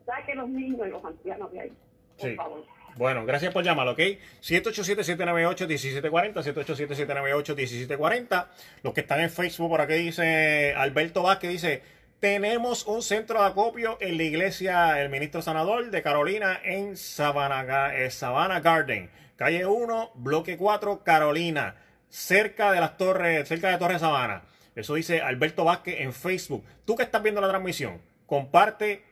[0.07, 1.73] saquen los niños y los ancianos de ahí,
[2.19, 2.37] por Sí.
[2.37, 2.65] favor.
[2.97, 3.99] Bueno, gracias por llamar, ¿ok?
[4.43, 8.47] 787-798-1740, 787-798-1740.
[8.83, 11.83] Los que están en Facebook, por aquí dice Alberto Vázquez, dice,
[12.21, 17.97] tenemos un centro de acopio en la iglesia El Ministro Sanador de Carolina en Savannah,
[17.97, 18.11] eh,
[18.63, 21.77] Garden, calle 1, bloque 4, Carolina,
[22.11, 24.43] cerca de las torres, cerca de Torre Sabana.
[24.75, 26.65] Eso dice Alberto Vázquez en Facebook.
[26.85, 29.03] Tú que estás viendo la transmisión, comparte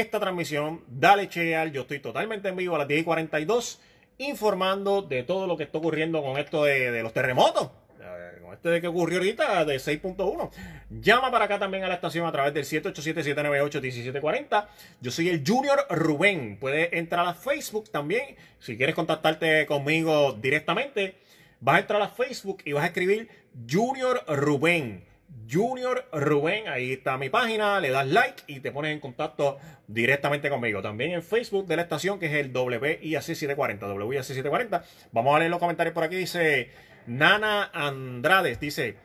[0.00, 3.80] esta transmisión, dale share, yo estoy totalmente en vivo a las 10 y 42,
[4.18, 7.70] informando de todo lo que está ocurriendo con esto de, los terremotos.
[8.42, 10.50] Con este de que ocurrió ahorita de 6.1.
[10.90, 14.66] Llama para acá también a la estación a través del 787-798-1740.
[15.00, 16.58] Yo soy el Junior Rubén.
[16.60, 18.36] Puedes entrar a Facebook también.
[18.58, 21.14] Si quieres contactarte conmigo directamente,
[21.60, 23.30] vas a entrar a Facebook y vas a escribir
[23.68, 25.13] Junior Rubén.
[25.50, 30.48] Junior Rubén, ahí está mi página, le das like y te pones en contacto directamente
[30.48, 30.80] conmigo.
[30.80, 34.82] También en Facebook de la estación, que es el WIAC740, WIAC740.
[35.12, 36.16] Vamos a leer los comentarios por aquí.
[36.16, 36.70] Dice
[37.06, 38.96] Nana Andrades, dice,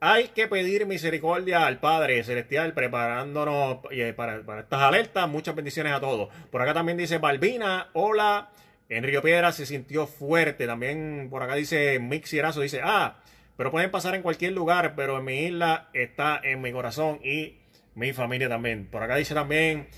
[0.00, 5.28] hay que pedir misericordia al Padre Celestial preparándonos eh, para, estas alertas.
[5.28, 6.28] Muchas bendiciones a todos.
[6.50, 8.50] Por acá también dice Balbina, hola.
[8.88, 10.66] En Río Piedra se sintió fuerte.
[10.66, 13.18] También por acá dice Mix Erazo, dice, ah,
[13.60, 17.58] pero pueden pasar en cualquier lugar, pero en mi isla está en mi corazón y
[17.94, 18.86] mi familia también.
[18.86, 19.88] Por acá dice también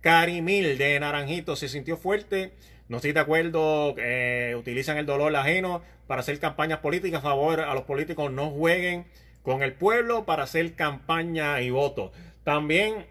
[0.00, 2.54] Carimil de Naranjito, se sintió fuerte.
[2.88, 7.60] No estoy de acuerdo, eh, utilizan el dolor ajeno para hacer campañas políticas a favor
[7.60, 9.04] a los políticos, no jueguen
[9.42, 12.12] con el pueblo para hacer campaña y votos.
[12.42, 13.04] También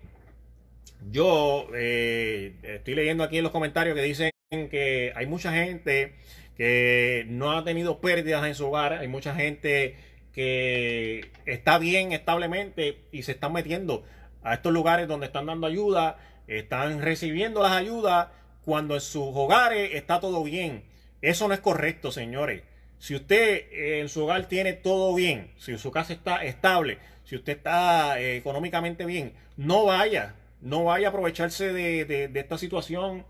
[1.11, 6.15] yo eh, estoy leyendo aquí en los comentarios que dicen que hay mucha gente
[6.59, 9.95] que no ha tenido pérdidas en su hogar, hay mucha gente
[10.33, 14.03] que está bien establemente y se están metiendo
[14.43, 16.17] a estos lugares donde están dando ayuda,
[16.47, 18.27] están recibiendo las ayudas
[18.65, 20.83] cuando en sus hogares está todo bien.
[21.21, 22.63] Eso no es correcto, señores.
[22.97, 27.37] Si usted eh, en su hogar tiene todo bien, si su casa está estable, si
[27.37, 32.57] usted está eh, económicamente bien, no vaya, no vaya a aprovecharse de, de- de esta
[32.57, 33.25] situación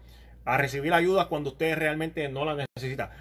[0.53, 3.11] a recibir ayudas cuando usted realmente no las necesita.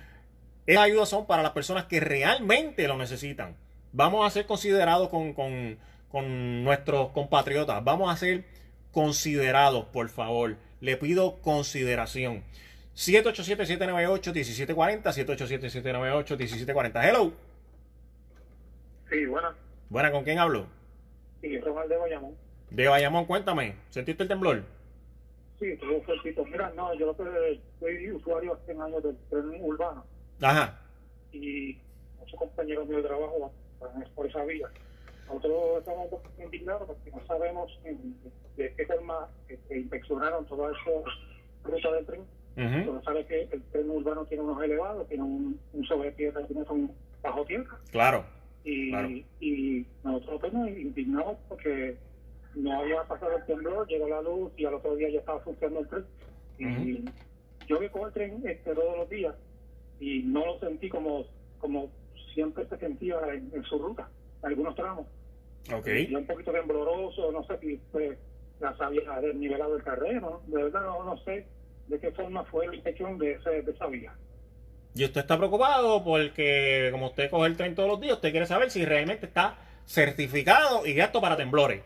[0.67, 3.57] Esas ayudas son para las personas que realmente lo necesitan.
[3.93, 5.79] Vamos a ser considerados con, con-
[6.11, 7.83] con nuestros compatriotas.
[7.85, 8.45] Vamos a ser
[8.93, 10.57] considerados, por favor.
[10.81, 12.43] Le pido consideración.
[12.95, 17.05] 787-798-1740, 787-798-1740.
[17.09, 17.33] Hello.
[19.11, 19.55] Sí, buena.
[19.89, 20.67] Buena, ¿con quién hablo?
[21.41, 22.35] Sí, el de Bayamón.
[22.71, 23.77] De Bayamón, cuéntame.
[23.91, 24.65] ¿Sentiste el temblor?
[25.59, 26.45] Sí, estuvo fuertito.
[26.45, 30.05] Mira, no, yo lo que soy usuario hace años del tren urbano
[30.41, 30.79] Ajá.
[31.33, 31.77] y
[32.19, 34.69] muchos compañeros míos de trabajo van por esa vía.
[35.27, 37.71] Nosotros estamos un poco indignados porque no sabemos
[38.57, 41.13] de qué forma este, inspeccionaron todas esas
[41.65, 42.21] rutas del tren.
[42.21, 42.27] Ujú.
[42.93, 46.63] Pero sabe que el tren urbano tiene unos elevados, tiene un, un sobre tierra, tiene
[46.71, 47.79] un bajo tierra.
[47.91, 48.25] Claro.
[48.65, 49.09] Y, Claro.
[49.41, 51.97] y nosotros estamos indignados porque
[52.59, 55.81] no había pasado el temblor, llegó la luz y al otro día ya estaba funcionando
[55.81, 56.05] el tren.
[56.59, 57.05] Y
[57.67, 59.35] yo que cojo el tren este, todos los días
[60.01, 61.25] y no lo sentí como,
[61.59, 61.91] como
[62.35, 64.09] siempre se sentía en, en su ruta,
[64.43, 65.07] algunos tramos.
[65.69, 68.17] Y un poquito tembloroso, no sé si fue
[68.61, 71.47] la sabía desnivelado el terreno, de verdad no, no sé
[71.87, 74.13] de qué forma fue la inspección de, ese, de esa vía.
[74.95, 78.47] Y usted está preocupado porque, como usted coge el tren todos los días, usted quiere
[78.47, 79.57] saber si realmente está
[79.87, 81.83] certificado y apto para temblores.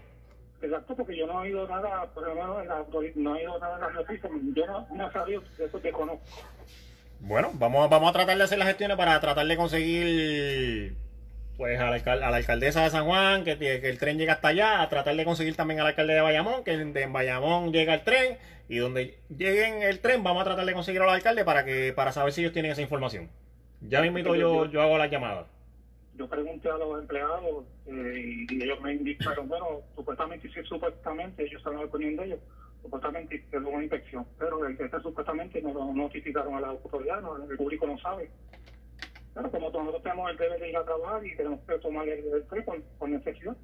[0.63, 2.85] Exacto, porque yo no he oído nada, por lo menos en la
[3.17, 5.91] no he oído nada en las noticias, yo no, no he sabido de eso que
[5.91, 6.25] conozco.
[7.21, 10.95] Bueno, vamos, vamos a tratar de hacer las gestiones para tratar de conseguir
[11.57, 14.33] pues a la, alcal- a la alcaldesa de San Juan, que, que el tren llega
[14.35, 17.95] hasta allá, a tratar de conseguir también al alcalde de Bayamón, que en, Bayamón llega
[17.95, 21.65] el tren, y donde lleguen el tren vamos a tratar de conseguir al alcalde para
[21.65, 23.29] que para saber si ellos tienen esa información.
[23.83, 25.47] Ya mismo yo, yo hago la llamada.
[26.15, 31.59] Yo pregunté a los empleados eh, y ellos me indicaron, bueno, supuestamente, sí, supuestamente, ellos
[31.59, 32.41] estaban poniendo ellos,
[32.83, 37.21] supuestamente hicieron una inspección, pero el que está supuestamente no lo notificaron a la autoridad,
[37.23, 38.31] no, el público no sabe.
[39.35, 42.45] Pero como nosotros tenemos el deber de ir a trabajar y tenemos que tomar el,
[42.51, 43.57] tren por, por necesidad.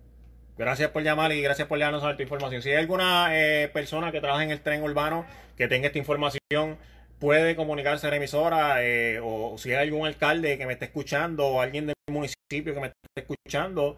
[0.57, 2.63] Gracias por llamar y gracias por darnos tu información.
[2.63, 5.27] Si hay alguna eh, persona que trabaja en el tren urbano
[5.57, 6.79] que tenga esta información,
[7.19, 11.47] puede comunicarse a la emisora eh, o si hay algún alcalde que me esté escuchando
[11.47, 13.97] o alguien del municipio que me esté escuchando,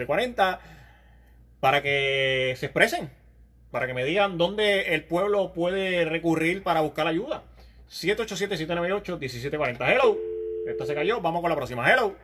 [0.07, 0.59] 787-798-1740,
[1.61, 3.11] para que se expresen,
[3.71, 7.43] para que me digan dónde el pueblo puede recurrir para buscar ayuda.
[7.89, 9.89] 787-798-1740.
[9.89, 10.17] Hello.
[10.67, 11.21] Esta se cayó.
[11.21, 11.91] Vamos con la próxima.
[11.91, 12.15] Hello.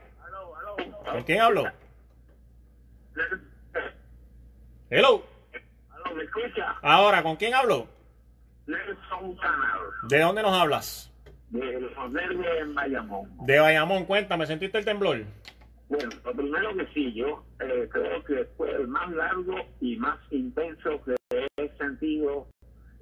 [1.05, 1.65] ¿Con quién hablo?
[4.91, 5.25] Hello.
[6.15, 6.77] ¿Me escucha?
[6.83, 7.87] Ahora, ¿con quién hablo?
[8.67, 11.12] Nelson Canal, ¿De dónde nos hablas?
[11.53, 13.31] De los Verdes en Bayamón.
[13.47, 15.25] De Bayamón, cuéntame, ¿sentiste el temblor?
[15.89, 20.19] Bueno, lo primero que sí, yo eh, creo que fue el más largo y más
[20.31, 21.15] intenso que
[21.57, 22.47] he sentido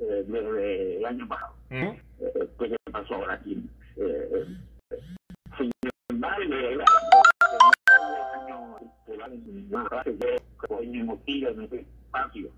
[0.00, 1.54] eh, desde el año pasado.
[1.70, 2.00] Eh,
[2.58, 3.62] ¿Qué pasó ahora aquí?
[3.96, 4.46] Eh,
[5.56, 5.70] sin
[6.08, 6.80] embargo, yo
[11.48, 12.50] en mi espacio.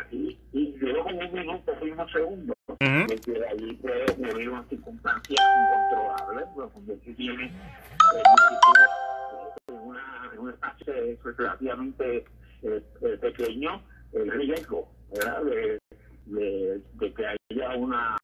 [0.00, 2.56] Aquí y duró como un minuto y unos segundos.
[2.66, 8.22] Porque de allí puede ocurrir una circunstancia incontrolable pues, cuando tú tienes eh,
[9.68, 10.94] en, una, en un espacio
[11.36, 12.24] relativamente
[12.62, 13.82] eh, eh, pequeño
[14.12, 15.42] el riesgo ¿verdad?
[15.44, 15.78] De,
[16.26, 18.16] de, de que haya una,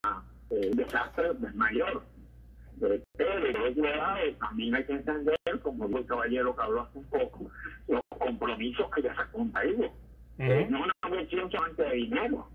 [0.51, 2.03] eh, un desastre pues, mayor.
[2.83, 6.99] Eh, pero por otro lado también hay que entender como el caballero que habló hace
[6.99, 7.51] un poco
[7.89, 9.93] los compromisos que ya se han contraído
[10.41, 12.49] eh, no es una cuestión solamente de dinero.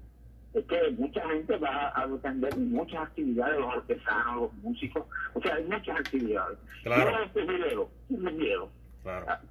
[0.53, 5.41] Es que mucha gente va a depender de muchas actividades, los artesanos, los músicos, o
[5.41, 6.57] sea, hay muchas actividades.
[6.83, 7.11] Claro.
[7.35, 8.69] Yo sugiero, sugiero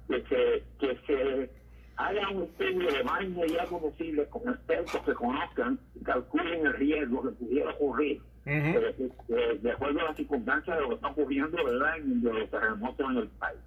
[0.07, 1.49] que, se, que se
[1.97, 7.23] haga un estudio de más inmediato posible con expertos que conozcan y calculen el riesgo
[7.23, 8.21] que pudiera ocurrir.
[8.45, 11.97] eh, eh, de acuerdo a las circunstancias de lo que está ocurriendo ¿verdad?
[11.97, 13.59] en de los terremotos en el país.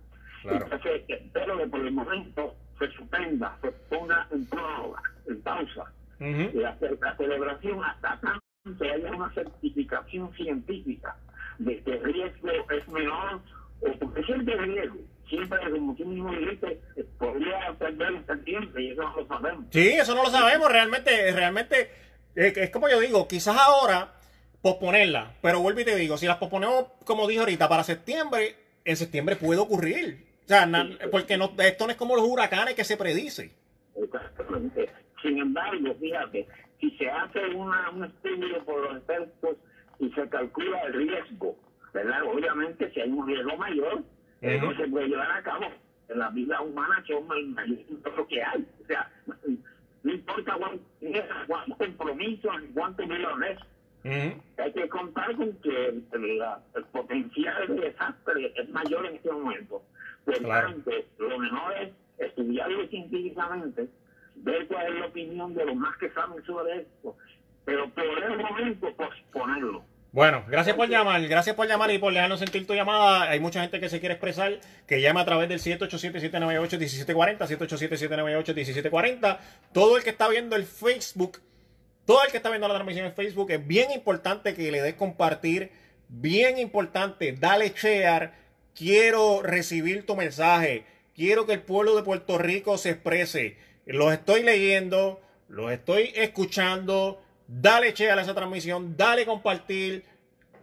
[0.44, 6.76] Entonces, espero que por el momento se suspenda, se ponga en prórroga, en pausa, la,
[7.00, 11.16] la celebración hasta tanto haya una certificación científica
[11.58, 13.40] de que el riesgo es menor,
[13.80, 14.98] o porque siempre hay riesgo,
[15.28, 16.80] siempre, como tú mismo dijiste,
[17.18, 19.64] podría perder en tiempo y eso no lo sabemos.
[19.70, 20.70] Sí, eso no lo sabemos.
[20.70, 21.90] Realmente, realmente,
[22.34, 24.12] eh, es como yo digo, quizás ahora
[24.62, 25.34] posponerla.
[25.42, 29.36] Pero vuelvo y te digo, si las posponemos, como dije ahorita, para septiembre, en septiembre
[29.36, 30.27] puede ocurrir.
[30.48, 33.52] O sea, na- porque no, esto no es como los huracanes que se predice.
[33.94, 34.88] Exactamente.
[35.20, 36.48] Sin embargo, fíjate,
[36.80, 39.56] si se hace una, un estudio por los expertos
[39.98, 41.54] y se calcula el riesgo,
[41.92, 42.22] ¿verdad?
[42.24, 44.02] Obviamente, si hay un riesgo mayor,
[44.40, 45.66] eh, no se puede llevar a cabo.
[46.08, 47.78] En la vida humana son el mayor
[48.16, 48.66] lo que hay.
[48.82, 49.10] O sea,
[50.02, 50.82] no importa cuánto,
[51.46, 53.58] cuántos compromisos, ni cuántos millones,
[54.56, 59.30] hay que contar con que el, la- el potencial de desastre es mayor en este
[59.30, 59.82] momento.
[60.24, 63.88] Tanto, lo mejor es estudiarlo científicamente,
[64.36, 67.16] ver cuál es la opinión de los más que saben sobre esto,
[67.64, 69.84] pero por el momento posponerlo.
[70.10, 73.28] Bueno, gracias por llamar, gracias por llamar y por dejarnos sentir tu llamada.
[73.28, 79.38] Hay mucha gente que se quiere expresar, que llama a través del 787-798-1740, 787-798-1740.
[79.74, 81.42] Todo el que está viendo el Facebook,
[82.06, 84.94] todo el que está viendo la transmisión en Facebook, es bien importante que le des
[84.94, 85.72] compartir,
[86.08, 88.32] bien importante, dale share.
[88.78, 90.84] Quiero recibir tu mensaje,
[91.16, 93.56] quiero que el pueblo de Puerto Rico se exprese.
[93.86, 97.20] Los estoy leyendo, los estoy escuchando.
[97.48, 100.04] Dale share a esa transmisión, dale compartir.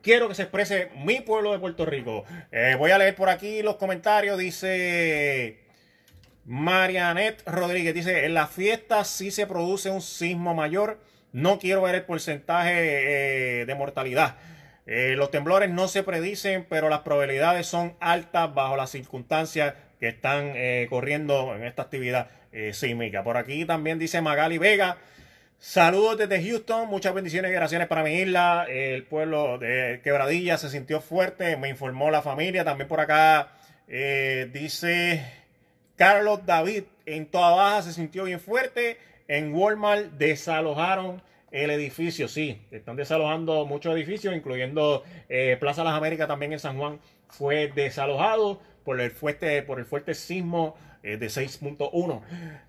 [0.01, 2.23] Quiero que se exprese mi pueblo de Puerto Rico.
[2.53, 4.37] Eh, voy a leer por aquí los comentarios.
[4.37, 5.59] Dice
[6.45, 7.93] Marianet Rodríguez.
[7.93, 11.01] Dice, en la fiesta sí se produce un sismo mayor.
[11.33, 14.37] No quiero ver el porcentaje eh, de mortalidad.
[14.87, 20.09] Eh, los temblores no se predicen, pero las probabilidades son altas bajo las circunstancias que
[20.09, 23.23] están eh, corriendo en esta actividad eh, sísmica.
[23.23, 24.97] Por aquí también dice Magali Vega.
[25.57, 28.67] Saludos desde Houston, muchas bendiciones y gracias para mi isla.
[28.69, 32.63] El pueblo de Quebradilla se sintió fuerte, me informó la familia.
[32.63, 33.53] También por acá
[33.87, 35.25] dice
[35.95, 38.99] Carlos David, en toda baja se sintió bien fuerte.
[39.27, 41.23] En Walmart desalojaron
[41.63, 46.77] el edificio, sí, están desalojando muchos edificios, incluyendo eh, Plaza Las Américas también en San
[46.77, 46.99] Juan
[47.29, 52.21] fue desalojado por el fuerte, por el fuerte sismo eh, de 6.1.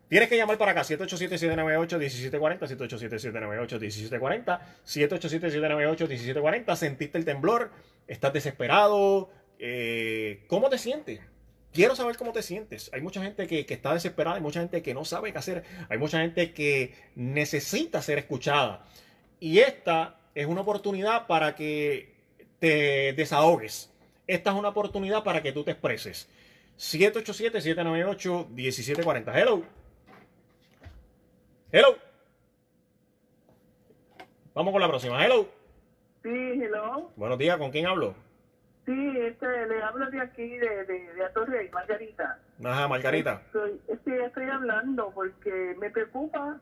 [0.08, 6.76] Tienes que llamar para acá, 787-798-1740, 787-798-1740, 787-798-1740.
[6.76, 7.72] Sentiste el temblor,
[8.06, 9.30] estás desesperado.
[9.58, 11.18] Eh, ¿Cómo te sientes?
[11.76, 12.90] Quiero saber cómo te sientes.
[12.94, 15.98] Hay mucha gente que, está desesperada, hay mucha gente que no sabe qué hacer, hay
[15.98, 18.86] mucha gente que necesita ser escuchada.
[19.40, 22.14] Y esta es una oportunidad para que
[22.60, 23.92] te desahogues.
[24.26, 26.30] Esta es una oportunidad para que tú te expreses.
[26.78, 29.32] 787-798-1740.
[29.34, 29.62] Hello.
[31.72, 31.98] Hello.
[34.54, 35.22] Vamos con la próxima.
[35.22, 35.46] Hello.
[36.22, 37.10] Sí, hello.
[37.16, 38.14] Buenos días, ¿con quién hablo?
[38.86, 42.38] Sí, este, le hablo de aquí, de, de, de Atorrey, Margarita.
[42.64, 43.42] Ajá, Margarita.
[43.46, 43.80] Estoy,
[44.24, 46.60] estoy, hablando porque me preocupa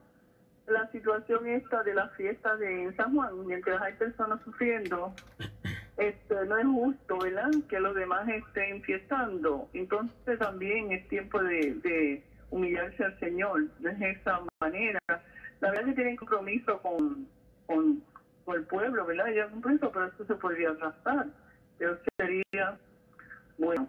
[0.67, 5.13] la situación esta de la fiesta de San Juan, mientras hay personas sufriendo.
[5.99, 7.51] Esto no es justo, ¿verdad?
[7.69, 9.69] Que los demás estén fiestando.
[9.75, 13.69] Entonces también es tiempo de, de humillarse al Señor.
[13.81, 14.99] de esa manera.
[15.61, 17.29] La verdad es que tienen compromiso con,
[17.67, 18.03] con,
[18.47, 19.27] con el pueblo, ¿verdad?
[19.29, 21.27] Ya compromiso, pero eso se podría arrastrar
[21.85, 22.79] yo sería,
[23.59, 23.89] bueno,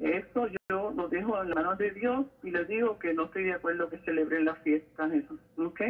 [0.00, 3.44] eso yo lo dejo en las manos de Dios y les digo que no estoy
[3.44, 5.80] de acuerdo que celebren las fiestas, eso, ¿ok?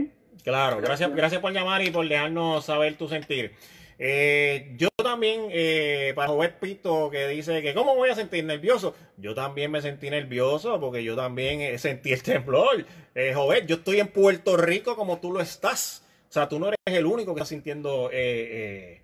[0.45, 3.53] Claro, gracias, gracias por llamar y por dejarnos saber tu sentir.
[3.99, 8.97] Eh, yo también, eh, para Jovet Pito, que dice que cómo voy a sentir nervioso,
[9.19, 12.85] yo también me sentí nervioso porque yo también eh, sentí el temblor.
[13.15, 16.05] Eh, Jovet, yo estoy en Puerto Rico como tú lo estás.
[16.29, 19.02] O sea, tú no eres el único que está sintiendo eh,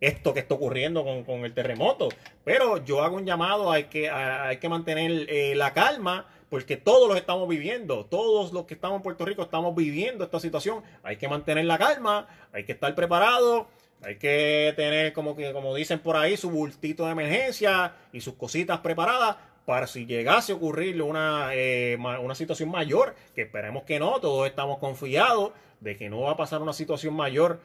[0.00, 2.08] esto que está ocurriendo con, el terremoto.
[2.44, 7.16] Pero yo hago un llamado, que, hay que mantener eh, la calma, porque todos los
[7.16, 10.82] estamos viviendo, todos los que estamos en Puerto Rico estamos viviendo esta situación.
[11.02, 13.66] Hay que mantener la calma, hay que estar preparado,
[14.02, 18.34] hay que tener, como, que, como dicen por ahí, su bultito de emergencia y sus
[18.34, 23.98] cositas preparadas para si llegase a ocurrir una, eh, una situación mayor, que esperemos que
[23.98, 27.60] no, todos estamos confiados de que no va a pasar una situación mayor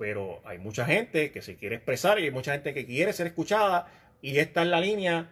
[0.00, 3.26] pero hay mucha gente que se quiere expresar y hay mucha gente que quiere ser
[3.26, 3.86] escuchada
[4.22, 5.28] y esta es la línea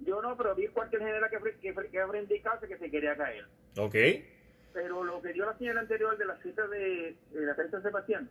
[0.05, 1.99] Yo no, pero vi cualquier general que, que, que, que
[2.69, 3.45] que se quería caer.
[3.75, 3.95] Ok
[4.73, 8.29] pero lo que dio la señora anterior de la cita de, la fiesta de Sebastián,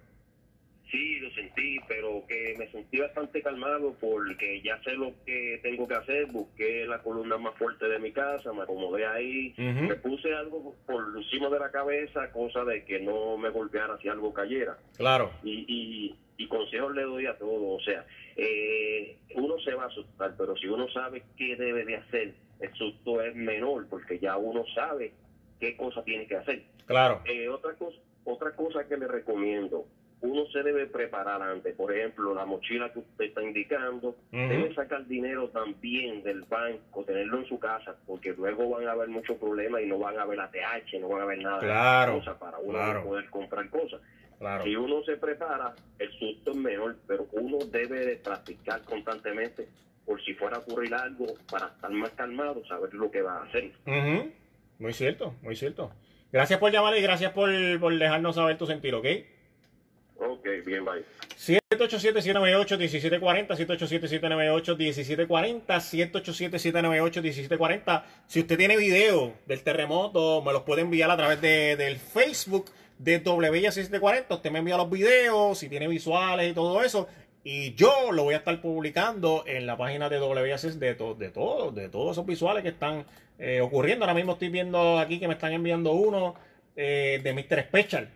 [0.90, 5.86] Sí, lo sentí, pero que me sentí bastante calmado porque ya sé lo que tengo
[5.86, 6.26] que hacer.
[6.26, 11.04] Busqué la columna más fuerte de mi casa, me acomodé ahí, me puse algo por
[11.16, 14.78] encima de la cabeza, cosa de que no me golpeara si algo cayera.
[14.96, 15.30] Claro.
[15.42, 17.82] Y, y, y consejos le doy a todos.
[17.82, 18.06] O sea,
[18.36, 22.72] eh, uno se va a asustar, pero si uno sabe qué debe de hacer, el
[22.74, 25.12] susto es menor porque ya uno sabe
[25.60, 26.62] qué cosa tiene que hacer.
[26.86, 27.20] Claro.
[27.26, 29.86] Eh, otra cosa, otra cosa que le recomiendo,
[30.20, 31.74] uno se debe preparar antes.
[31.76, 37.38] Por ejemplo, la mochila que usted está indicando, debe sacar dinero también del banco, tenerlo
[37.38, 40.40] en su casa, porque luego van a haber muchos problemas y no van a haber
[40.40, 43.04] ATH, no van a haber nada Claro, de cosas para uno claro.
[43.04, 44.00] poder comprar cosas.
[44.38, 44.64] Claro.
[44.64, 49.68] Si uno se prepara, el susto es menor, pero uno debe de practicar constantemente
[50.06, 53.44] por si fuera a ocurrir algo, para estar más calmado, saber lo que va a
[53.44, 53.72] hacer.
[53.86, 54.30] Ujú.
[54.78, 55.90] Muy cierto, muy cierto.
[56.32, 57.50] Gracias por llamar y gracias por,
[57.80, 59.06] por dejarnos saber tu sentir, ¿ok?
[60.18, 61.02] Ok, bien, bye.
[61.38, 68.02] 787-798-1740, 787-798-1740, 787-798-1740.
[68.26, 72.66] Si usted tiene video del terremoto, me los puede enviar a través de, del Facebook
[72.98, 74.24] de WIA740.
[74.30, 77.08] Usted me envía los videos, si tiene visuales y todo eso.
[77.44, 81.30] Y yo lo voy a estar publicando en la página de WIA6 de, to- de
[81.30, 83.06] todo, de todos esos visuales que están
[83.38, 84.04] eh, ocurriendo.
[84.04, 86.34] Ahora mismo estoy viendo aquí que me están enviando uno
[86.76, 87.62] eh, de Mr.
[87.68, 88.08] Special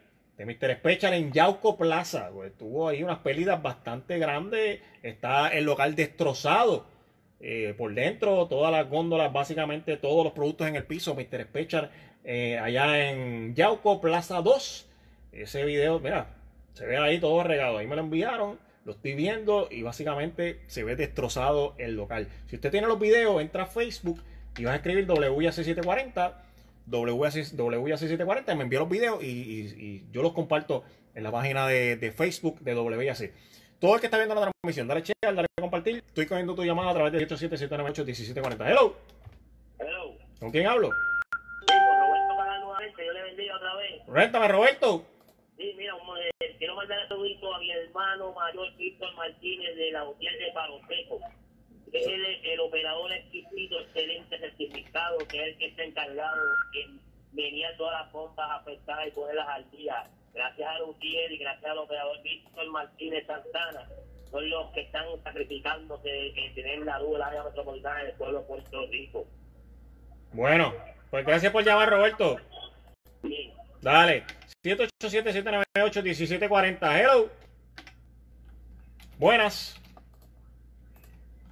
[0.44, 0.76] de Mr.
[0.78, 2.30] Special en Yauco Plaza.
[2.32, 4.80] Pues, tuvo ahí unas pérdidas bastante grandes.
[5.02, 6.86] Está el local destrozado
[7.40, 8.46] eh, por dentro.
[8.48, 11.14] Todas las góndolas, básicamente todos los productos en el piso.
[11.14, 11.44] Mr.
[11.44, 11.90] Special
[12.24, 14.88] eh, allá en Yauco Plaza 2.
[15.32, 16.34] Ese video, mira,
[16.74, 17.78] se ve ahí todo regado.
[17.78, 18.58] Ahí me lo enviaron.
[18.84, 22.26] Lo estoy viendo y básicamente se ve destrozado el local.
[22.46, 24.20] Si usted tiene los videos, entra a Facebook
[24.58, 26.34] y vas a escribir WIAC740 WAC,
[26.88, 30.84] WAC740, me envió los videos y, y- y yo los comparto
[31.14, 33.32] en la página de, de Facebook de WAC.
[33.78, 36.04] Todo el que está viendo la transmisión, dale share, dale a compartir.
[36.06, 38.70] Estoy cogiendo tu llamada a través de 877981740.
[38.70, 38.96] Hello.
[39.78, 40.14] Hello.
[40.38, 40.90] ¿Con quién hablo?
[40.90, 44.02] Sí, con Roberto Pagan nuevamente, yo le bendiga otra vez.
[44.06, 45.04] Réntame, Roberto.
[45.56, 45.94] Sí, mira,
[46.40, 51.20] eh, quiero mandar a mi hermano mayor Víctor Martínez de la hotel de Palo Seco.
[51.92, 56.40] Es el, el operador exquisito, excelente certificado, que es el que está encargado
[56.74, 57.00] en
[57.32, 60.08] venir todas las bombas afectadas y ponerlas al día.
[60.34, 63.86] Gracias a Lutier y gracias al operador Víctor Martínez Santana,
[64.30, 68.46] son los que están sacrificándose en tener la luz del área metropolitana del pueblo de
[68.46, 69.26] Puerto Rico.
[70.32, 70.72] Bueno,
[71.10, 72.38] pues gracias por llamar, Roberto.
[73.82, 74.24] Dale.
[74.64, 76.98] 787-798-1740.
[76.98, 77.28] Hello.
[79.18, 79.78] Buenas.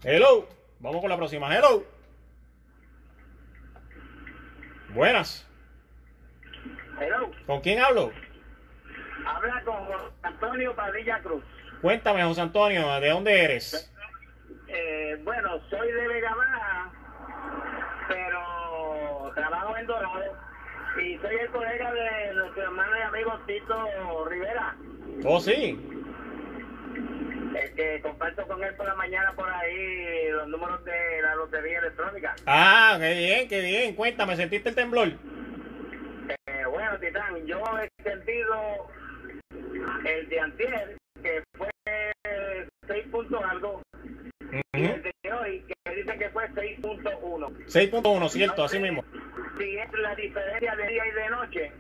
[0.05, 0.47] Hello.
[0.81, 1.55] Vamos con la próxima.
[1.55, 1.85] Hello.
[4.95, 5.47] Buenas.
[7.01, 8.11] Hello, ¿Con quién hablo?
[9.25, 11.43] habla con José Antonio Padilla Cruz.
[11.81, 13.91] Cuéntame, José Antonio, ¿de dónde eres?
[14.69, 16.93] Eh, bueno, soy de Vega Baja,
[18.09, 20.21] pero trabajo en Dorado
[21.03, 24.77] y soy el colega de nuestro hermano y amigo Tito Rivera,
[25.25, 26.00] Oh, sí.
[27.55, 31.79] El que comparto con él por la mañana por ahí los números de la lotería
[31.79, 32.37] electrónica.
[32.47, 33.95] Ah, qué bien, qué bien.
[33.95, 35.09] Cuéntame, ¿sentiste el temblor?
[35.09, 38.89] Eh, bueno, Titán, yo he sentido
[40.05, 41.69] el de antier, que fue
[42.87, 43.83] 6 puntos algo,
[44.53, 47.67] y el de hoy, que dice que fue 6.1.
[47.67, 49.05] 6.1, cierto, así mismo.
[49.59, 51.73] Si es la diferencia de día y de noche.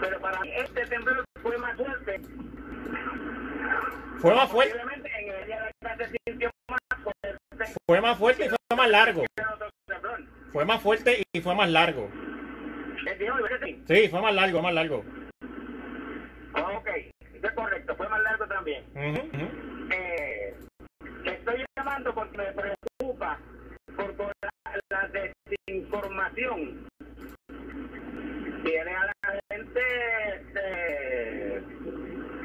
[0.00, 2.20] Pero para mí este temblor fue más fuerte.
[4.20, 4.74] Fue más fuerte,
[7.86, 9.24] fue más fuerte y fue más largo.
[10.52, 12.10] Fue más fuerte y fue más largo.
[13.06, 14.08] El de hoy, ¿verdad que sí?
[14.08, 15.04] Fue más largo, más largo.
[16.54, 16.88] Ok,
[17.34, 18.84] eso es correcto, fue más largo también.
[18.94, 19.48] Ujú, ujú.
[19.92, 20.54] eh,
[21.24, 23.38] estoy llamando porque me preocupa
[23.96, 24.50] por toda la,
[24.90, 26.88] la desinformación.
[28.64, 29.80] Tiene a la gente
[30.34, 31.62] este,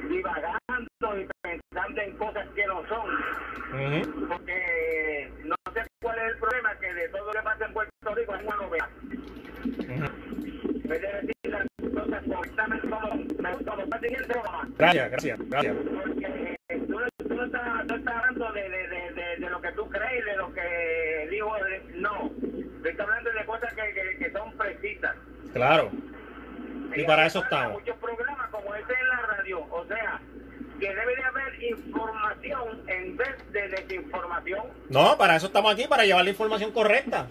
[0.09, 4.27] divagando y pensando en cosas que no son.
[4.29, 8.15] Porque no sé cuál es el problema, que de todo lo que pasa en Puerto
[8.15, 8.89] Rico es una novela.
[9.63, 14.67] En vez de decir las cosas correctamente como, está Obama.
[14.77, 15.75] Gracias, gracias, gracias.
[15.75, 19.71] Porque tú, no- tú no estás, no estás hablando de, de, de, de, lo que
[19.73, 22.29] tú crees, de lo que dijo, de- no.
[22.39, 25.15] Tú estás hablando de cosas que, que, que son precisas.
[25.53, 25.91] Claro.
[26.95, 27.73] Y para eso estamos.
[27.73, 30.19] muchos programas como este en la radio, o sea,
[30.79, 33.51] que debe de haber información en vez
[34.89, 37.27] No, para eso estamos aquí, para llevar la información correcta.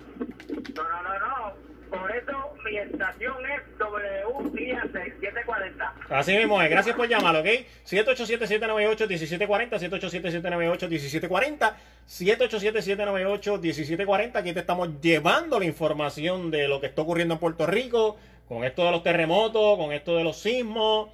[0.74, 1.52] No, no, no, no.
[1.90, 2.32] Por eso
[2.64, 5.92] mi estación es W6740.
[6.08, 6.70] Así mismo es.
[6.70, 7.46] Gracias por llamar, ¿ok?
[7.86, 11.74] 787-798-1740, 787-798-1740,
[12.08, 14.36] 787-798-1740.
[14.36, 18.16] Aquí te estamos llevando la información de lo que está ocurriendo en Puerto Rico,
[18.48, 21.10] con esto de los terremotos, con esto de los sismos.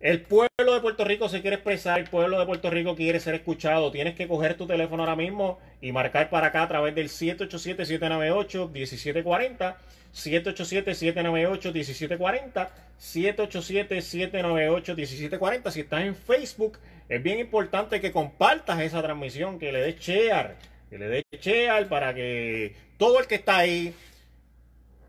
[0.00, 3.34] El pueblo de Puerto Rico se quiere expresar, el pueblo de Puerto Rico quiere ser
[3.34, 3.90] escuchado.
[3.90, 9.74] Tienes que coger tu teléfono ahora mismo y marcar para acá a través del 787-798-1740,
[10.14, 12.68] 787-798-1740,
[12.98, 15.70] 787-798-1740.
[15.70, 16.78] Si estás en Facebook,
[17.10, 20.56] es bien importante que compartas esa transmisión, que le des share,
[20.88, 23.94] que le des share para que todo el que está ahí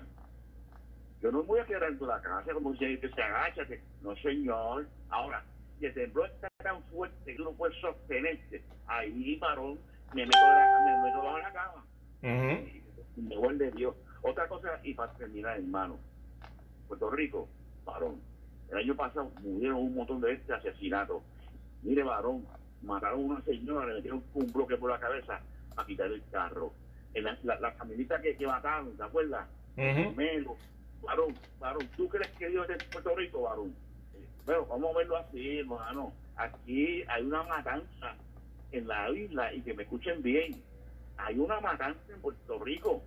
[1.22, 3.62] Yo no voy a quedar dentro de la casa como si se agacha,
[4.02, 4.86] no señor.
[5.10, 5.42] Ahora,
[5.86, 9.78] el temblor está tan fuerte que tú no puedes sostenerte, ahí, varón,
[10.14, 11.84] me meto, la, me meto bajo la cama.
[13.16, 13.94] Y me vuelve Dios.
[14.22, 15.98] Otra cosa, y para terminar, hermano,
[16.88, 17.48] Puerto Rico,
[17.84, 18.20] varón,
[18.70, 21.22] el año pasado murieron un montón de este asesinatos.
[21.82, 22.44] Mire, varón,
[22.82, 25.40] mataron a una señora, le metieron un bloque por la cabeza
[25.76, 26.72] a quitar el carro.
[27.14, 29.48] En la, la, la camioneta que, que mataron, ¿te acuerdas?
[30.16, 30.56] Melo,
[31.02, 33.74] varón, varón, ¿tú crees que Dios es de Puerto Rico, varón?
[34.46, 36.12] Bueno, vamos a verlo así, hermano.
[36.36, 38.14] Aquí hay una matanza
[38.72, 40.62] en la isla y que me escuchen bien.
[41.16, 43.02] Hay una matanza en Puerto Rico.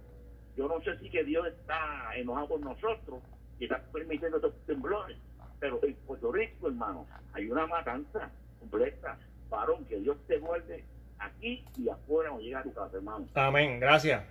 [0.56, 3.22] Yo no sé si que Dios está enojado con nosotros
[3.60, 5.18] y está permitiendo estos temblores,
[5.60, 8.30] pero en Puerto Rico, hermano, hay una matanza
[8.60, 9.18] completa.
[9.50, 10.84] Varón, que Dios te guarde
[11.20, 13.28] aquí y afuera no llega a tu casa, hermano.
[13.36, 14.24] Amén, gracias.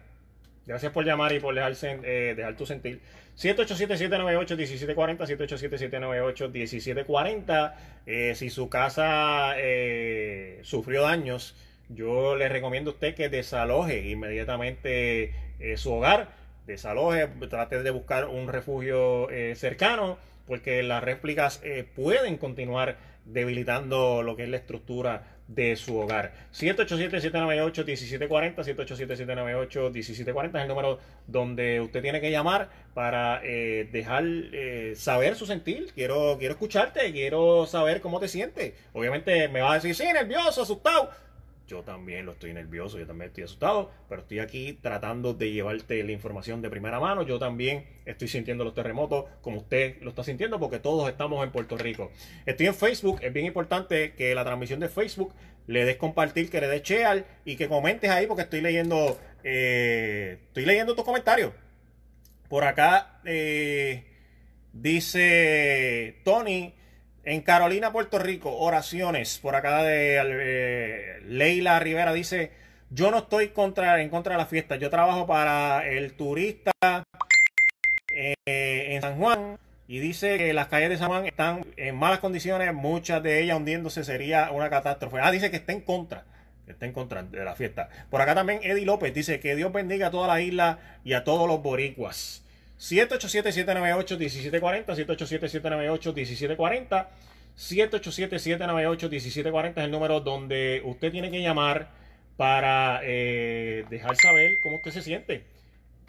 [0.66, 3.00] Gracias por llamar y por dejarse, eh, dejar tu sentir.
[3.36, 7.74] 787-798-1740, 787-798-1740.
[8.06, 11.56] Eh, si su casa eh, sufrió daños,
[11.88, 16.40] yo le recomiendo a usted que desaloje inmediatamente eh, su hogar.
[16.66, 20.16] Desaloje, trate de buscar un refugio eh, cercano,
[20.46, 21.60] porque las réplicas
[21.96, 25.24] pueden continuar debilitando lo que es la estructura
[25.54, 26.32] de su hogar.
[26.52, 35.36] 787-798-1740, 787-798-1740 es el número donde usted tiene que llamar para eh, dejar eh, saber
[35.36, 35.92] su sentir.
[35.94, 38.74] Quiero, quiero escucharte, quiero saber cómo te sientes.
[38.92, 41.10] Obviamente me va a decir, sí, nervioso, asustado.
[41.72, 46.04] Yo también lo estoy nervioso, yo también estoy asustado, pero estoy aquí tratando de llevarte
[46.04, 47.22] la información de primera mano.
[47.22, 51.50] Yo también estoy sintiendo los terremotos como usted lo está sintiendo porque todos estamos en
[51.50, 52.10] Puerto Rico.
[52.44, 55.32] Estoy en Facebook, es bien importante que la transmisión de Facebook
[55.66, 60.40] le des compartir, que le des share y que comentes ahí porque estoy leyendo, eh,
[60.48, 61.52] estoy leyendo tus comentarios.
[62.50, 64.04] Por acá eh,
[64.74, 66.74] dice Tony.
[67.24, 69.38] En Carolina, Puerto Rico, oraciones.
[69.38, 72.50] Por acá de eh, Leila Rivera dice,
[72.90, 74.76] yo no estoy contra, en contra de la fiesta.
[74.76, 76.72] Yo trabajo para el turista
[78.10, 82.18] eh, en San Juan y dice que las calles de San Juan están en malas
[82.18, 85.18] condiciones, muchas de ellas hundiéndose sería una catástrofe.
[85.20, 86.24] Ah, dice que está en contra.
[86.66, 87.88] Está en contra de la fiesta.
[88.10, 91.22] Por acá también Eddie López dice que Dios bendiga a toda la isla y a
[91.22, 92.41] todos los boricuas.
[92.82, 97.06] 787-798-1740, 787-798-1740,
[97.56, 101.90] 787-798-1740 es el número donde usted tiene que llamar
[102.36, 105.44] para eh, dejar saber cómo usted se siente.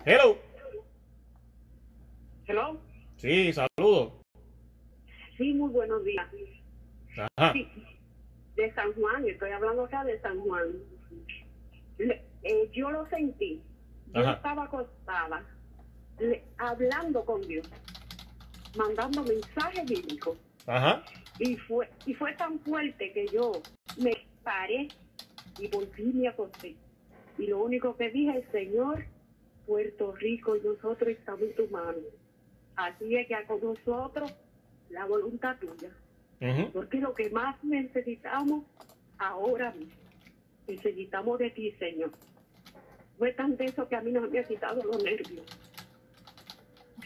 [0.04, 0.40] Hello.
[2.48, 2.82] Hello.
[3.18, 4.14] Sí, saludos.
[5.38, 6.26] Sí, muy buenos días.
[7.38, 7.54] Ajá.
[7.54, 7.68] Sí,
[8.56, 10.70] de San Juan, estoy hablando acá de San Juan.
[12.00, 13.62] Le- eh, yo lo sentí.
[14.14, 14.34] Yo Ajá.
[14.34, 15.44] estaba acostada,
[16.20, 17.68] le- hablando con Dios,
[18.78, 20.38] mandando mensajes bíblicos.
[20.68, 21.04] Ajá.
[21.40, 23.52] Y fue, y fue tan fuerte que yo
[24.00, 24.12] me
[24.44, 24.88] paré
[25.60, 26.76] y volví y me acosté.
[27.38, 29.06] Y lo único que dije es, Señor,
[29.66, 31.98] Puerto Rico y nosotros estamos en tu mano.
[32.76, 34.32] Así es que con nosotros
[34.90, 35.90] la voluntad tuya.
[36.74, 38.66] Porque lo que más necesitamos
[39.18, 39.94] ahora mismo,
[40.68, 42.12] necesitamos de ti, Señor.
[43.18, 45.46] Fue tan de eso que a mí no me ha quitado los nervios.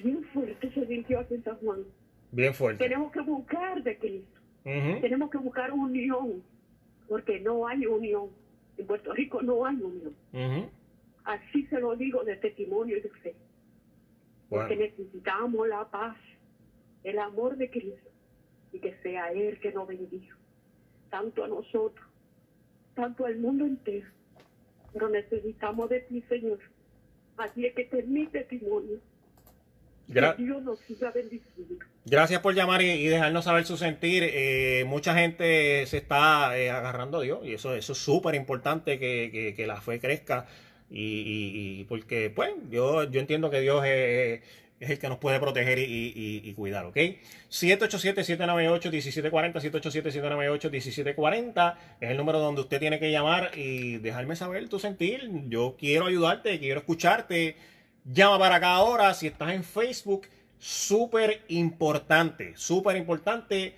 [0.04, 1.84] Bien fuerte se sintió aquí en San Juan.
[2.32, 2.84] Bien fuerte.
[2.84, 4.40] Tenemos que buscar de Cristo.
[4.64, 6.44] Tenemos que buscar unión,
[7.08, 8.30] porque no hay unión.
[8.78, 10.14] En Puerto Rico no hay unión.
[11.24, 13.36] Así se lo digo de testimonio y de fe.
[14.50, 16.18] Porque necesitamos la paz,
[17.04, 18.10] el amor de Cristo
[18.72, 20.36] y que sea Él que nos bendiga,
[21.10, 22.06] tanto a nosotros,
[22.94, 24.08] tanto al mundo entero.
[24.94, 26.60] Pero necesitamos de ti, Señor.
[27.38, 29.00] Así es que te mi testimonio.
[30.12, 31.76] Que Dios nos siga bendiciendo.
[32.06, 34.24] Gracias por llamar y, dejarnos saber su sentir.
[34.26, 39.00] Eh, mucha gente se está eh, agarrando a Dios y eso, eso es súper importante
[39.00, 40.48] que, que, la fe crezca.
[40.90, 44.42] Y, y, porque, pues, yo, yo entiendo que Dios es,
[44.80, 46.98] es el que nos puede proteger y, cuidar, ¿ok?
[47.50, 55.28] 787-798-1740, 787-798-1740 es el número donde usted tiene que llamar y dejarme saber tu sentir.
[55.48, 57.56] Yo quiero ayudarte, quiero escucharte.
[58.08, 59.14] Llama para acá ahora.
[59.14, 60.28] Si estás en Facebook,
[60.58, 63.76] súper importante, súper importante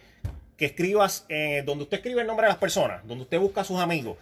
[0.56, 3.64] que escribas eh, donde usted escribe el nombre de las personas, donde usted busca a
[3.64, 4.18] sus amigos.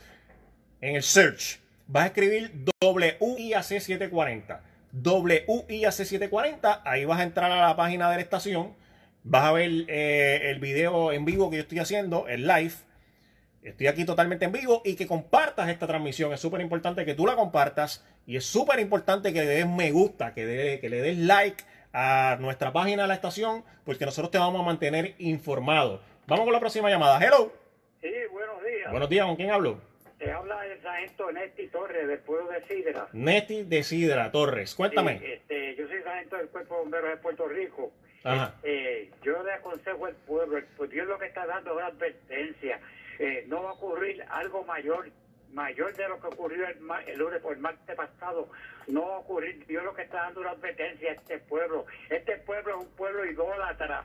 [0.80, 4.62] En el search, vas a escribir WIAC 740
[5.04, 6.82] WIAC740.
[6.86, 8.74] Ahí vas a entrar a la página de la estación.
[9.24, 12.74] Vas a ver eh, el video en vivo que yo estoy haciendo, el live.
[13.68, 16.32] Estoy aquí totalmente en vivo y que compartas esta transmisión.
[16.32, 19.92] Es súper importante que tú la compartas y es súper importante que le des me
[19.92, 24.38] gusta, que, que le des like a nuestra página de la estación porque nosotros te
[24.38, 26.02] vamos a mantener informado.
[26.28, 27.20] Vamos con la próxima llamada.
[27.20, 27.52] Hello.
[28.02, 28.92] Sí, buenos días.
[28.92, 29.82] Buenos días, ¿con quién hablo?
[30.18, 33.08] Te habla el sargento Nesti Torres del pueblo de Sidra.
[33.12, 35.20] Nesti de Sidra Torres, cuéntame.
[35.24, 37.92] este, yo soy sargento del Cuerpo de Bomberos de Puerto Rico.
[38.24, 42.80] Este, yo le aconsejo al pueblo, Dios lo que está dando es una advertencia.
[43.20, 45.10] Eh, no va a ocurrir algo mayor
[45.54, 46.78] mayor de lo que ocurrió el,
[47.08, 48.50] el lunes por el martes pasado.
[48.88, 49.66] No va a ocurrir.
[49.66, 51.86] Dios lo que está dando una advertencia a este pueblo.
[52.10, 54.04] Este pueblo es un pueblo idólatra.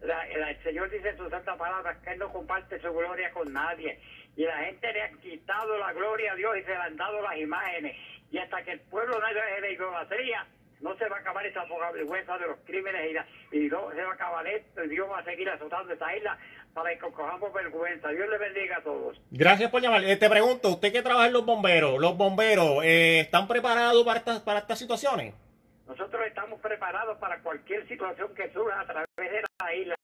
[0.00, 4.00] el Señor dice en su santa palabra que Él no comparte su gloria con nadie
[4.36, 7.20] y la gente le ha quitado la gloria a Dios y se le han dado
[7.22, 7.96] las imágenes.
[8.30, 10.46] Y hasta que el pueblo no deje de idolatría,
[10.80, 14.10] no se va a acabar esa vergüenza de los crímenes y, y no se va
[14.10, 16.38] a acabar esto y Dios va a seguir azotando esta isla
[16.76, 18.10] para que cojamos vergüenza.
[18.10, 19.18] Dios le bendiga a todos.
[19.30, 20.04] Gracias por llamar.
[20.04, 24.18] Eh, te pregunto, usted que trabaja en los bomberos, ¿los bomberos eh, están preparados para
[24.18, 25.32] estas, para estas situaciones?
[25.88, 29.96] Nosotros estamos preparados para cualquier situación que surja a través de la isla.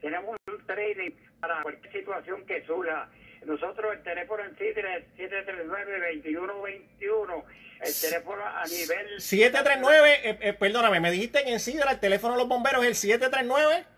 [0.00, 3.08] Tenemos un training para cualquier situación que surja.
[3.44, 7.44] Nosotros el teléfono en Sidra es 739-2121.
[7.82, 9.20] El teléfono a nivel...
[9.20, 12.88] 739, eh, eh, perdóname, me dijiste que en Sidra el teléfono de los bomberos es
[12.88, 13.94] el 739...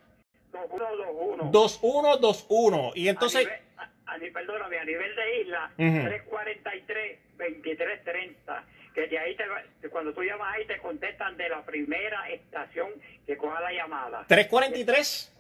[0.69, 1.51] 2121.
[1.51, 2.93] 2121.
[2.95, 3.49] Y entonces...
[4.07, 8.63] A nivel, perdóname, a nivel de isla, 343-2330.
[8.95, 9.45] Que de ahí, te,
[9.91, 12.89] cuando tú llamas ahí, te contestan de la primera estación
[13.27, 14.25] que coja la llamada.
[14.27, 15.35] ¿343?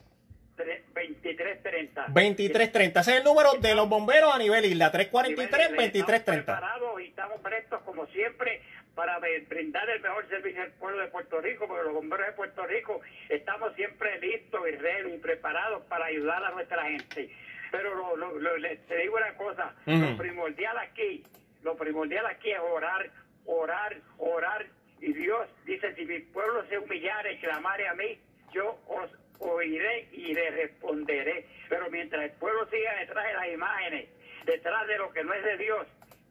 [0.58, 2.02] 2330.
[2.08, 3.00] 2330.
[3.00, 4.90] Ese es el número de los bomberos a nivel isla.
[4.90, 6.52] 343 2330.
[6.52, 8.60] Estamos y estamos prestos como siempre
[8.98, 12.66] para brindar el mejor servicio al pueblo de Puerto Rico, porque los bomberos de Puerto
[12.66, 17.30] Rico estamos siempre listos y ready y preparados para ayudar a nuestra gente.
[17.70, 18.50] Pero lo, lo,
[18.88, 21.22] te digo una cosa, lo primordial aquí,
[21.62, 23.08] lo primordial aquí es orar,
[23.46, 24.66] orar, orar.
[25.00, 28.18] Y Dios dice, si mi pueblo se humillare y clamare a mí,
[28.52, 31.46] yo os oiré y le responderé.
[31.68, 34.08] Pero mientras el pueblo siga detrás de las imágenes,
[34.44, 35.86] detrás de lo que no es de Dios,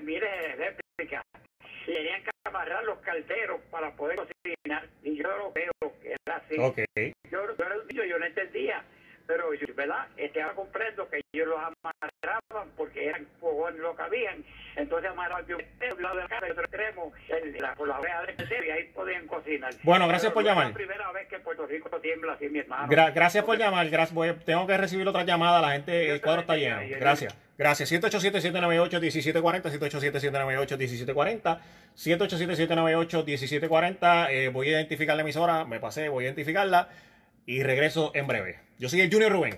[0.02, 1.24] miles de réplicas
[1.86, 5.72] y tenían que amarrar los calderos para poder cocinar y yo lo veo
[6.02, 7.12] que era así okay.
[7.30, 8.84] yo, yo era un niño, yo no entendía
[9.30, 10.08] pero yo, ¿verdad?
[10.16, 14.44] Este, ahora comprendo que ellos los amarraban porque eran fogones lo que habían,
[14.74, 15.62] entonces amarraban de un
[16.02, 18.34] lado de la casa y otro extremo el, la, por la oreja del
[18.66, 19.72] y ahí podían cocinar.
[19.84, 20.64] Bueno, gracias pero por llamar.
[20.64, 22.88] Es la primera vez que Puerto Rico tiembla así, mi hermano.
[22.88, 23.88] Gra gracias por llamar.
[23.88, 25.60] Gracias, voy, tengo que recibir otra llamada.
[25.60, 26.80] La gente, el cuadro está lleno.
[26.98, 27.32] Gracias.
[27.56, 27.92] Gracias.
[27.92, 29.62] 787-798-1740,
[31.14, 31.60] 787-798-1740,
[31.94, 34.26] 787-798-1740.
[34.30, 36.88] Eh, voy a identificar la emisora, me pasé, voy a identificarla
[37.46, 38.58] y regreso en breve.
[38.78, 39.56] Yo soy el Junior Rubén.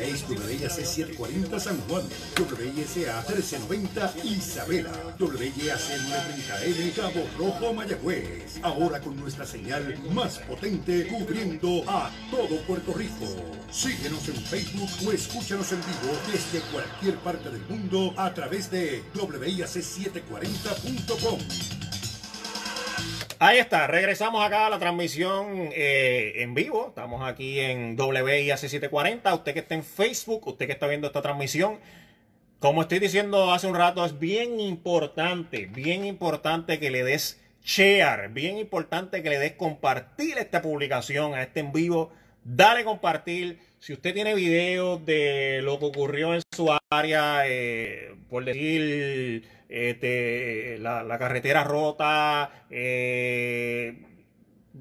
[0.00, 2.04] Es WIAC 740 San Juan,
[2.38, 8.60] WISA 1390 Isabela, WIAC 930M Cabo Rojo Mayagüez.
[8.62, 13.26] Ahora con nuestra señal más potente cubriendo a todo Puerto Rico.
[13.72, 19.02] Síguenos en Facebook o escúchanos en vivo desde cualquier parte del mundo a través de
[19.14, 21.40] WIAC740.com.
[23.40, 26.86] Ahí está, regresamos acá a la transmisión eh, en vivo.
[26.88, 29.32] Estamos aquí en WIAC 740.
[29.32, 31.78] Usted que está en Facebook, usted que está viendo esta transmisión,
[32.58, 38.28] como estoy diciendo hace un rato, es bien importante, bien importante que le des share,
[38.28, 42.10] bien importante que le des compartir esta publicación a este en vivo.
[42.42, 43.60] Dale compartir.
[43.80, 50.78] Si usted tiene videos de lo que ocurrió en su área, eh, por decir este,
[50.78, 54.02] la, la, carretera rota, eh,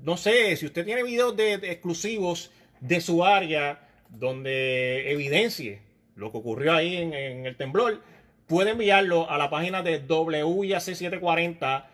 [0.03, 2.51] no sé, si usted tiene videos de, exclusivos
[2.81, 5.81] de su área donde evidencie
[6.15, 8.01] lo que ocurrió ahí en, en, el temblor,
[8.47, 11.85] puede enviarlo a la página de WIAC740,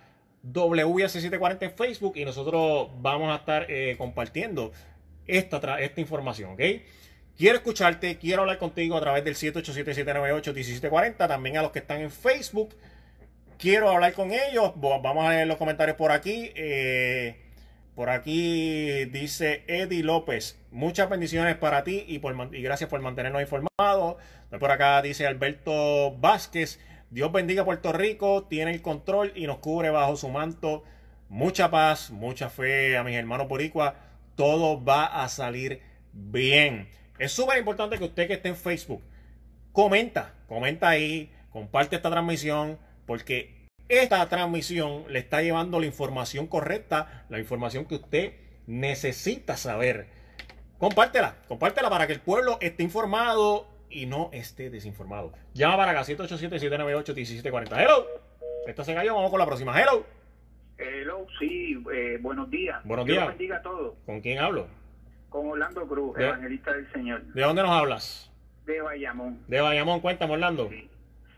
[0.54, 4.72] WIAC740 en Facebook y nosotros vamos a estar eh, compartiendo
[5.28, 6.62] esta, esta información, ¿ok?
[7.38, 12.12] Quiero escucharte, quiero hablar contigo a través del 787-798-1740, también a los que están en
[12.12, 12.76] Facebook.
[13.58, 14.74] Quiero hablar con ellos.
[14.76, 16.52] Vamos a leer los comentarios por aquí.
[16.56, 17.42] Eh,
[17.96, 20.60] por aquí dice Eddie López.
[20.72, 24.18] Muchas bendiciones para ti y, por, gracias por mantenernos informados.
[24.60, 26.80] Por acá dice Alberto Vázquez.
[27.10, 30.84] Dios bendiga Puerto Rico, tiene el control y nos cubre bajo su manto.
[31.30, 33.96] Mucha paz, mucha fe a mis hermanos boricua.
[34.36, 35.82] Todo va a salir
[36.12, 36.90] bien.
[37.20, 39.04] Es súper importante que usted que esté en Facebook
[39.72, 47.26] comenta, comenta ahí, comparte esta transmisión, porque esta transmisión le está llevando la información correcta,
[47.30, 48.34] la información que usted
[48.66, 50.08] necesita saber.
[50.78, 55.34] Compártela, compártela para que el pueblo esté informado y no esté desinformado.
[55.54, 57.82] Llama para acá 787-798-1740.
[57.82, 58.08] Hello.
[58.66, 59.80] Esto se cayó, vamos con la próxima.
[59.80, 60.23] Hello.
[60.78, 62.84] Hello, sí, eh, buenos días.
[62.84, 63.28] Buenos Dios días.
[63.30, 63.96] bendiga a todos.
[64.06, 64.68] ¿Con quién hablo?
[65.30, 68.30] Con Orlando Cruz, De- evangelista del Señor, ¿De dónde nos hablas?
[68.66, 69.40] de Bayamón.
[69.48, 70.70] De Bayamón, cuéntame, Orlando.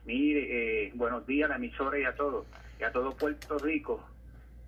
[0.05, 2.45] Mire, eh, buenos días a la emisora y a todos,
[2.79, 4.07] y a todo Puerto Rico.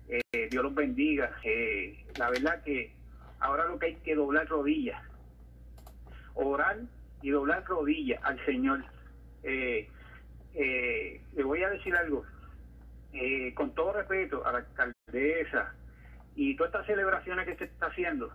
[0.08, 1.30] Eh, Dios los bendiga.
[1.44, 2.92] Eh, la verdad que
[3.38, 5.00] ahora lo que hay que doblar rodillas,
[6.34, 6.78] orar
[7.22, 8.84] y doblar rodillas al Señor.
[9.44, 9.88] Eh,
[10.54, 12.24] eh, le voy a decir algo,
[13.12, 15.74] Eh, con todo respeto a la alcaldesa
[16.36, 18.30] y todas estas celebraciones que se está haciendo,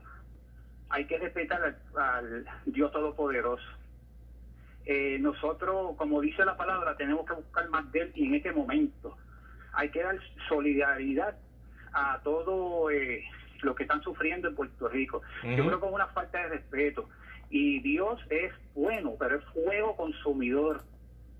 [0.89, 3.63] hay que respetar al, al Dios Todopoderoso.
[4.85, 8.51] Eh, nosotros, como dice la palabra, tenemos que buscar más de él y en este
[8.51, 9.15] momento
[9.73, 10.19] hay que dar
[10.49, 11.37] solidaridad
[11.93, 13.23] a todo eh,
[13.61, 15.21] lo que están sufriendo en Puerto Rico.
[15.43, 15.67] Yo Ujú.
[15.67, 17.09] creo que es una falta de respeto.
[17.49, 20.81] Y Dios es bueno, pero es fuego consumidor.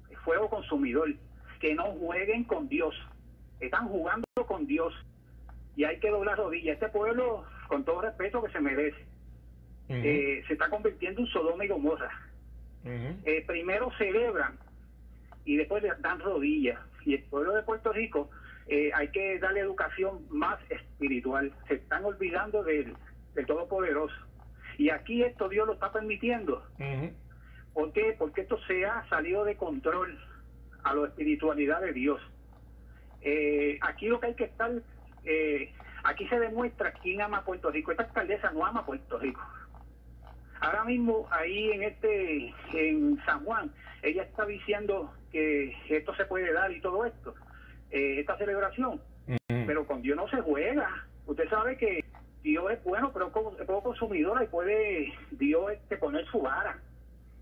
[0.10, 1.14] Es fuego consumidor.
[1.60, 2.96] Que no jueguen con Dios.
[3.66, 4.94] Están jugando con Dios.
[5.76, 6.74] Y hay que doblar rodillas.
[6.76, 9.06] Este pueblo, con todo respeto que se merece,
[9.90, 12.12] eh, se está convirtiendo en Sodoma y Gomorra.
[12.86, 14.58] Eh, primero celebran
[15.46, 16.80] y después dan rodillas.
[17.06, 18.30] Y el pueblo de Puerto Rico
[18.68, 21.52] eh, hay que darle educación más espiritual.
[21.68, 22.96] Se están olvidando del,
[23.34, 24.16] del Todopoderoso.
[24.78, 26.64] Y aquí esto Dios lo está permitiendo.
[27.74, 28.16] ¿Por qué?
[28.18, 30.20] Porque esto se ha salido de control.
[30.84, 32.22] a la espiritualidad de Dios.
[33.24, 34.72] Eh, aquí lo que hay que estar,
[35.24, 35.74] eh,
[36.04, 37.92] aquí se demuestra quién ama a Puerto Rico.
[37.92, 39.42] Esta alcaldesa no ama a Puerto Rico.
[40.60, 43.72] Ahora mismo ahí en este, en San Juan,
[44.02, 47.34] ella está diciendo que esto se puede dar y todo esto,
[47.92, 49.02] eh, esta celebración,
[49.48, 51.06] pero con Dios no se juega.
[51.26, 52.06] Usted sabe que
[52.44, 56.80] Dios es bueno, pero es poco consumidor y puede Dios este, poner su vara.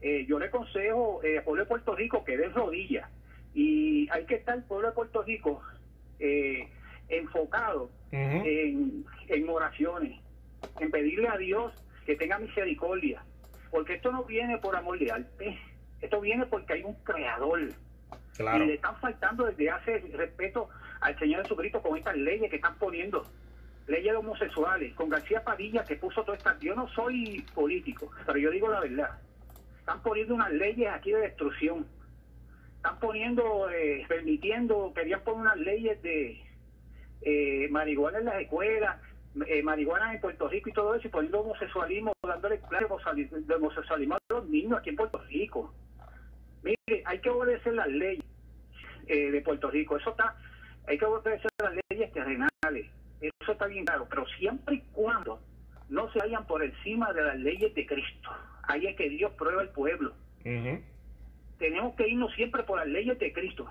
[0.02, 3.08] Eh, yo le aconsejo eh, al pueblo de Puerto Rico que dé rodillas
[3.54, 5.62] y hay que estar el pueblo de Puerto Rico
[6.20, 6.70] eh,
[7.10, 10.20] enfocado en, en oraciones,
[10.80, 11.74] en pedirle a Dios
[12.06, 13.24] que tenga misericordia,
[13.70, 15.60] porque esto no viene por amor de arte,
[16.02, 17.62] esto viene porque hay un creador.
[18.40, 20.70] Y le están faltando desde hace respeto
[21.02, 23.24] al Señor Jesucristo con estas leyes que están poniendo
[23.88, 26.60] leyes homosexuales, con García Padilla que puso todas estas.
[26.60, 29.20] Yo no soy político, pero yo digo la verdad.
[29.80, 31.86] Están poniendo unas leyes aquí de destrucción.
[32.82, 36.42] Están poniendo, eh, permitiendo, querían poner unas leyes de
[37.22, 39.00] eh, marihuana en las escuelas,
[39.48, 44.16] eh, marihuana en Puerto Rico y todo eso, y poniendo homosexualismo, dándole clases de homosexualismo
[44.16, 45.74] a los niños aquí en Puerto Rico.
[46.64, 48.26] Mire, hay que obedecer las leyes
[49.08, 49.98] eh, de Puerto Rico.
[49.98, 50.36] Eso está,
[50.88, 52.88] hay que obedecer las leyes terrenales
[53.22, 55.40] eso está bien claro, pero siempre y cuando
[55.90, 58.30] no se vayan por encima de las leyes de Cristo.
[58.64, 60.14] Ahí es que Dios prueba al pueblo.
[61.62, 63.70] Tenemos que irnos siempre por las leyes de Cristo,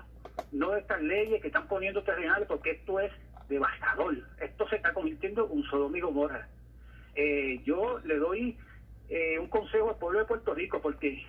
[0.53, 3.11] no estas leyes que están poniendo terrenales, porque esto es
[3.49, 4.15] devastador.
[4.39, 6.47] Esto se está convirtiendo en un Sodom y Gomorra.
[7.15, 8.57] Eh, yo le doy
[9.09, 11.21] eh, un consejo al pueblo de Puerto Rico, porque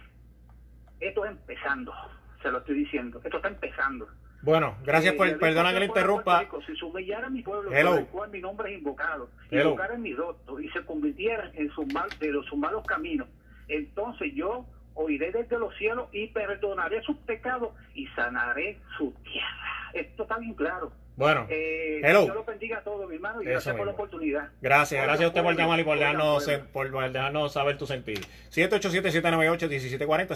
[1.01, 1.93] esto es empezando,
[2.40, 4.06] se lo estoy diciendo, esto está empezando.
[4.43, 6.47] Bueno, gracias por, perdona que le interrumpa.
[6.64, 10.60] Si se humillara mi pueblo, por el cual mi nombre es invocado, invocaran mi rostro
[10.60, 13.26] y se convirtieran en sus, mal, de sus malos caminos,
[13.66, 14.64] entonces yo
[14.94, 19.90] oiré desde los cielos y perdonaré sus pecados y sanaré su tierra.
[19.93, 20.93] Esto está bien claro.
[21.14, 24.48] Bueno, eh, Dios lo bendiga a todos, mi hermano, y gracias por la oportunidad.
[24.62, 28.20] Gracias, gracias a usted por llamar y por dejarnos, por dejarnos saber tu sentir.
[28.51, 30.28] 787-798-1740,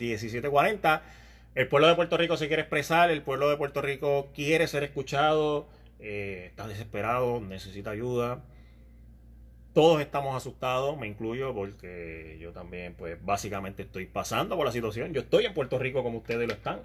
[0.00, 1.02] 787-798-1740.
[1.54, 4.84] El pueblo de Puerto Rico se quiere expresar, el pueblo de Puerto Rico quiere ser
[4.84, 5.66] escuchado,
[5.98, 8.40] eh, está desesperado, necesita ayuda.
[9.72, 15.12] Todos estamos asustados, me incluyo, porque yo también, pues, básicamente estoy pasando por la situación.
[15.12, 16.80] Yo estoy en Puerto Rico como ustedes lo están.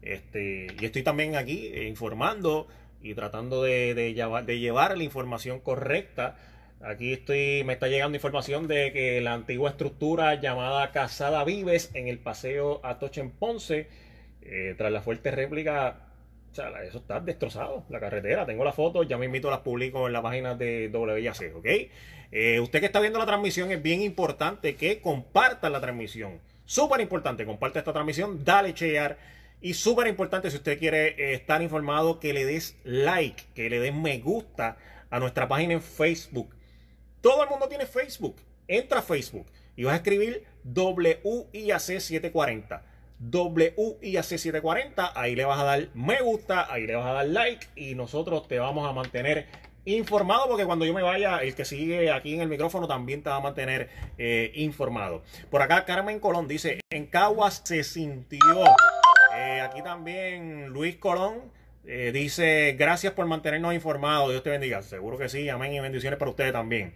[0.00, 2.66] Este, y estoy también aquí eh, informando
[3.02, 6.36] y tratando de, llevar, la información correcta.
[6.82, 12.08] Aquí estoy, me está llegando información de que la antigua estructura llamada Casada Vives en
[12.08, 13.88] el paseo Atoche en Ponce
[14.40, 16.06] eh, tras la fuerte réplica,
[16.52, 18.46] eso está destrozado, la carretera.
[18.46, 21.66] Tengo la foto, ya me invito, a las publico en la página de WIAC, ¿ok?
[22.32, 26.40] Eh, usted que está viendo la transmisión, es bien importante que comparta la transmisión.
[26.64, 29.16] Súper importante, comparte esta transmisión, dale share.
[29.60, 33.80] Y súper importante, si usted quiere eh, estar informado, que le des like, que le
[33.80, 34.78] des me gusta
[35.10, 36.54] a nuestra página en Facebook.
[37.20, 38.36] Todo el mundo tiene Facebook.
[38.68, 39.46] Entra a Facebook
[39.76, 42.82] y vas a escribir WIAC 740.
[43.20, 45.12] WIAC740.
[45.14, 48.48] Ahí le vas a dar me gusta, ahí le vas a dar like y nosotros
[48.48, 49.46] te vamos a mantener
[49.84, 53.30] informado porque cuando yo me vaya, el que sigue aquí en el micrófono también te
[53.30, 53.88] va a mantener
[54.18, 55.22] eh, informado.
[55.50, 58.64] Por acá Carmen Colón dice, en Caguas se sintió.
[59.36, 61.40] Eh, aquí también Luis Colón
[61.86, 64.30] eh, dice, gracias por mantenernos informados.
[64.30, 64.82] Dios te bendiga.
[64.82, 66.94] Seguro que sí, amén y bendiciones para ustedes también.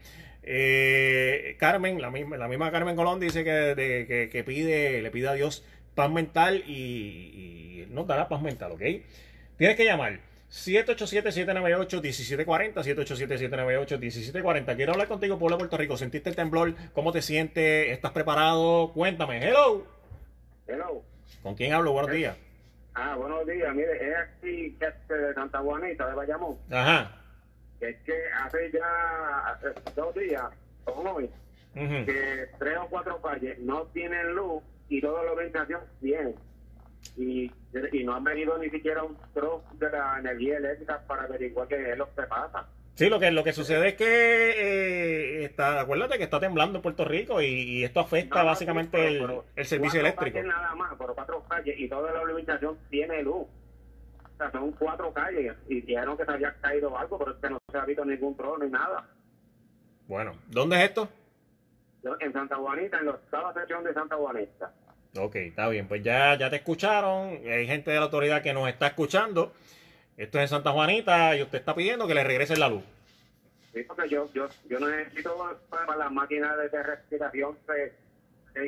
[1.59, 7.86] Carmen, la misma, Carmen Colón dice que, pide, le pide a Dios paz mental y,
[7.90, 8.82] no dará paz mental, ¿ok?
[9.56, 10.19] Tienes que llamar
[10.55, 14.76] 787-798-1740, 787-798-1740.
[14.76, 15.97] Quiero hablar contigo, pueblo de Puerto Rico.
[15.97, 16.74] ¿Sentiste el temblor?
[16.93, 17.89] ¿Cómo te sientes?
[17.90, 18.93] ¿Estás preparado?
[18.93, 19.44] Cuéntame.
[19.44, 19.85] Hello.
[20.68, 21.02] Hello.
[21.43, 21.90] ¿Con quién hablo?
[21.93, 22.36] Buenos días.
[22.94, 23.74] Ah, buenos días.
[23.74, 26.56] Mire, es aquí de Santa Juanita, de Bayamón.
[26.70, 27.10] Ajá.
[27.81, 29.59] es que hace ya
[29.97, 30.44] dos días,
[30.85, 31.28] o hoy,
[31.74, 36.36] que tres o cuatro calles no tienen luz y toda la organización bien.
[37.16, 37.51] Y,
[37.93, 41.93] y no han venido ni siquiera un truck de la energía eléctrica para averiguar qué
[41.93, 42.66] es lo que pasa.
[42.94, 46.82] Sí, lo que, lo que sucede es que eh, está, acuérdate que está temblando en
[46.82, 50.40] Puerto Rico y, esto afecta básicamente el, el, servicio eléctrico.
[50.43, 53.47] nada más, por cuatro calles y toda la organización tiene luz.
[54.35, 57.51] O sea, son cuatro calles y dijeron que se había caído algo, pero es que
[57.51, 59.09] no se ha visto ningún trono ni nada.
[60.06, 61.09] Bueno, ¿dónde es esto?
[62.20, 64.72] en Santa Juanita, en la octava sección de Santa Juanita.
[65.16, 68.69] Ok, está bien, pues ya, ya te escucharon, hay gente de la autoridad que nos
[68.69, 69.53] está escuchando.
[70.16, 72.82] Esto es en Santa Juanita y usted está pidiendo que le regrese la luz.
[73.73, 77.93] Sí, porque yo, yo, yo necesito para las máquinas de respiración eh,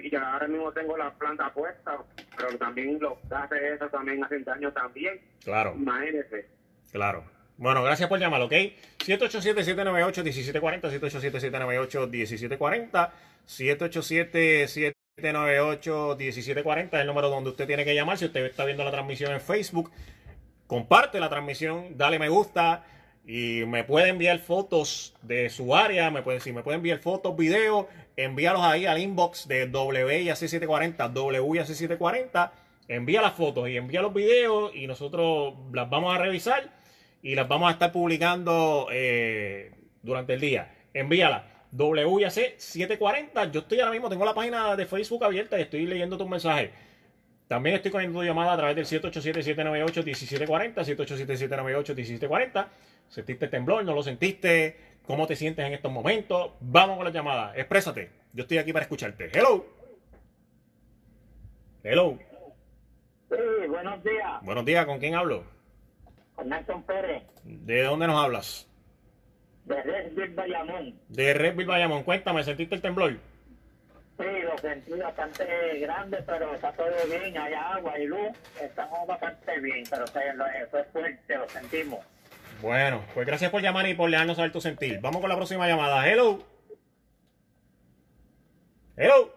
[0.02, 1.98] y ahora mismo tengo la planta puesta,
[2.36, 5.20] pero también los gases esos también hacen daño también.
[5.44, 5.74] Claro.
[5.76, 6.48] Imagínese.
[6.90, 7.24] Claro.
[7.56, 8.52] Bueno, gracias por llamar, ¿ok?
[8.98, 13.10] 787-798-1740, 787-798-1740,
[15.16, 18.18] 787-798-1740 es el número donde usted tiene que llamar.
[18.18, 19.90] Si usted está viendo la transmisión en Facebook,
[20.66, 22.84] comparte la transmisión, dale me gusta
[23.26, 27.34] y me puede enviar fotos de su área, me puede, si me puede enviar fotos,
[27.34, 27.86] videos,
[28.16, 32.50] envíalos ahí al inbox de WIAC740, WIAC740,
[32.88, 36.70] envía las fotos y envía los videos y nosotros las vamos a revisar
[37.22, 39.72] y las vamos a estar publicando eh,
[40.02, 40.74] durante el día.
[40.92, 41.55] Envíala.
[41.72, 43.50] WIAC 740.
[43.52, 46.70] Yo estoy ahora mismo, tengo la página de Facebook abierta y estoy leyendo tus mensajes.
[47.48, 52.66] También estoy cogiendo tu llamada a través del 787-798-1740, 787-798-1740.
[53.08, 53.84] ¿Sentiste temblor?
[53.84, 54.76] ¿No lo sentiste?
[55.06, 56.52] ¿Cómo te sientes en estos momentos?
[56.60, 57.52] Vamos con la llamada.
[57.56, 58.10] Exprésate.
[58.32, 59.30] Yo estoy aquí para escucharte.
[59.32, 59.64] Hello.
[61.84, 62.18] Hello.
[63.30, 63.36] Sí,
[63.68, 64.42] buenos días.
[64.42, 64.84] Buenos días.
[64.84, 65.44] ¿Con quién hablo?
[66.34, 67.22] Con Nelson Pérez.
[67.44, 68.68] ¿De dónde nos hablas?
[69.66, 70.94] De Redville Bayamón.
[71.08, 72.04] De Redville Bayamón.
[72.04, 73.12] Cuéntame, ¿sentiste el temblor?
[74.18, 77.36] Sí, lo sentí bastante grande, pero está todo bien.
[77.36, 78.30] Hay agua y luz.
[78.60, 82.00] Estamos bastante bien, pero eso es fuerte, lo sentimos.
[82.62, 85.00] Bueno, pues gracias por llamar y por dejarnos saber tu sentir.
[85.00, 86.08] Vamos con la próxima llamada.
[86.08, 86.42] Hello.
[88.96, 89.34] Hello.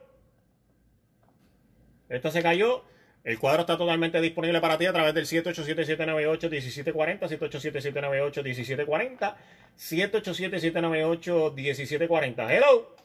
[2.07, 2.85] Esta se cayó.
[3.29, 9.35] El cuadro está totalmente disponible para ti a través del 787-798-1740, 787-798-1740,
[9.77, 12.49] 787-798-1740.
[12.49, 12.95] Hello.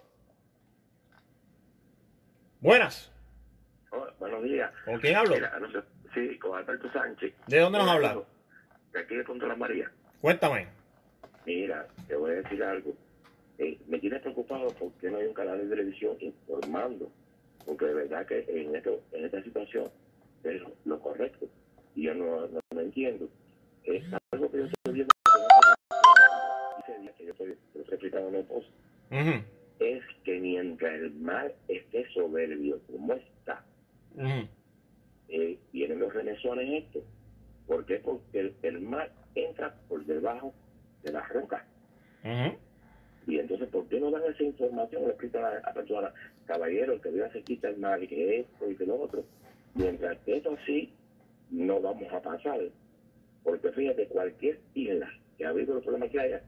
[2.58, 3.12] Buenas.
[4.18, 4.72] buenos días.
[4.86, 5.36] ¿Con quién hablo?
[6.14, 7.34] sí, con Alberto Sánchez.
[7.46, 8.22] ¿De dónde nos habla?
[8.94, 9.90] De aquí de Punto Las Marías.
[10.22, 10.68] Cuéntame.
[11.44, 12.94] Mira, te voy a decir algo.
[13.58, 17.12] Eh, me tiene preocupado porque no hay un canal de televisión informando.
[17.66, 19.90] Porque de verdad que en, esto, en esta situación
[20.44, 21.46] es lo correcto.
[21.94, 23.28] Y yo no, no, entiendo.
[23.84, 25.14] Es algo que yo estoy viendo
[27.16, 28.68] que yo estoy, explicando a mi esposa.
[29.78, 33.64] Es que mientras el mar esté soberbio como está,
[35.28, 37.02] eh, vienen los remesones estos.
[37.66, 37.96] ¿Por qué?
[37.96, 40.52] Porque el, el mar entra por debajo
[41.02, 41.62] de las rocas.
[43.26, 45.02] Y entonces, ¿por qué no dan esa información?
[45.02, 46.12] Le explican a la persona,
[46.46, 49.24] caballero, que viva cerquita el mar y que esto y que lo otro.
[49.74, 50.92] Mientras eso así,
[51.50, 52.60] no vamos a pasar.
[53.42, 56.42] Porque fíjate, cualquier isla que ha habido los problemas que haya,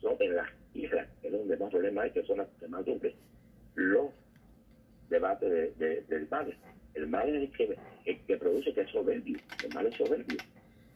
[0.00, 2.84] son en las islas, que es donde más problemas hay, que son las que más
[2.84, 3.14] sufren
[3.74, 4.10] los
[5.08, 6.46] debates de, del mar.
[6.94, 7.50] El mar es
[8.04, 9.38] el que, produce que es soberbio.
[9.64, 10.38] El mar es soberbio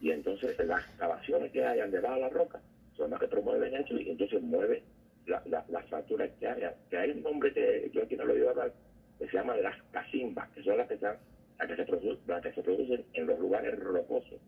[0.01, 2.61] y entonces las excavaciones que hayan debajo de la roca
[2.97, 4.83] son las que promueven eso y entonces mueve
[5.27, 6.75] las la, fracturas que haya.
[6.91, 8.73] Que hay un nombre que yo aquí no lo iba a dar,
[9.19, 11.17] que se llama las casimbas, que son las que, están,
[11.59, 14.41] las que, se, producen, las que se producen en los lugares rocosos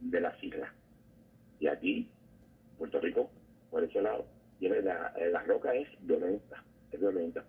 [0.00, 0.70] de las islas.
[1.60, 2.08] Y aquí,
[2.78, 3.30] Puerto Rico,
[3.70, 4.26] por ese lado,
[4.58, 7.44] tiene la, eh, la roca es violenta, es violenta.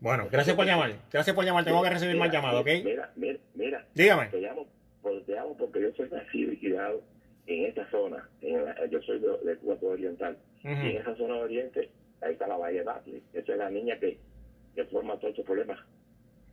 [0.00, 0.92] Bueno, gracias por llamar.
[1.10, 1.64] Gracias por llamar.
[1.64, 2.68] Tengo que recibir más llamadas, ¿ok?
[2.84, 3.86] Mira, mira, mira.
[3.94, 4.26] Dígame.
[4.26, 4.66] Te llamo
[5.04, 7.02] volteamos porque yo soy nacido y criado
[7.46, 8.28] en esta zona.
[8.40, 10.36] En yo soy de, de Cuba Oriental.
[10.64, 11.90] Y en esa zona de Oriente,
[12.22, 13.22] ahí está la Valle Batley.
[13.34, 14.18] Esa es la niña que,
[14.74, 15.78] que forma todos estos problemas.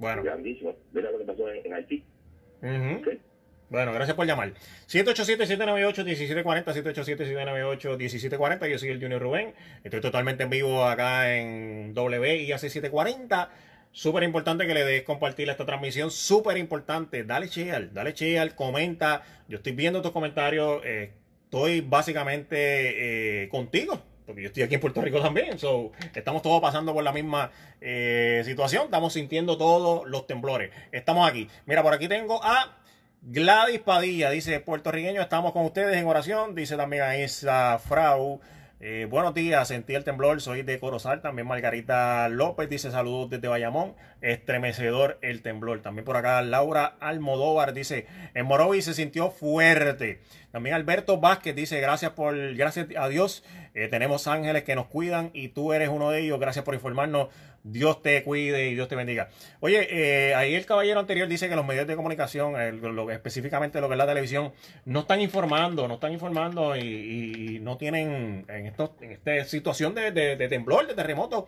[0.01, 0.23] Bueno.
[0.23, 0.75] Grandísimo.
[0.93, 2.03] Mira lo que pasó en, Haití.
[3.69, 4.51] Bueno, gracias por llamar.
[4.87, 6.65] 787-798-1740,
[7.77, 8.67] 787-798-1740.
[8.67, 9.53] Yo soy el Junior Rubén.
[9.83, 13.51] Estoy totalmente en vivo acá en WIAC 740.
[13.91, 16.09] Súper importante que le des compartir esta transmisión.
[16.09, 17.23] Súper importante.
[17.23, 19.21] Dale share, dale share, comenta.
[19.47, 20.81] Yo estoy viendo tus comentarios.
[20.83, 21.11] Eh,
[21.43, 24.01] estoy básicamente eh, contigo.
[24.31, 25.59] Porque yo estoy aquí en Puerto Rico también.
[25.59, 27.51] So, estamos todos pasando por la misma
[27.81, 28.85] eh, situación.
[28.85, 30.71] Estamos sintiendo todos los temblores.
[30.93, 31.49] Estamos aquí.
[31.65, 32.77] Mira, por aquí tengo a
[33.21, 34.29] Gladys Padilla.
[34.29, 36.55] Dice, puertorriqueño, estamos con ustedes en oración.
[36.55, 38.39] Dice también a esa Frau.
[38.83, 41.21] Eh, buenos días, sentí el temblor, soy de Corozal.
[41.21, 43.93] También Margarita López dice saludos desde Bayamón.
[44.21, 45.83] Estremecedor el temblor.
[45.83, 50.21] También por acá Laura Almodóvar dice en Morovi se sintió fuerte.
[50.49, 53.43] También Alberto Vázquez dice gracias por, gracias a Dios.
[53.75, 56.39] Eh, tenemos ángeles que nos cuidan y tú eres uno de ellos.
[56.39, 57.27] Gracias por informarnos.
[57.63, 59.29] Dios te cuide y Dios te bendiga.
[59.59, 62.55] Oye, eh, ahí el caballero anterior dice que los medios de comunicación,
[63.11, 64.53] específicamente lo que es la televisión,
[64.85, 70.47] no están informando, no están informando y, no tienen en, esto, en esta situación de,
[70.49, 71.47] temblor, de terremoto,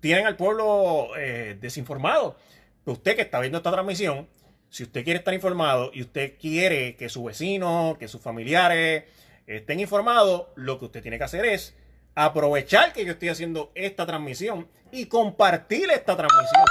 [0.00, 2.36] tienen al pueblo eh, desinformado.
[2.84, 4.28] Usted que está viendo esta transmisión,
[4.68, 9.04] si usted quiere estar informado y usted quiere que su vecino, que sus familiares
[9.46, 11.74] estén informados, lo que usted tiene que hacer es
[12.14, 16.64] aprovechar que yo estoy haciendo esta transmisión y compartir esta transmisión.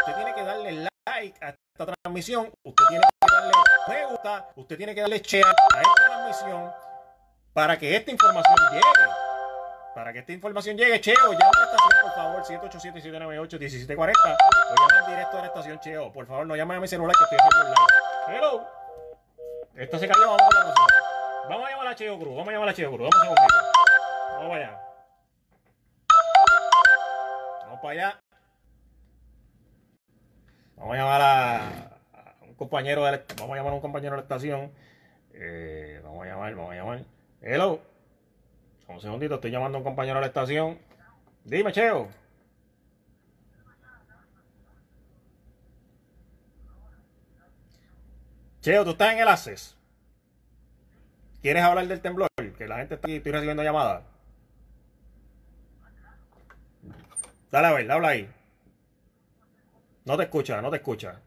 [0.00, 0.72] usted tiene que darle
[1.06, 3.52] like a esta transmisión, usted tiene que darle
[3.88, 6.70] me gusta, usted tiene que darle share a esta transmisión
[7.52, 8.82] para que esta información llegue.
[9.94, 14.98] Para que esta información llegue, Cheo, llama a la estación, por favor, 787-798-1740 o llama
[14.98, 16.12] en directo a la estación, Cheo.
[16.12, 18.36] Por favor, no llame a mi celular que estoy haciendo live.
[18.36, 18.68] Hello.
[19.74, 20.86] Esto se cayó, vamos a la próxima.
[21.48, 23.54] Vamos a llamar a Cheo Cruz, vamos a llamar a Cheo Cruz, vamos a segundito.
[24.38, 24.85] Vamos allá.
[27.90, 28.20] Allá.
[30.76, 31.96] Vamos a llamar a,
[32.46, 34.72] un compañero de la, vamos a llamar a un compañero de la estación.
[35.32, 37.04] Eh, vamos a llamar, vamos a llamar.
[37.40, 37.80] Hello.
[38.88, 40.78] Un segundito, estoy llamando a un compañero de la estación.
[41.44, 42.08] Dime, Cheo.
[48.60, 49.76] Cheo, tú estás en el ACES.
[51.40, 52.28] ¿Quieres hablar del temblor?
[52.58, 54.15] Que la gente estoy recibiendo llamadas.
[57.50, 58.28] Dale a ver, habla ahí.
[60.04, 61.20] No te escucha, no te escucha.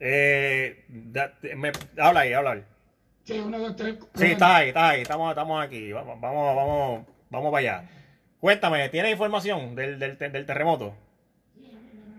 [0.00, 0.84] Eh,
[1.54, 2.64] me, habla ahí, habla ahí.
[3.28, 3.96] Sí, uno, dos, tres.
[4.14, 5.92] Sí, está ahí, está ahí, estamos, estamos aquí.
[5.92, 7.90] Vamos, vamos, vamos, vamos para allá.
[8.40, 10.94] Cuéntame, ¿tienes información del, del, del terremoto?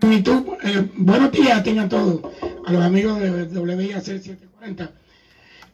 [0.02, 2.20] Eh, buenos días tengan todos
[2.64, 4.92] a los amigos de WIAC 740.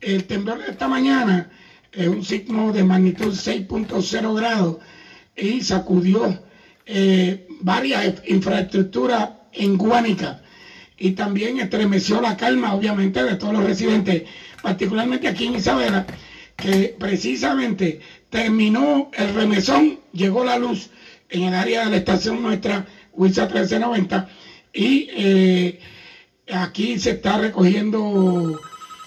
[0.00, 1.50] El temblor de esta mañana
[1.92, 4.78] es un signo de magnitud 6.0 grados
[5.36, 6.34] y sacudió
[6.86, 10.40] eh, varias infraestructuras en Guánica
[10.98, 14.22] y también estremeció la calma obviamente de todos los residentes,
[14.62, 16.06] particularmente aquí en Isabela,
[16.56, 18.00] que precisamente
[18.30, 20.90] terminó el remesón, llegó la luz
[21.28, 24.28] en el área de la estación nuestra WISA 1390
[24.72, 25.80] y eh,
[26.52, 28.60] aquí se está recogiendo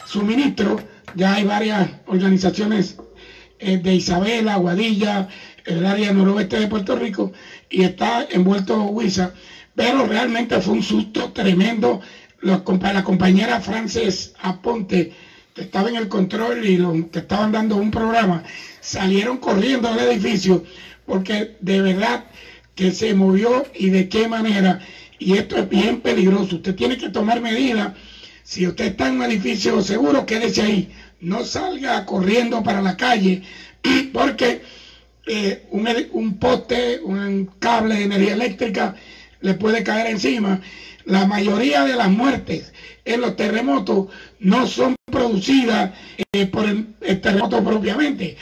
[0.06, 0.80] suministro.
[1.16, 2.98] Ya hay varias organizaciones
[3.60, 5.28] eh, de Isabela, Guadilla,
[5.66, 7.32] el área noroeste de Puerto Rico
[7.70, 9.34] y está envuelto WISA.
[9.80, 12.02] Pero realmente fue un susto tremendo.
[12.42, 12.62] la
[13.02, 15.14] compañera Frances Aponte,
[15.56, 16.78] que estaba en el control y
[17.10, 18.44] que estaban dando un programa,
[18.82, 20.66] salieron corriendo del edificio
[21.06, 22.26] porque de verdad
[22.76, 24.82] que se movió y de qué manera.
[25.18, 26.58] Y esto es bien peligroso.
[26.58, 27.94] Usted tiene que tomar medidas.
[28.44, 30.90] Si usted está en un edificio seguro, quédese ahí.
[31.22, 33.44] No salga corriendo para la calle
[34.12, 34.62] porque
[35.26, 38.96] eh, un poste, un cable de energía eléctrica
[39.42, 40.62] le puede caer encima.
[41.06, 42.74] La mayoría de las muertes
[43.06, 44.08] en los terremotos
[44.40, 45.92] no son producidas
[46.34, 48.38] eh, por el, terremoto propiamente,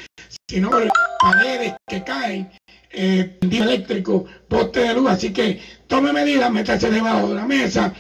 [0.50, 2.52] sino por paredes que caen
[2.92, 7.94] eh, eléctrico, poste de luz, así que tome medidas, métase debajo de la mesa,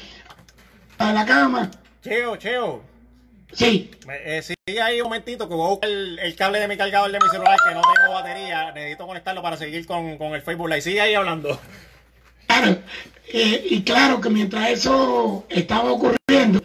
[0.97, 1.71] a la cama.
[2.03, 2.83] Cheo, Cheo.
[3.53, 3.91] Sí.
[4.25, 7.19] Eh, sigue ahí un momentito que voy a buscar el, cable de mi cargador de
[7.19, 8.71] mi celular que no tengo batería.
[8.73, 10.81] Necesito conectarlo para seguir con, con el Facebook Live.
[10.81, 11.59] Sigue ahí hablando.
[12.47, 12.81] Claro,
[13.27, 16.61] eh, y claro que mientras eso estaba ocurriendo,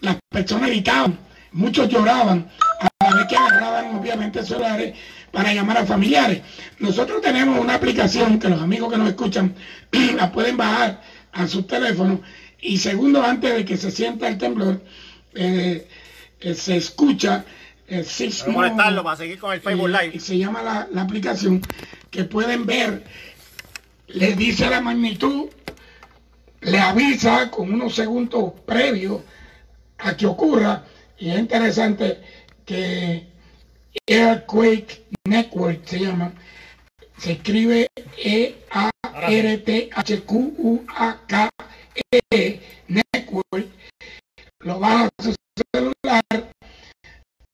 [0.00, 1.18] las personas gritaban,
[1.52, 4.94] muchos lloraban, a la vez que agarraban obviamente celulares
[5.30, 6.42] para llamar a familiares.
[6.78, 9.54] Nosotros tenemos una aplicación que los amigos que nos escuchan
[10.16, 11.02] la pueden bajar
[11.32, 12.20] a sus teléfonos
[12.60, 14.82] y segundos antes de que se sienta el temblor,
[15.34, 15.86] eh,
[16.40, 17.44] eh, se escucha
[17.86, 18.60] el sismo.
[18.60, 20.12] para seguir con el Facebook Live.
[20.14, 21.62] Y se llama la, la aplicación
[22.10, 23.04] que pueden ver,
[24.08, 25.48] le dice la magnitud,
[26.60, 29.20] le avisa con unos segundos previos
[29.98, 30.84] a que ocurra
[31.18, 32.20] y es interesante
[32.64, 33.26] que
[34.06, 36.32] Earthquake Network se llama.
[37.18, 38.60] Se escribe E-A-R-T-H-Q-U-A-K-E
[42.88, 43.68] Network.
[44.60, 45.34] Lo va a su
[45.72, 46.52] celular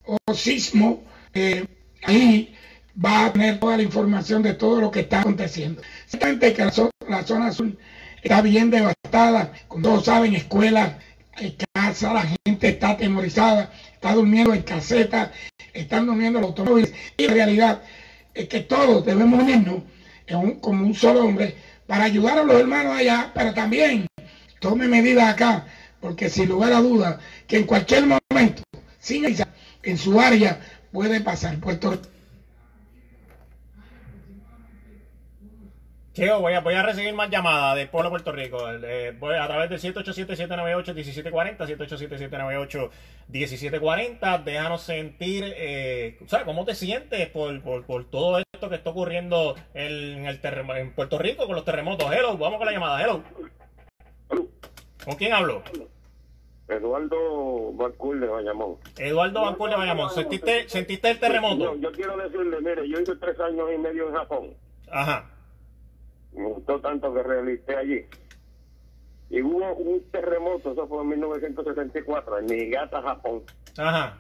[0.05, 1.05] o sismo.
[1.35, 1.65] Eh,
[2.03, 2.57] ahí
[3.03, 5.83] va a tener toda la información de todo lo que está aconteciendo.
[6.11, 7.79] Que la, la zona azul
[8.23, 10.93] está bien devastada, como todos saben, escuelas,
[11.73, 15.31] casa, la gente está atemorizada, está durmiendo en casetas,
[15.73, 16.93] están durmiendo los automóviles.
[17.17, 17.83] Y la realidad
[18.35, 19.83] es que todos debemos unirnos
[20.61, 21.57] como un solo hombre
[21.87, 24.07] para ayudar a los hermanos allá, pero también
[24.61, 25.67] tome medidas acá,
[26.01, 28.63] porque sin lugar a dudas que en cualquier momento,
[28.99, 29.25] sin
[29.83, 30.61] en su área
[30.93, 32.01] puede pasar Puerto
[36.15, 38.59] Cheo, voy a, voy a recibir más llamadas del pueblo de Puerto Rico.
[38.71, 42.91] Eh, voy a través del 787-798-1740,
[43.31, 44.45] 787-798-1740.
[44.45, 49.55] Déjanos sentir, eh, sea, cómo te sientes por, por, por, todo esto que está ocurriendo
[49.73, 52.13] en, el en Puerto Rico con los terremotos.
[52.13, 53.03] Hello, vamos con la llamada.
[53.03, 53.23] Hello.
[54.29, 55.63] ¿Con quién hablo?
[56.69, 58.77] Eduardo Bancul de Bayamón.
[58.99, 60.11] Eduardo Bancul de Bayamón.
[60.11, 61.75] ¿Sentiste, ¿Sentiste el terremoto?
[61.77, 64.51] yo quiero decirle, mire, yo hice tres años y medio en Japón.
[64.91, 65.31] Ajá
[66.33, 68.07] me gustó tanto que realicé allí.
[69.31, 73.43] Y hubo un terremoto, eso fue en 1974, en Niigata, Japón.
[73.79, 74.19] Ajá.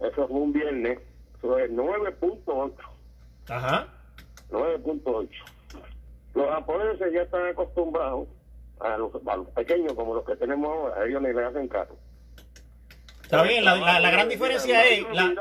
[0.00, 0.98] Eso fue un viernes,
[1.36, 2.72] eso es 9.8.
[3.50, 3.88] Ajá.
[4.50, 5.28] 9.8.
[6.34, 8.28] Los japoneses ya están acostumbrados
[8.80, 11.96] a los, a los pequeños como los que tenemos ahora, ellos ni le hacen caso.
[13.28, 15.34] Está bien, la, la, gran diferencia es la,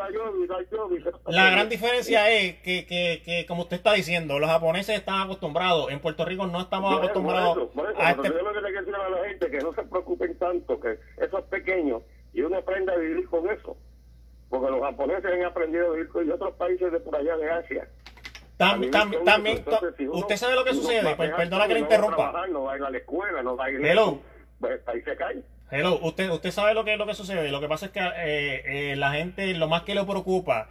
[1.26, 5.90] la gran diferencia es que, que, que, como usted está diciendo, los japoneses están acostumbrados,
[5.90, 8.28] en Puerto Rico no estamos acostumbrados a este...
[8.28, 11.00] Yo lo que le quiero decir a la gente que no se preocupen tanto, que
[11.16, 12.02] eso es pequeño
[12.34, 13.78] y uno aprende a vivir con eso,
[14.50, 17.50] porque los japoneses han aprendido a vivir con y otros países de por allá de
[17.50, 17.88] Asia.
[18.58, 19.64] También, también,
[20.12, 22.48] usted sabe lo que sucede, pues, perdona que le interrumpa.
[22.50, 24.20] No va a ir a la escuela, no va a ir Hello.
[24.60, 25.42] Pues ahí se cae.
[25.70, 27.52] Hello, usted, usted sabe lo que lo que sucede.
[27.52, 30.70] Lo que pasa es que eh, eh, la gente, lo más que le preocupa,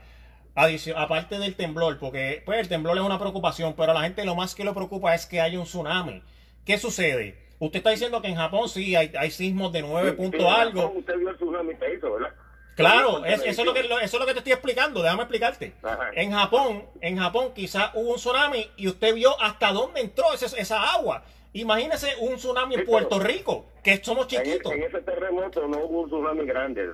[0.97, 4.34] aparte del temblor, porque pues el temblor es una preocupación, pero a la gente lo
[4.34, 6.23] más que le preocupa es que haya un tsunami.
[6.65, 7.39] ¿Qué sucede?
[7.58, 10.92] Usted está diciendo que en Japón sí hay, hay sismos de 9 puntos algo.
[10.97, 12.31] Usted vio el tsunami que hizo, ¿verdad?
[12.75, 15.73] Claro, eso, es lo que, eso es lo que te estoy explicando, déjame explicarte.
[16.15, 20.55] En Japón, en Japón quizás hubo un tsunami y usted vio hasta dónde entró esa,
[20.58, 21.25] esa agua.
[21.57, 24.70] Imagínese un tsunami en Puerto Rico, que somos chiquitos.
[24.73, 26.86] En, ese terremoto no hubo un tsunami grande.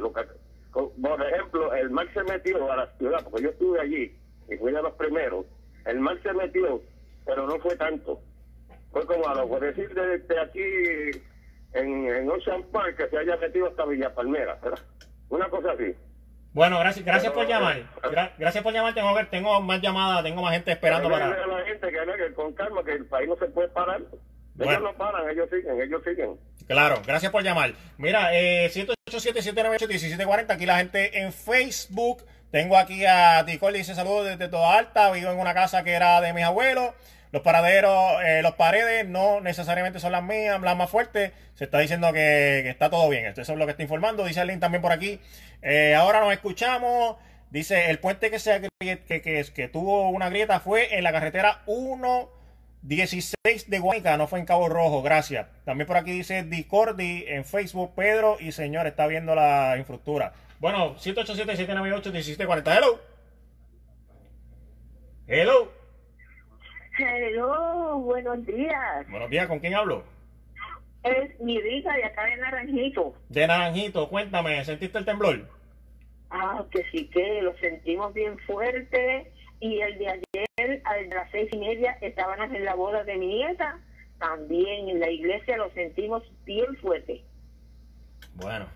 [0.73, 4.17] por ejemplo, el mar se metió a la ciudad, porque yo estuve allí
[4.49, 5.47] y fui de los primeros.
[5.85, 6.81] El mar se metió,
[7.27, 8.21] pero no fue tanto.
[8.93, 11.21] Fue como a lo por decir desde aquí
[11.73, 14.79] en, en Ocean Park que se haya metido hasta Villa Palmera, ¿verdad?
[15.29, 15.93] Una cosa así.
[16.53, 17.83] Bueno, gracias, gracias por llamar.
[18.39, 18.95] Gracias por llamar.
[18.95, 21.47] Tengo, tengo más llamadas, tengo más gente esperando para.
[21.47, 24.03] la gente que, con calma que el país no se puede parar.
[24.59, 26.37] Ellos no paran, ellos siguen, ellos siguen.
[26.67, 27.75] Claro, gracias por llamar.
[27.99, 32.25] Mira, eh, 187-798-1740, aquí la gente en Facebook.
[32.51, 35.11] Tengo aquí a Ticol, dice saludos desde toda alta.
[35.11, 36.93] Vivo en una casa que era de mis abuelos.
[37.33, 41.33] Los paraderos, eh, los paredes no necesariamente son las mías, las más fuertes.
[41.55, 43.25] Se está diciendo que, está todo bien.
[43.25, 44.25] Esto es lo que está informando.
[44.27, 45.19] Dice Link también por aquí.
[45.63, 47.17] Eh, ahora nos escuchamos.
[47.49, 51.63] Dice, el puente que, se, que, que, que tuvo una grieta fue en la carretera
[51.67, 52.42] 1
[52.83, 55.47] 16 de Guayca, no fue en Cabo Rojo, gracias.
[55.65, 60.33] También por aquí dice Dicordi en Facebook, Pedro y señor, está viendo la infraestructura.
[60.59, 62.77] Bueno, 787-798-1740.
[62.77, 63.01] Hello.
[65.29, 65.73] Hello.
[66.99, 69.09] Hello, buenos días.
[69.09, 70.05] Buenos días, ¿con quién hablo?
[71.05, 73.15] Es mi hija de acá de Naranjito.
[73.29, 75.49] De Naranjito, cuéntame, ¿sentiste el temblor?
[76.31, 81.49] Ah, que sí que lo sentimos bien fuerte y el de ayer a las seis
[81.53, 83.79] y media estábamos en la boda de mi nieta,
[84.19, 87.23] también en la iglesia lo sentimos bien fuerte.
[88.35, 88.67] Bueno.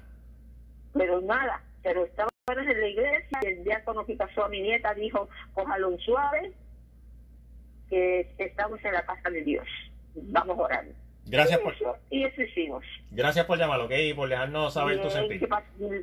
[0.94, 5.28] Pero nada, pero estábamos en la iglesia el diácono que pasó a mi nieta dijo,
[5.55, 6.52] cójalo un suave,
[7.90, 9.66] que estamos en la casa de Dios.
[10.15, 10.84] Vamos a orar.
[11.28, 11.74] Gracias por...
[12.10, 12.84] y eso hicimos.
[13.10, 13.90] Gracias por llamar, ¿ok?
[13.90, 15.48] Y por dejarnos saber tu sentir.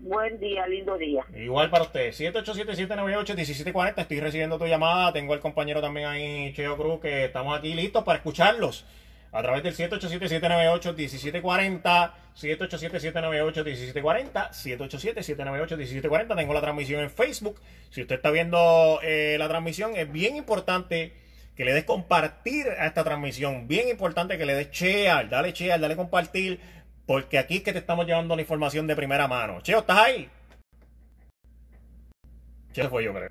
[0.02, 1.24] Buen día, lindo día.
[1.36, 2.12] Igual para usted.
[2.12, 4.02] 787-798-1740.
[4.02, 5.14] Estoy recibiendo tu llamada.
[5.14, 8.86] Tengo el compañero también ahí, Cheo Cruz, que estamos aquí listos para escucharlos.
[9.32, 12.12] A través del 787-798-1740.
[12.36, 14.50] 787-798-1740.
[14.52, 16.36] 787-798-1740.
[16.36, 17.62] Tengo la transmisión en Facebook.
[17.90, 21.23] Si usted está viendo eh, la transmisión, es bien importante
[21.56, 23.68] que le des compartir a esta transmisión.
[23.68, 26.60] Bien importante que le des share, dale share, dale compartir,
[27.06, 29.62] porque aquí es que te estamos llevando la información de primera mano.
[29.62, 30.30] Cheo, ¿estás ahí?
[32.72, 33.30] Cheo se fue, yo creo.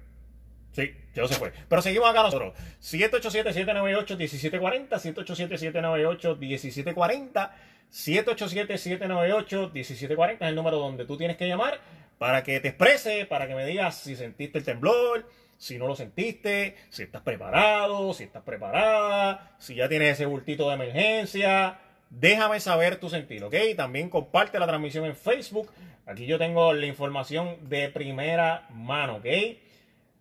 [0.73, 1.53] Sí, Cheo se fue.
[1.69, 2.55] Pero seguimos acá nosotros.
[2.81, 7.51] 787-798-1740, 787-798-1740,
[7.91, 11.79] 787-798-1740 es el número donde tú tienes que llamar
[12.19, 15.29] para que te exprese, para que me digas si sentiste el temblor,
[15.63, 20.67] si no lo sentiste, si estás preparado, si estás preparada, si ya tienes ese bultito
[20.67, 21.79] de emergencia.
[22.11, 23.55] Déjame saber tu sentir, ¿ok?
[23.77, 25.71] También comparte la transmisión en Facebook.
[26.05, 29.27] Aquí yo tengo la información de primera mano, ¿ok?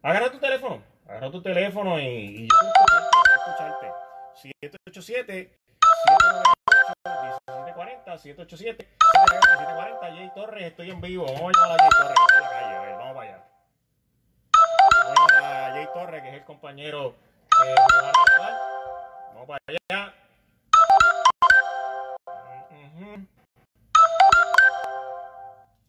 [0.03, 3.87] Agarra tu teléfono, agarra tu teléfono y, y yo escucharte, escucharte.
[4.61, 5.57] 787
[6.05, 6.51] 798
[7.65, 8.87] 1740 787
[9.27, 11.25] 740 Jay Torres, estoy en vivo.
[11.25, 12.60] Vamos a llamar a Jay
[15.71, 17.15] Jay Torres, que es el compañero
[17.57, 20.13] que me va a Vamos para allá.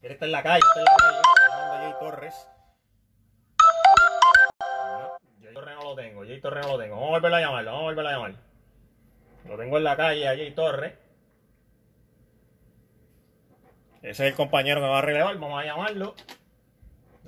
[0.02, 1.22] Él está en la calle, está en la calle.
[1.78, 2.48] Jay Torres.
[5.40, 6.94] Jay Torres no lo tengo, Jay Torres no lo tengo.
[6.96, 8.34] Vamos a volver a llamarlo, vamos a volver a llamar.
[9.48, 10.94] Lo tengo en la calle a Jay Torres.
[14.02, 16.14] Ese es el compañero que va a relevar, vamos a llamarlo.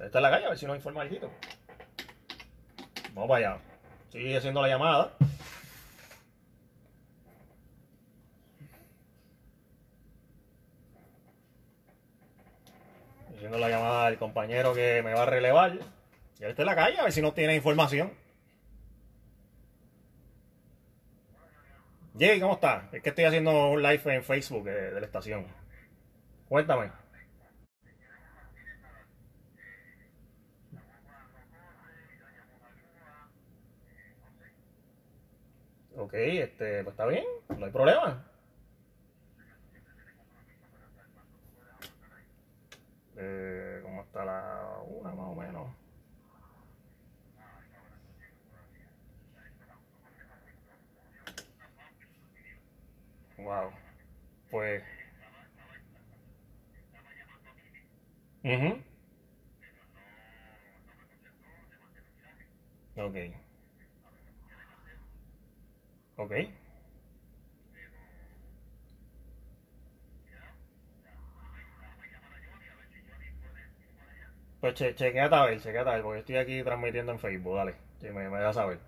[0.01, 1.31] Está en la calle, a ver si nos informa algo.
[3.15, 3.61] Vamos para allá.
[4.11, 5.13] Sigue haciendo la llamada.
[13.37, 15.75] Haciendo la llamada al compañero que me va a relevar.
[16.41, 18.13] Y él está en la calle, a ver si no tiene información.
[22.19, 22.89] Jay, ¿cómo está?
[22.93, 25.47] Es que estoy haciendo un live en Facebook de, de la estación.
[26.49, 27.04] Cuéntame.
[35.97, 37.25] Ok, este, pues está bien,
[37.57, 38.25] no hay problema.
[43.17, 45.69] Eh, ¿Cómo está la una más o menos?
[53.39, 53.71] Wow.
[54.51, 54.83] Pues.
[58.45, 58.85] mhm
[62.97, 63.44] Ok.
[66.17, 66.33] Ok.
[74.61, 77.75] Pues che, chequeate a ver, chequeate a ver, porque estoy aquí transmitiendo en Facebook, dale.
[78.01, 78.79] Sí, me, me dejas saber.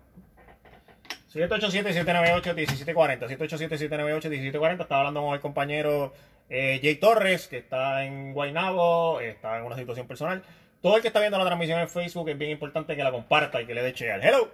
[1.31, 3.27] 787-798-1740.
[3.27, 4.81] 787-798-1740.
[4.81, 6.13] Estaba hablando con el compañero
[6.49, 10.41] eh, Jay Torres, que está en Guaynabo, está en una situación personal.
[10.81, 13.61] Todo el que está viendo la transmisión en Facebook es bien importante que la comparta
[13.61, 14.23] y que le dé share.
[14.23, 14.49] Hello.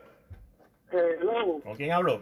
[0.92, 1.62] Hello.
[1.64, 2.22] ¿Con quién hablo?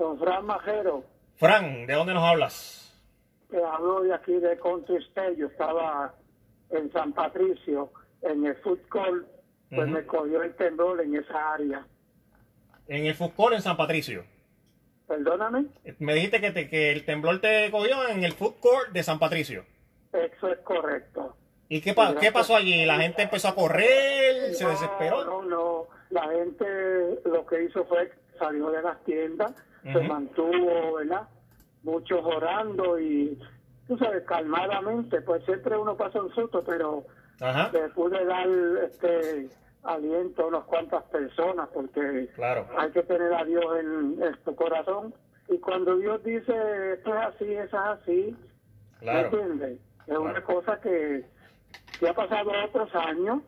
[0.00, 1.04] Con Fran Majero.
[1.36, 2.98] Fran, ¿de dónde nos hablas?
[3.50, 4.58] Te hablo de aquí de.
[5.36, 6.14] Yo estaba
[6.70, 9.26] en San Patricio, en el food court,
[9.68, 11.86] pues me cogió el temblor en esa área.
[12.88, 14.24] En el food court en San Patricio.
[15.06, 15.66] Perdóname,
[15.98, 19.18] Me dijiste que, te- que el temblor te cogió en el food court de San
[19.18, 19.66] Patricio.
[20.14, 21.36] eso es correcto.
[21.68, 22.86] ¿Y qué, pa- qué pasó allí?
[22.86, 24.54] ¿La gente empezó a correr?
[24.54, 25.26] ¿Se desesperó?
[25.26, 31.28] No, no, la gente lo que hizo fue salió de las tiendas, se mantuvo, ¿verdad?
[31.82, 33.38] Muchos orando y,
[33.86, 37.04] tú sabes, calmadamente, pues siempre uno pasa un susto, pero
[37.40, 37.70] Ajá.
[37.72, 38.46] le pude dar
[38.84, 39.50] este
[39.82, 42.66] aliento a unas cuantas personas porque Claro.
[42.76, 45.14] hay que tener a Dios en, en tu corazón
[45.48, 48.36] y cuando Dios dice esto es así, eso es así,
[49.00, 49.24] ¿me Claro.
[49.30, 49.80] entiendes?
[50.06, 51.24] Es una cosa que,
[51.98, 53.42] que ha pasado otros años,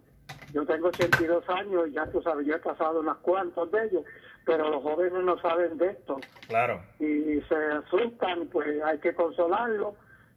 [0.54, 4.04] yo tengo 82 años y ya tú sabes, yo he pasado unos cuantos de ellos,
[4.44, 6.82] pero los jóvenes no saben de esto Claro.
[6.98, 7.54] y se
[7.84, 9.94] asustan, pues hay que consolarlos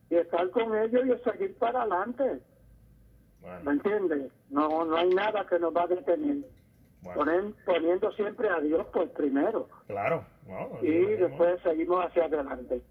[0.10, 2.40] y estar con ellos y seguir para adelante.
[3.64, 4.32] ¿Me entiendes?
[4.50, 6.38] No, no hay nada que nos va a detener.
[7.04, 10.26] Ponen- poniendo siempre a Dios por primero Claro.
[10.82, 12.82] Y después seguimos hacia adelante.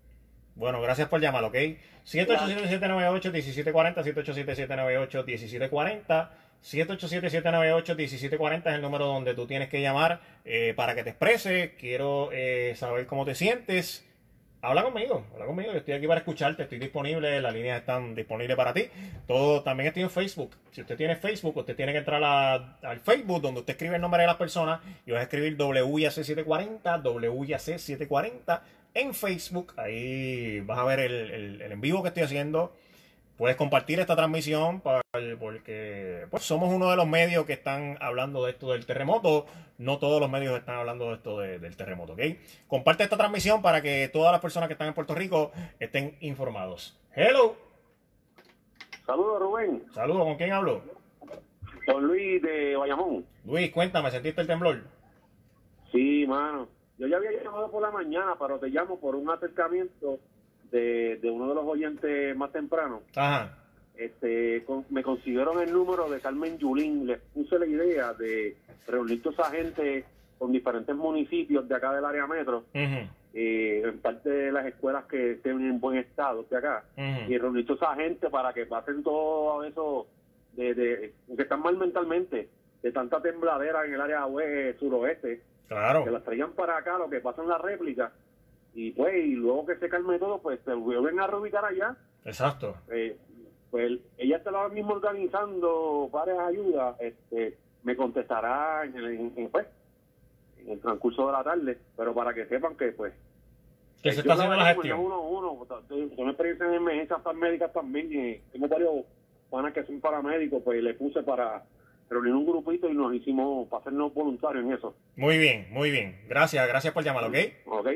[0.54, 1.56] Bueno, gracias por llamar, ¿ok?
[2.04, 6.30] 787-798-1740, 787-798-1740,
[6.64, 11.72] 787-798-1740 es el número donde tú tienes que llamar eh, para que te expreses.
[11.78, 14.06] Quiero eh, saber cómo te sientes.
[14.62, 15.72] Habla conmigo, habla conmigo.
[15.72, 18.84] Yo estoy aquí para escucharte, estoy disponible, las líneas están disponibles para ti.
[19.26, 20.56] Todo, también estoy en Facebook.
[20.70, 24.22] Si usted tiene Facebook, usted tiene que entrar al Facebook donde usted escribe el nombre
[24.22, 28.60] de las personas y vas a escribir WIAC740, WIAC740
[28.94, 29.74] en Facebook.
[29.76, 32.74] Ahí vas a ver el en vivo que estoy haciendo.
[33.36, 35.00] Puedes compartir esta transmisión pa-
[35.40, 39.46] porque pues, somos uno de los medios que están hablando de esto del terremoto.
[39.76, 42.20] No todos los medios están hablando de esto de- del terremoto, ¿ok?
[42.68, 46.96] Comparte esta transmisión para que todas las personas que están en Puerto Rico estén informados.
[47.14, 47.56] Hello.
[49.04, 49.84] Saludos, Rubén.
[49.92, 50.82] Saludos, ¿con quién hablo?
[51.86, 53.26] Con Luis de Bayamón.
[53.44, 54.82] Luis, cuéntame, ¿sentiste el temblor?
[55.92, 56.68] Sí, mano.
[56.98, 60.20] Yo ya había llamado por la mañana, pero te llamo por un acercamiento
[60.74, 63.02] de, de uno de los oyentes más temprano.
[63.14, 63.56] Ajá.
[63.96, 67.06] Este, con- me consiguieron el número de Carmen Yulín.
[67.06, 68.56] Les puse la idea de
[68.88, 70.04] reunir toda esa gente
[70.36, 75.32] con diferentes municipios de acá del área metro, eh, en parte de las escuelas que
[75.32, 76.84] estén en buen estado de acá,
[77.28, 80.08] y reunir toda esa gente para que pasen todo eso
[80.54, 82.48] de, de que están mal mentalmente,
[82.82, 86.04] de tanta tembladera en el área oe- suroeste, Claro.
[86.04, 88.12] que las traigan para acá, lo que pasa en la réplica,
[88.74, 91.96] y pues, y luego que se calme todo, pues se vuelven a reubicar allá.
[92.24, 92.76] Exacto.
[92.90, 93.16] Eh,
[93.70, 99.66] pues ella está ahora mismo organizando varias ayudas, este, me contestará en, el- en- pues,
[100.58, 103.12] en el transcurso de la tarde, pero para que sepan que pues
[104.02, 105.00] que se está haciendo la gestión.
[105.00, 108.90] Uno, uno, tengo experiencia en emergencias médicas también, y tengo varios
[109.50, 111.64] panas que son paramédicos, pues le puse para
[112.10, 114.94] reunir un grupito y nos hicimos para hacernos voluntarios en eso.
[115.16, 116.20] Muy bien, muy bien.
[116.28, 117.36] Gracias, gracias por llamar, ¿ok?
[117.66, 117.88] Ok.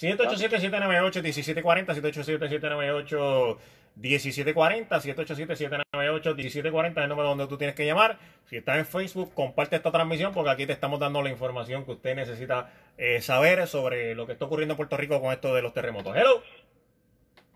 [0.00, 3.58] 787-798-1740, 787-798
[3.96, 8.18] 1740, 787-798-1740 es el número donde tú tienes que llamar.
[8.46, 11.92] Si estás en Facebook, comparte esta transmisión porque aquí te estamos dando la información que
[11.92, 15.60] usted necesita eh, saber sobre lo que está ocurriendo en Puerto Rico con esto de
[15.62, 16.16] los terremotos.
[16.16, 16.42] Hello.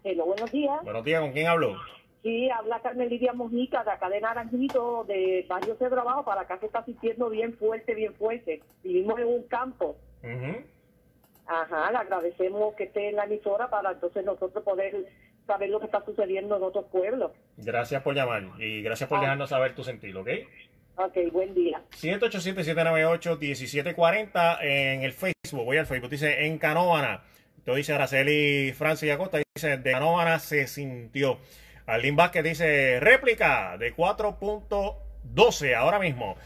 [0.03, 0.83] Hello, buenos días.
[0.83, 1.81] Buenos días, ¿con quién hablo?
[2.23, 6.59] Sí, habla Carmen Lidia Mojica de acá de Naranjito, de Barrio de Trabajo, para acá
[6.59, 8.63] se está sintiendo bien fuerte, bien fuerte.
[8.83, 9.97] Vivimos en un campo.
[11.47, 15.05] Ajá, le agradecemos que esté en la emisora para entonces nosotros poder
[15.47, 17.33] saber lo que está sucediendo en otros pueblos.
[17.59, 20.29] Gracias por llamar y gracias por dejarnos saber tu sentido, ¿ok?
[20.97, 21.83] Ok, buen día.
[22.01, 25.65] 787-798-1740 en el Facebook.
[25.65, 26.11] Voy al Facebook.
[26.11, 27.25] Dice en Canóvana.
[27.59, 29.39] Esto dice Araceli Francis Acosta.
[29.55, 31.39] Dice de Canóvana se sintió.
[31.87, 36.37] Alín Vázquez dice réplica de 4.12 ahora mismo.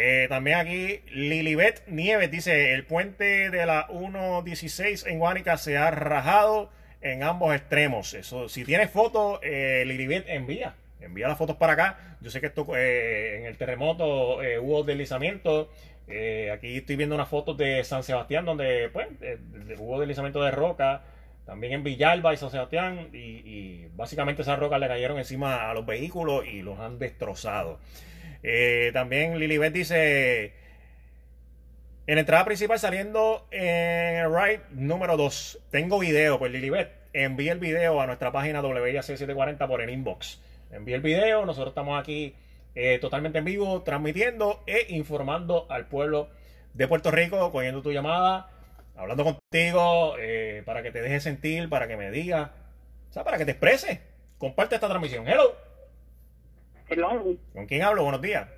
[0.00, 5.90] Eh, también aquí Lilibet Nieves dice el puente de la 1.16 en Guánica se ha
[5.90, 6.70] rajado
[7.00, 8.14] en ambos extremos.
[8.14, 10.74] Eso, si tienes fotos, eh, Lilibet envía.
[11.00, 12.16] Envía las fotos para acá.
[12.20, 15.70] Yo sé que esto eh, en el terremoto eh, hubo deslizamiento.
[16.52, 19.08] Aquí estoy viendo unas fotos de San Sebastián donde pues,
[19.78, 21.02] hubo deslizamiento de roca.
[21.44, 23.08] También en Villalba y San Sebastián.
[23.12, 27.78] Y, básicamente esas rocas le cayeron encima a los vehículos y los han destrozado.
[28.92, 30.52] También Lilibet dice...
[32.08, 35.66] En la entrada principal saliendo en ride número 2.
[35.70, 40.40] Tengo video, pues Lilibet, envíe el video a nuestra página WIAC740 por el inbox.
[40.70, 42.34] Envíe el video, nosotros estamos aquí
[42.74, 46.30] eh, totalmente en vivo, transmitiendo e informando al pueblo
[46.72, 48.50] de Puerto Rico, cogiendo tu llamada,
[48.96, 52.50] hablando contigo, eh, para que te dejes sentir, para que me digas,
[53.10, 54.00] o sea, para que te exprese.
[54.38, 55.28] Comparte esta transmisión.
[55.28, 55.67] Hello.
[56.88, 57.36] Hello.
[57.52, 58.02] ¿Con quién hablo?
[58.02, 58.48] Buenos días.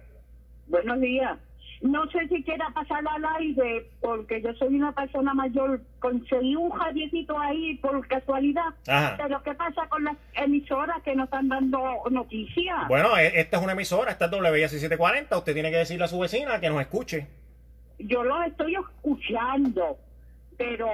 [0.66, 1.38] Buenos días.
[1.80, 5.80] No sé si quiera pasar al aire, porque yo soy una persona mayor.
[5.98, 8.74] Conseguí un jadiecito ahí por casualidad.
[9.16, 12.86] Pero ¿qué pasa con las emisoras que nos están dando noticias?
[12.88, 15.38] Bueno, e, esta es una emisora, esta es WIAC740.
[15.38, 17.28] Usted tiene que decirle a su vecina que nos escuche.
[17.98, 19.98] Yo lo estoy escuchando
[20.60, 20.86] pero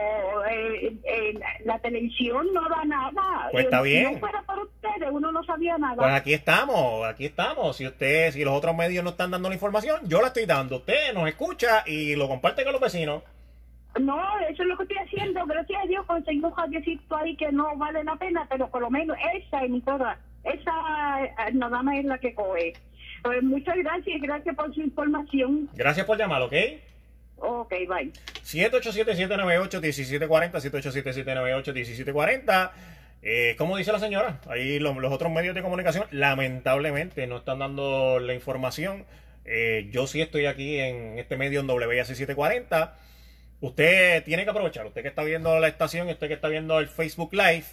[0.47, 3.49] eh, eh, la televisión no da nada.
[3.51, 4.07] Pues está bien.
[4.07, 5.97] Si no fuera por ustedes, uno no sabía nada.
[5.97, 7.77] Pues aquí estamos, aquí estamos.
[7.77, 10.77] Si usted, si los otros medios no están dando la información, yo la estoy dando.
[10.77, 13.25] Usted nos escucha y lo comparte con los vecinos.
[13.99, 14.17] No,
[14.49, 15.45] eso es lo que estoy haciendo.
[15.47, 18.91] Gracias a Dios conseguí un jardecito ahí que no vale la pena, pero por lo
[18.91, 22.75] menos esa emisora, esa eh, nada más es la que coge.
[23.25, 25.69] Pues muchas gracias, gracias por su información.
[25.75, 26.55] Gracias por llamar, ¿ok?
[27.39, 28.13] Ok, bye.
[28.45, 32.71] 787-798-1740, 787-798-1740.
[33.23, 38.21] Eh, como dice la señora, ahí los, otros medios de comunicación lamentablemente no están dando
[38.21, 39.05] la información.
[39.45, 42.97] Eh, yo sí estoy aquí en este medio en WIAC 740.
[43.61, 46.89] Usted tiene que aprovechar, usted que está viendo la estación, usted que está viendo el
[46.89, 47.65] Facebook Live,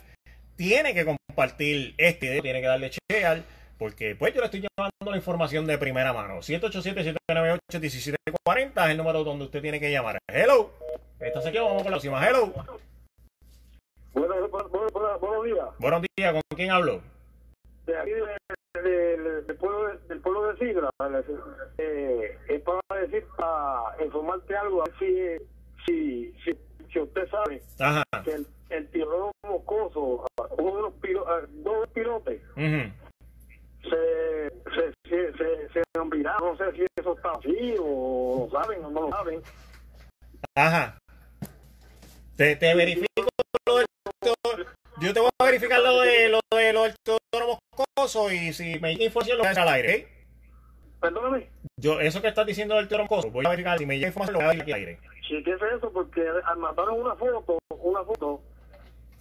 [0.55, 3.43] tiene que compartir este, tiene que darle share
[3.83, 6.37] porque pues yo le estoy llevando la información de primera mano.
[6.37, 10.19] 787-798-1740 es el número donde usted tiene que llamar.
[10.31, 10.71] Hello.
[11.19, 12.25] Estás aquí, vamos con la próxima.
[12.25, 12.53] Hello.
[14.13, 15.65] Buenos, buenos, días.
[15.79, 17.01] Buenos días, ¿con quién hablo?
[17.85, 18.11] De aquí,
[18.73, 20.89] del, pueblo, del pueblo de Sidra.
[21.77, 25.35] Eh, es para decir, para informarte algo, si,
[25.85, 26.57] si, si,
[26.89, 27.61] si usted sabe
[28.23, 28.87] que el, el
[29.45, 30.25] Moscoso,
[30.57, 32.41] uno de los pilotos, dos pilotes,
[33.83, 38.89] se, se, se, se, se No sé si eso está así o lo saben o
[38.89, 39.41] no lo saben.
[40.55, 40.97] Ajá.
[42.35, 43.27] Te, te verifico
[43.67, 43.85] lo del
[44.99, 48.79] Yo te voy a verificar lo de lo de lo del Teodoro Moscoso y si
[48.79, 49.95] me llega información lo voy a al aire.
[49.95, 50.07] ¿eh?
[50.99, 51.49] Perdóname.
[51.77, 54.33] Yo, eso que estás diciendo del Teodoro Moscoso, voy a verificar si me llega información
[54.33, 54.99] lo voy a al aire.
[55.27, 55.91] Sí, ¿qué es eso?
[55.91, 56.23] Porque
[56.57, 58.41] mandaron una foto, una foto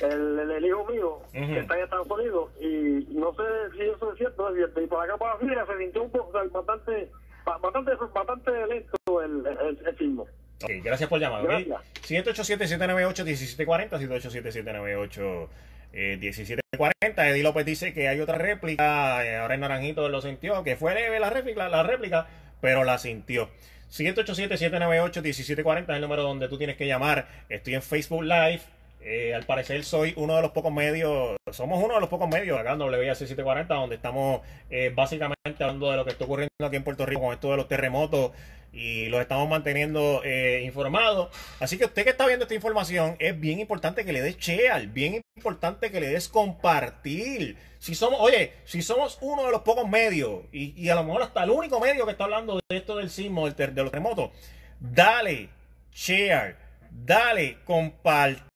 [0.01, 3.43] el, el, hijo mío, que está en Estados Unidos, y no sé
[3.77, 4.81] si eso es cierto, es cierto.
[4.81, 7.11] Y por acá, por la se sintió un poco, bastante,
[7.45, 10.27] bastante, bastante lento el, el, el sismo.
[10.63, 11.45] Ok, gracias por llamar.
[11.45, 11.69] ¿okay?
[12.03, 15.49] 787-798-1740, 787-798.
[15.93, 20.77] 1740, Eddie López dice que hay otra réplica, eh, ahora el naranjito lo sintió, que
[20.77, 22.27] fue leve la réplica, la réplica,
[22.61, 23.51] pero la sintió.
[23.91, 27.29] 787-798-1740 es el número donde tú tienes que llamar.
[27.51, 28.63] Estoy en Facebook Live
[29.05, 32.59] Eh, al parecer soy uno de los pocos medios, somos uno de los pocos medios
[32.59, 36.77] acá en WIAC 740 donde estamos eh, básicamente hablando de lo que está ocurriendo aquí
[36.77, 38.31] en Puerto Rico con esto de los terremotos
[38.73, 41.35] y los estamos manteniendo eh, informados.
[41.59, 44.87] Así que usted que está viendo esta información, es bien importante que le des share,
[44.87, 47.57] bien importante que le des compartir.
[47.81, 51.43] Si somos, oye, si somos uno de los pocos medios y, a lo mejor hasta
[51.43, 54.31] el único medio que está hablando de esto del sismo, de los terremotos,
[54.79, 55.49] dale
[55.93, 56.57] share,
[56.91, 58.52] dale compartir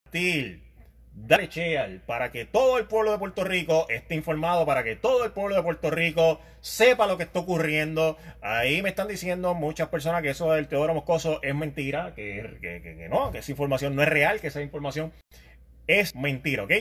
[1.18, 5.24] Dale share para que todo el pueblo de Puerto Rico esté informado, para que todo
[5.24, 8.18] el pueblo de Puerto Rico sepa lo que está ocurriendo.
[8.42, 13.08] Ahí me están diciendo muchas personas que eso del Teodoro Moscoso es mentira, que, que,
[13.08, 15.10] no, que esa información no es real, que esa información
[15.86, 16.72] es mentira, ¿ok?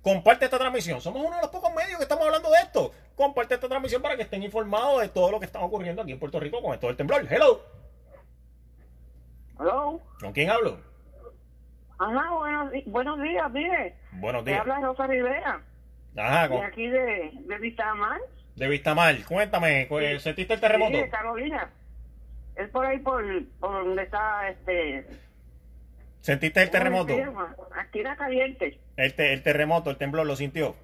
[0.00, 1.00] Comparte esta transmisión.
[1.00, 2.92] Somos uno de los pocos medios que estamos hablando de esto.
[3.16, 6.20] Comparte esta transmisión para que estén informados de todo lo que está ocurriendo aquí en
[6.20, 7.26] Puerto Rico con esto del temblor.
[7.28, 7.64] Hello.
[9.58, 10.00] Hello.
[10.20, 10.91] ¿Con quién hablo?
[12.02, 13.94] Ajá, buenos, buenos días, mire.
[14.12, 14.66] Buenos días.
[14.66, 15.60] Me habla Rosa Rivera.
[16.16, 16.48] Ajá.
[16.48, 18.20] De aquí de, de Vistamar.
[18.56, 19.14] De Vistamar.
[19.24, 20.96] Cuéntame, ¿sentiste el terremoto?
[20.96, 21.70] Sí, de Carolina.
[22.56, 23.24] Es por ahí por,
[23.60, 25.06] por donde está este...
[26.20, 27.14] ¿Sentiste el terremoto?
[27.76, 28.80] Aquí era caliente.
[28.96, 30.74] El, el terremoto, el temblor, ¿lo sintió?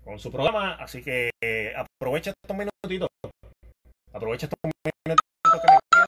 [0.03, 3.09] con su programa, así que eh, aprovecha estos minutitos
[4.15, 5.15] Aprovecha estos minutos que me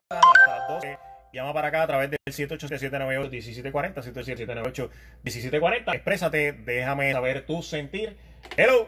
[0.07, 0.97] quedan hasta las 12.
[1.33, 4.89] Llama para acá a través del 787-98-1740,
[5.25, 5.93] 787-1740.
[5.93, 8.15] Exprésate, déjame saber tu sentir.
[8.55, 8.87] Hello.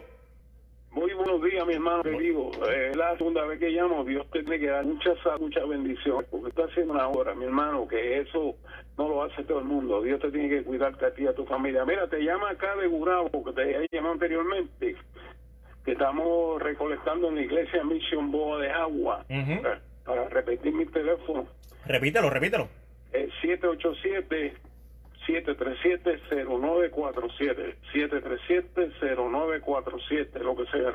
[0.92, 2.50] Muy buenos días, mi hermano querido.
[2.72, 4.04] Es la segunda vez que llamo.
[4.04, 6.24] Dios te tiene que dar mucha mucha bendición.
[6.30, 8.56] Porque está haciendo una hora, mi hermano, que eso
[8.96, 10.00] no lo hace todo el mundo.
[10.00, 11.84] Dios te tiene que cuidarte a ti y a tu familia.
[11.84, 14.96] Mira, te llama acá de Gurabo, que te he llamado anteriormente
[15.84, 19.24] que estamos recolectando en la iglesia Mission Boa de Agua.
[20.04, 21.46] Para repetir mi teléfono.
[21.86, 22.68] Repítelo, repítelo.
[23.12, 24.54] Es 787
[25.26, 30.94] 737-0947, 737-0947, lo que sea.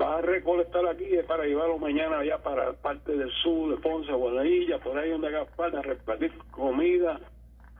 [0.00, 4.78] Va a recolectar aquí para llevarlo mañana allá para parte del sur, de Ponce, Guadalajara,
[4.82, 7.20] por ahí donde haga falta, repartir comida,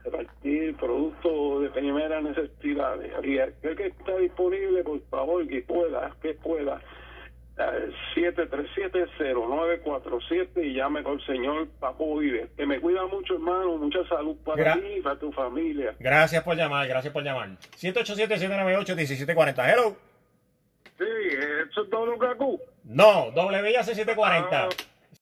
[0.05, 2.95] repartir productos de primera necesidad.
[3.23, 6.79] Y aquel que está disponible, por favor, que pueda, que pueda,
[8.15, 12.49] 737-0947 y llame con el señor Papo Vive.
[12.57, 13.77] Que me cuida mucho, hermano.
[13.77, 15.95] Mucha salud para ti y para tu familia.
[15.99, 17.51] Gracias por llamar, gracias por llamar.
[17.77, 19.73] 787-798-1740.
[19.73, 19.95] Hello.
[20.97, 21.03] Sí,
[21.69, 21.95] ¿eso es que
[22.85, 24.69] No, WIAC 740.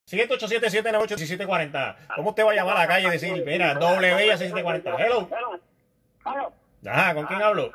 [0.08, 1.96] 787-798-1740.
[2.16, 4.96] ¿Cómo usted va a llamar a la calle y decir, mira, WIAC 740?
[4.98, 5.30] Hello.
[6.26, 6.54] Hello.
[6.86, 7.72] Ajá, ¿con quién hablo?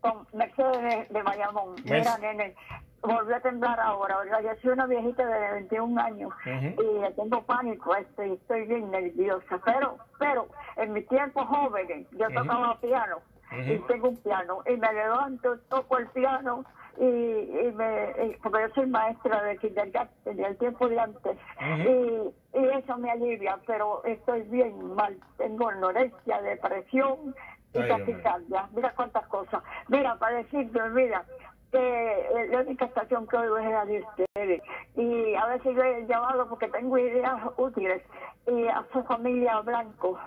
[0.00, 1.74] Con Mercedes de, Bayamón.
[1.84, 2.54] Mira, nene,
[3.02, 4.16] volví a temblar ahora.
[4.42, 9.60] Yo soy una viejita de 21 años y tengo pánico, este, estoy bien nerviosa.
[9.64, 13.20] Pero, pero en mi tiempo joven, yo tocaba piano
[13.66, 16.64] y tengo un piano y me levanto, toco el piano
[16.98, 22.64] y, y me, porque yo soy maestra de kindergarten del tiempo de antes y, y
[22.78, 27.34] eso me alivia, pero estoy bien mal, tengo anorexia, depresión
[27.72, 29.62] y taquicardia, mira cuántas cosas.
[29.88, 31.24] Mira, para decirte, mira,
[31.70, 34.62] que la única estación que oigo es la de ustedes.
[34.96, 38.02] Y a veces yo he llamado porque tengo ideas útiles.
[38.46, 40.18] Y a su familia Blanco,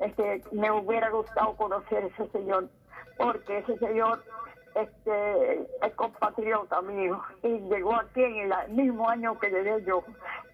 [0.00, 2.68] este, me hubiera gustado conocer ese señor,
[3.16, 4.22] porque ese señor
[4.74, 7.20] este es compatriota mío.
[7.42, 10.02] Y llegó aquí en el mismo año que llegué yo.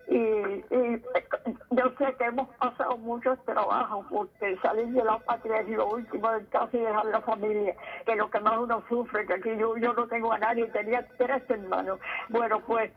[0.08, 1.02] Y, y
[1.70, 6.30] yo sé que hemos pasado muchos trabajos porque salir de la patria es lo último
[6.30, 7.74] del caso y dejar la familia
[8.06, 11.06] que lo que más uno sufre que aquí yo, yo no tengo a nadie tenía
[11.18, 12.00] tres hermanos.
[12.30, 12.90] Bueno pues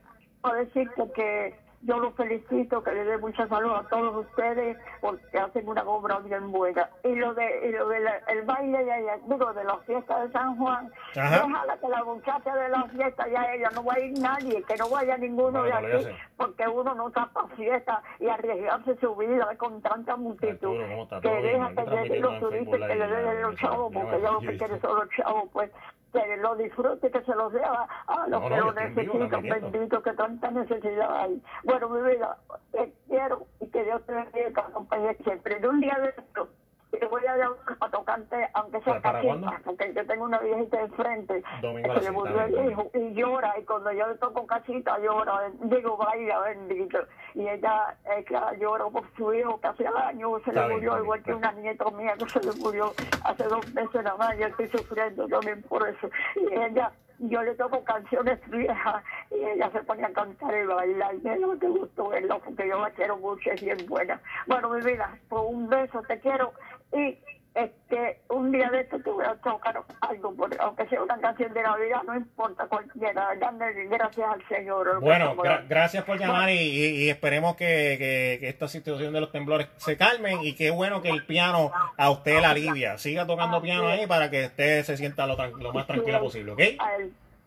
[0.44, 1.54] a decirte que
[1.84, 6.20] yo los felicito, que le dé mucha salud a todos ustedes porque hacen una obra
[6.20, 6.90] bien buena.
[7.04, 10.58] Y lo de y lo de el baile, de, digo, de las fiestas de San
[10.58, 14.64] Juan, ojalá que la muchacha de las fiestas ya ella no va a ir nadie,
[14.64, 19.16] que no vaya ninguno de aquí, porque uno no está para fiesta y arriesgarse su
[19.16, 20.78] vida con tanta multitud.
[21.22, 24.58] que deja que lleguen los turistas que le den los chavos, porque ya lo que
[24.58, 25.72] quiere son los chavos, pues
[26.12, 30.52] que lo disfrute, que se los dé a, los que lo necesitan, bendito, que tanta
[30.52, 31.42] necesidad hay.
[31.64, 32.38] Bueno, mi vida,
[32.72, 35.60] te quiero y que Dios te bendiga, acompañe siempre.
[35.60, 36.50] De un día de esto,
[36.92, 41.44] te voy a llamar para tocarte, aunque sea cachita, porque yo tengo una viejita enfrente
[41.62, 45.98] que le murió el hijo y llora, y cuando yo le toco cachita llora, digo,
[45.98, 47.00] vaya bendito,
[47.34, 51.34] y ella, ella llora por su hijo que hace años se le murió, igual que
[51.34, 55.28] una nieta mía que se le murió hace dos meses nada más, yo estoy sufriendo
[55.28, 56.92] también por eso, y ella
[57.24, 61.14] yo le toco canciones viejas y ella se pone a cantar y bailar.
[61.14, 64.20] Y no te gustó verlo porque yo la quiero mucho, es bien buena.
[64.48, 66.52] Bueno, mi vida, pues un beso, te quiero
[66.94, 67.18] y
[67.54, 71.62] este un día de esto te voy a tocar algo, aunque sea una canción de
[71.62, 75.02] Navidad, no importa cualquiera, darle gracias al Señor.
[75.02, 75.36] Bueno,
[75.68, 80.72] gracias por llamar y, esperemos que, esta situación de los temblores se calmen y qué
[80.72, 82.98] bueno que el piano a usted la alivia.
[82.98, 85.36] Siga tocando piano ahí para que usted se sienta lo,
[85.74, 86.62] más tranquila posible, ¿ok?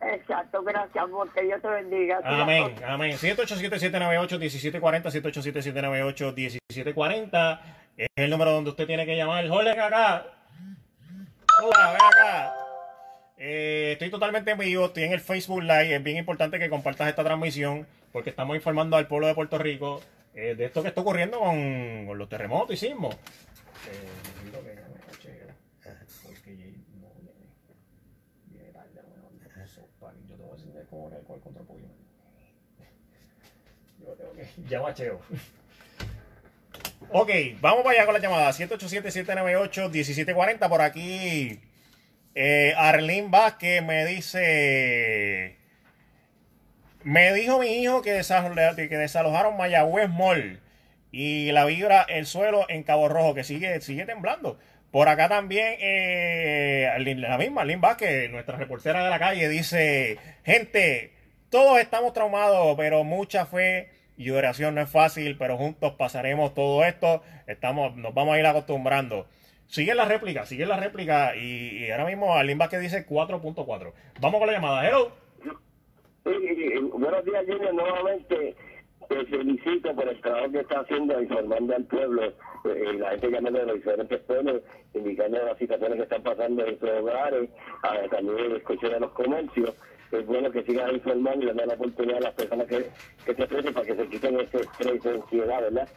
[0.06, 2.20] Exacto, gracias, amor, que Dios te bendiga.
[2.24, 3.12] Amén, amén.
[3.12, 5.10] 787-798-1740,
[6.82, 7.60] 787-798-1740.
[7.96, 9.48] Es el número donde usted tiene que llamar.
[9.48, 10.26] Jorge, acá.
[11.62, 12.54] Hola, ven acá.
[13.36, 15.94] Eh, estoy totalmente en vivo, estoy en el Facebook Live.
[15.94, 20.00] Es bien importante que compartas esta transmisión porque estamos informando al pueblo de Puerto Rico
[20.34, 23.14] eh, de esto que está ocurriendo con, los terremotos y sismos.
[23.14, 24.08] Eh,
[34.68, 35.20] ya macheo.
[37.10, 38.50] Ok, vamos para allá con la llamada.
[38.50, 40.68] 787-798-1740.
[40.68, 41.60] Por aquí,
[42.34, 42.74] eh,
[43.28, 45.56] Vázquez me dice.
[47.02, 50.60] Me dijo mi hijo que, desalojaron Mayagüez Mall
[51.12, 54.58] y la vibra el suelo en Cabo Rojo, que sigue, sigue temblando.
[54.90, 61.12] Por acá también, eh, la misma Arlene Vázquez, nuestra reportera de la calle, dice: Gente,
[61.50, 66.84] todos estamos traumados, pero mucha fe y oración no es fácil, pero juntos pasaremos todo
[66.84, 67.22] esto.
[67.46, 69.26] Estamos, nos vamos a ir acostumbrando.
[69.66, 71.34] Sigue la réplica, sigue la réplica.
[71.36, 73.92] Y, ahora mismo Alimba que dice 4.4.
[74.20, 74.86] Vamos con la llamada.
[74.86, 75.12] Hello.
[76.24, 77.74] buenos días, Junior.
[77.74, 78.54] Nuevamente
[79.08, 82.32] te felicito por el trabajo que está haciendo informando al pueblo.
[82.64, 84.62] Eh, la gente llamando de los diferentes pueblos,
[84.94, 87.50] indicando las situaciones que están pasando en sus hogares,
[88.10, 89.74] también escuchar de los comercios
[90.12, 92.90] es bueno que sigas informando y le den la oportunidad a las personas que,
[93.24, 95.88] que se expresen para que se quiten ese estrés y ansiedad, ¿verdad?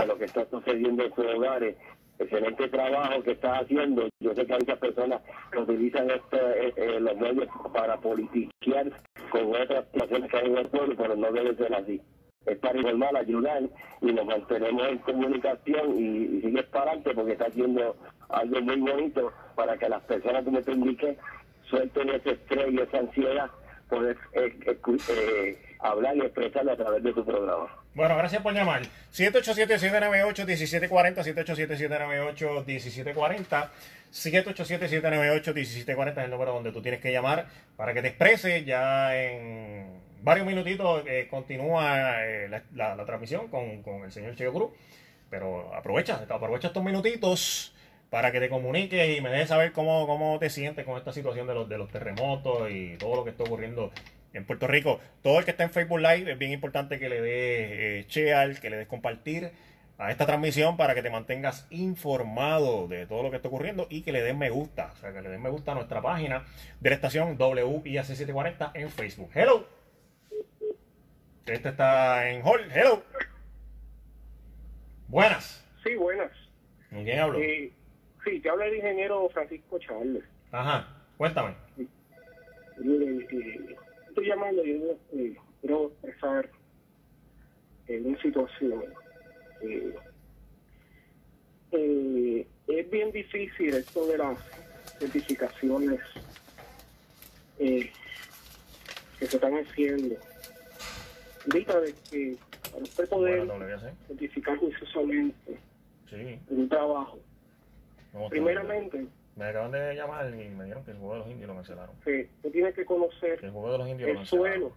[0.00, 1.76] De lo que está sucediendo en sus hogares.
[2.18, 4.08] Excelente trabajo que estás haciendo.
[4.20, 5.22] Yo sé que muchas personas
[5.52, 8.90] que utilizan este, eh, eh, los medios para politiquear
[9.30, 12.00] con otras situaciones que hay en el pueblo, pero no debe ser así.
[12.44, 13.62] Es para informar, ayudar
[14.00, 17.96] y nos mantenemos en comunicación y, y sigues para adelante porque está haciendo
[18.28, 21.18] algo muy bonito para que las personas, como te indiqué,
[21.68, 23.48] suelten ese estrés y esa ansiedad,
[23.88, 27.66] poder eh, eh, hablar y expresarlo a través de tu programa.
[27.94, 28.82] Bueno, gracias por llamar.
[29.12, 31.24] 787-798-1740,
[32.34, 33.68] 787-798-1740,
[34.12, 38.64] 787-798-1740 es el número donde tú tienes que llamar para que te expreses.
[38.64, 42.62] Ya en varios minutitos eh, continúa la,
[42.94, 44.70] la, transmisión con, con el señor Cheo Cruz.
[45.30, 47.74] Pero aprovecha, aprovecha estos minutitos
[48.10, 51.46] para que te comuniques y me dejes saber cómo, cómo te sientes con esta situación
[51.46, 53.90] de los, de los terremotos y todo lo que está ocurriendo
[54.32, 55.00] en Puerto Rico.
[55.22, 58.58] Todo el que está en Facebook Live es bien importante que le des eh, share,
[58.60, 59.50] que le des compartir
[59.98, 64.02] a esta transmisión para que te mantengas informado de todo lo que está ocurriendo y
[64.02, 64.92] que le des me gusta.
[64.94, 66.46] O sea, que le des me gusta a nuestra página
[66.80, 69.30] de la estación WIAC740 en Facebook.
[69.34, 69.66] Hello.
[71.46, 72.70] Este está en Hall.
[72.72, 73.02] Hello.
[75.08, 75.66] Buenas.
[75.82, 76.30] Sí, buenas.
[76.90, 77.38] ¿Con quién hablo?
[77.40, 77.72] Eh,
[78.28, 80.24] Sí, te habla el ingeniero Francisco Charles.
[80.52, 81.54] Ajá, cuéntame.
[81.78, 83.76] Eh,
[84.08, 84.82] estoy llamando y
[85.12, 86.50] eh, quiero expresar
[87.86, 88.84] en una situación.
[89.62, 89.94] Eh,
[92.66, 94.38] es bien difícil esto de las
[94.98, 96.00] certificaciones
[97.58, 97.90] que
[99.18, 100.16] se están haciendo.
[101.46, 102.36] Ahorita de que
[102.70, 103.48] para usted poder
[104.06, 105.58] certificar juiciosamente
[106.10, 106.38] sí.
[106.48, 107.18] un trabajo,
[108.30, 109.06] Primeramente.
[109.36, 111.94] Me acaban de llamar y me dijeron que el juego de los indios lo cancelaron.
[112.04, 114.72] Sí, tú tienes que conocer el, juego de los indios el suelo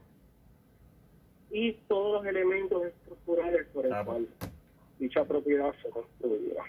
[1.51, 4.17] y todos los elementos estructurales por el ah, pues.
[4.17, 4.51] cual
[4.99, 6.63] dicha propiedad se construirá.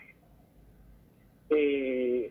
[1.51, 2.31] Eh,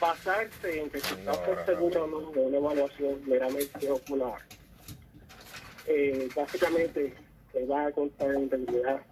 [0.00, 4.40] pasarse en que se está por seguro o no de una evaluación meramente ocular,
[5.86, 7.14] eh, básicamente
[7.52, 9.02] se va a contar en integridad.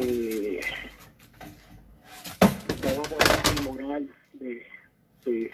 [0.00, 0.60] Eh,
[2.82, 4.66] no va a poder moral de,
[5.24, 5.50] de,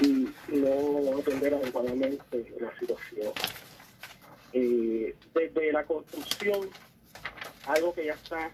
[0.00, 3.32] y no atender adecuadamente la situación.
[4.52, 6.68] Eh, desde la construcción,
[7.66, 8.50] algo que ya está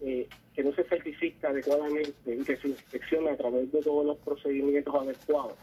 [0.00, 4.18] eh, que no se certifica adecuadamente y que se inspecciona a través de todos los
[4.18, 5.54] procedimientos adecuados.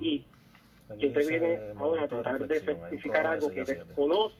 [0.00, 0.24] Y
[1.00, 4.36] que usted viene ahora a tratar de certificar algo que desconoce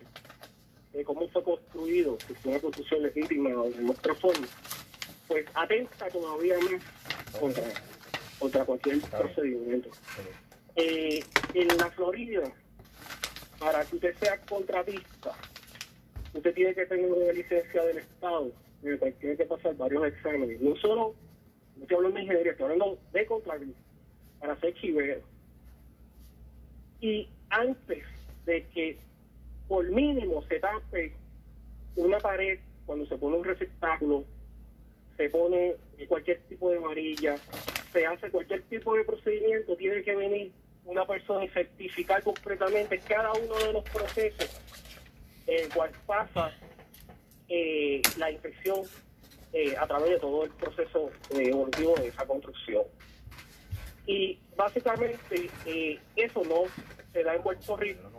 [0.92, 4.46] de cómo fue construido, que fue una construcción legítima o de otra forma,
[5.34, 7.64] pues atenta todavía más contra,
[8.38, 9.88] contra cualquier procedimiento.
[10.76, 12.52] Eh, en la Florida,
[13.58, 15.32] para que usted sea contratista,
[16.34, 20.60] usted tiene que tener una licencia del Estado, tiene que pasar varios exámenes.
[20.60, 21.16] No solo,
[21.74, 23.80] no estoy hablando de ingeniería, estoy hablando de contratista,
[24.38, 25.20] para ser chivero.
[27.00, 28.04] Y antes
[28.46, 29.00] de que
[29.66, 31.12] por mínimo se tape
[31.96, 34.24] una pared cuando se pone un receptáculo,
[35.16, 35.74] se pone
[36.08, 37.36] cualquier tipo de varilla,
[37.92, 40.52] se hace cualquier tipo de procedimiento, tiene que venir
[40.84, 44.50] una persona y certificar completamente cada uno de los procesos
[45.46, 46.52] el cual pasa
[47.48, 48.80] eh, la inspección
[49.52, 52.84] eh, a través de todo el proceso eh, evolutivo de esa construcción.
[54.06, 55.50] Y básicamente
[56.16, 56.64] eso no
[57.12, 58.10] se da en Puerto Rico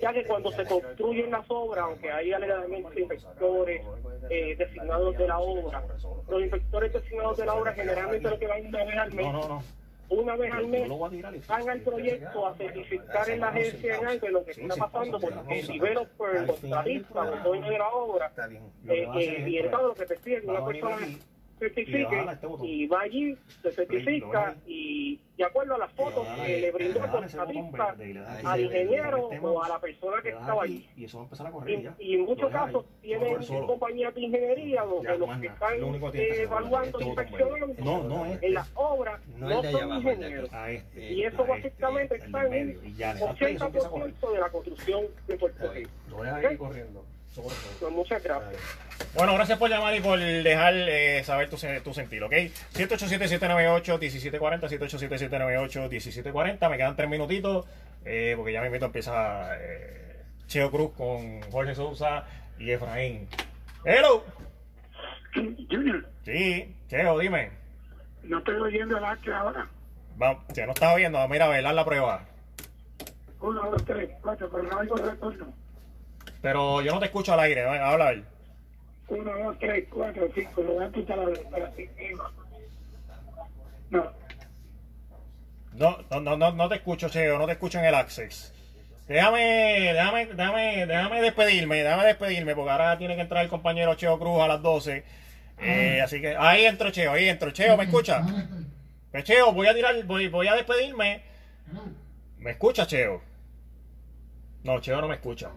[0.00, 3.82] ya que cuando se construyen las obras, aunque hay alegadamente inspectores
[4.30, 5.82] eh, designados de la obra,
[6.28, 9.26] los inspectores designados de la obra generalmente lo que van una vez al mes,
[10.08, 14.32] una vez al mes, van al proyecto a certificar en la agencia en algo de
[14.32, 18.32] lo que está pasando, porque el developer, el contratista, el dueño de la obra,
[18.88, 20.98] eh, eh, y el estado lo que te piden una persona
[21.58, 22.26] certifique
[22.62, 27.10] y va allí, se certifica y de acuerdo a las fotos que le brindó el
[27.10, 27.96] contratista
[28.44, 30.88] al ingeniero o a la persona que estaba allí.
[30.96, 34.82] Y eso va a empezar a correr Y, en muchos casos tienen compañías de ingeniería
[34.82, 35.74] donde los que están
[36.12, 40.50] evaluando inspeccionando en las obras no son ingenieros.
[40.68, 45.90] Este, y eso básicamente está en el 80% de la construcción de Puerto Rico.
[46.10, 47.04] Lo voy a ir corriendo.
[47.34, 48.62] Pues muchas gracias.
[49.14, 52.32] Bueno, gracias por llamar y por dejar eh, saber tu, tu sentir, ¿ok?
[52.74, 56.70] 787-798-1740, 787-798-1740.
[56.70, 57.66] Me quedan tres minutitos
[58.04, 62.24] eh, porque ya me invito empieza eh, Cheo Cruz con Jorge Sousa
[62.58, 63.28] y Efraín.
[63.84, 64.24] ¡Hello!
[65.34, 66.06] Junior.
[66.24, 67.50] Sí, Cheo, dime.
[68.22, 69.68] No estoy oyendo el arte ahora.
[70.16, 72.24] Vamos, ya no estás oyendo, mira, a ver, haz la prueba.
[73.40, 75.52] Uno, dos, tres, cuatro, pero no oigo retorno.
[76.44, 78.22] Pero yo no te escucho al aire, habla ahí.
[79.08, 81.72] 1, 2, 3, 4, 5, lo voy a quitar a la
[83.88, 84.12] No.
[85.72, 88.52] No, no, no, no te escucho, Cheo, no te escucho en el Access.
[89.08, 94.18] Déjame, déjame, déjame, déjame despedirme, déjame despedirme, porque ahora tiene que entrar el compañero Cheo
[94.18, 95.02] Cruz a las 12.
[95.60, 97.52] Eh, así que ahí entro Cheo, ahí entro.
[97.52, 98.22] Cheo, ¿me escucha?
[99.10, 101.22] Pues Cheo, voy a tirar, voy, voy a despedirme.
[102.36, 103.22] ¿Me escucha, Cheo?
[104.62, 105.48] No, Cheo no me escucha.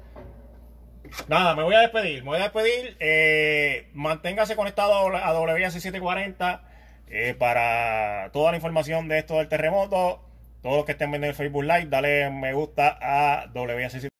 [1.28, 2.24] Nada, me voy a despedir.
[2.24, 2.98] Me voy a despedir.
[3.00, 6.62] Eh, manténgase conectado a WAC740
[7.10, 10.24] eh, para toda la información de esto del terremoto.
[10.62, 14.17] Todos los que estén viendo el Facebook Live, dale me gusta a WAC740.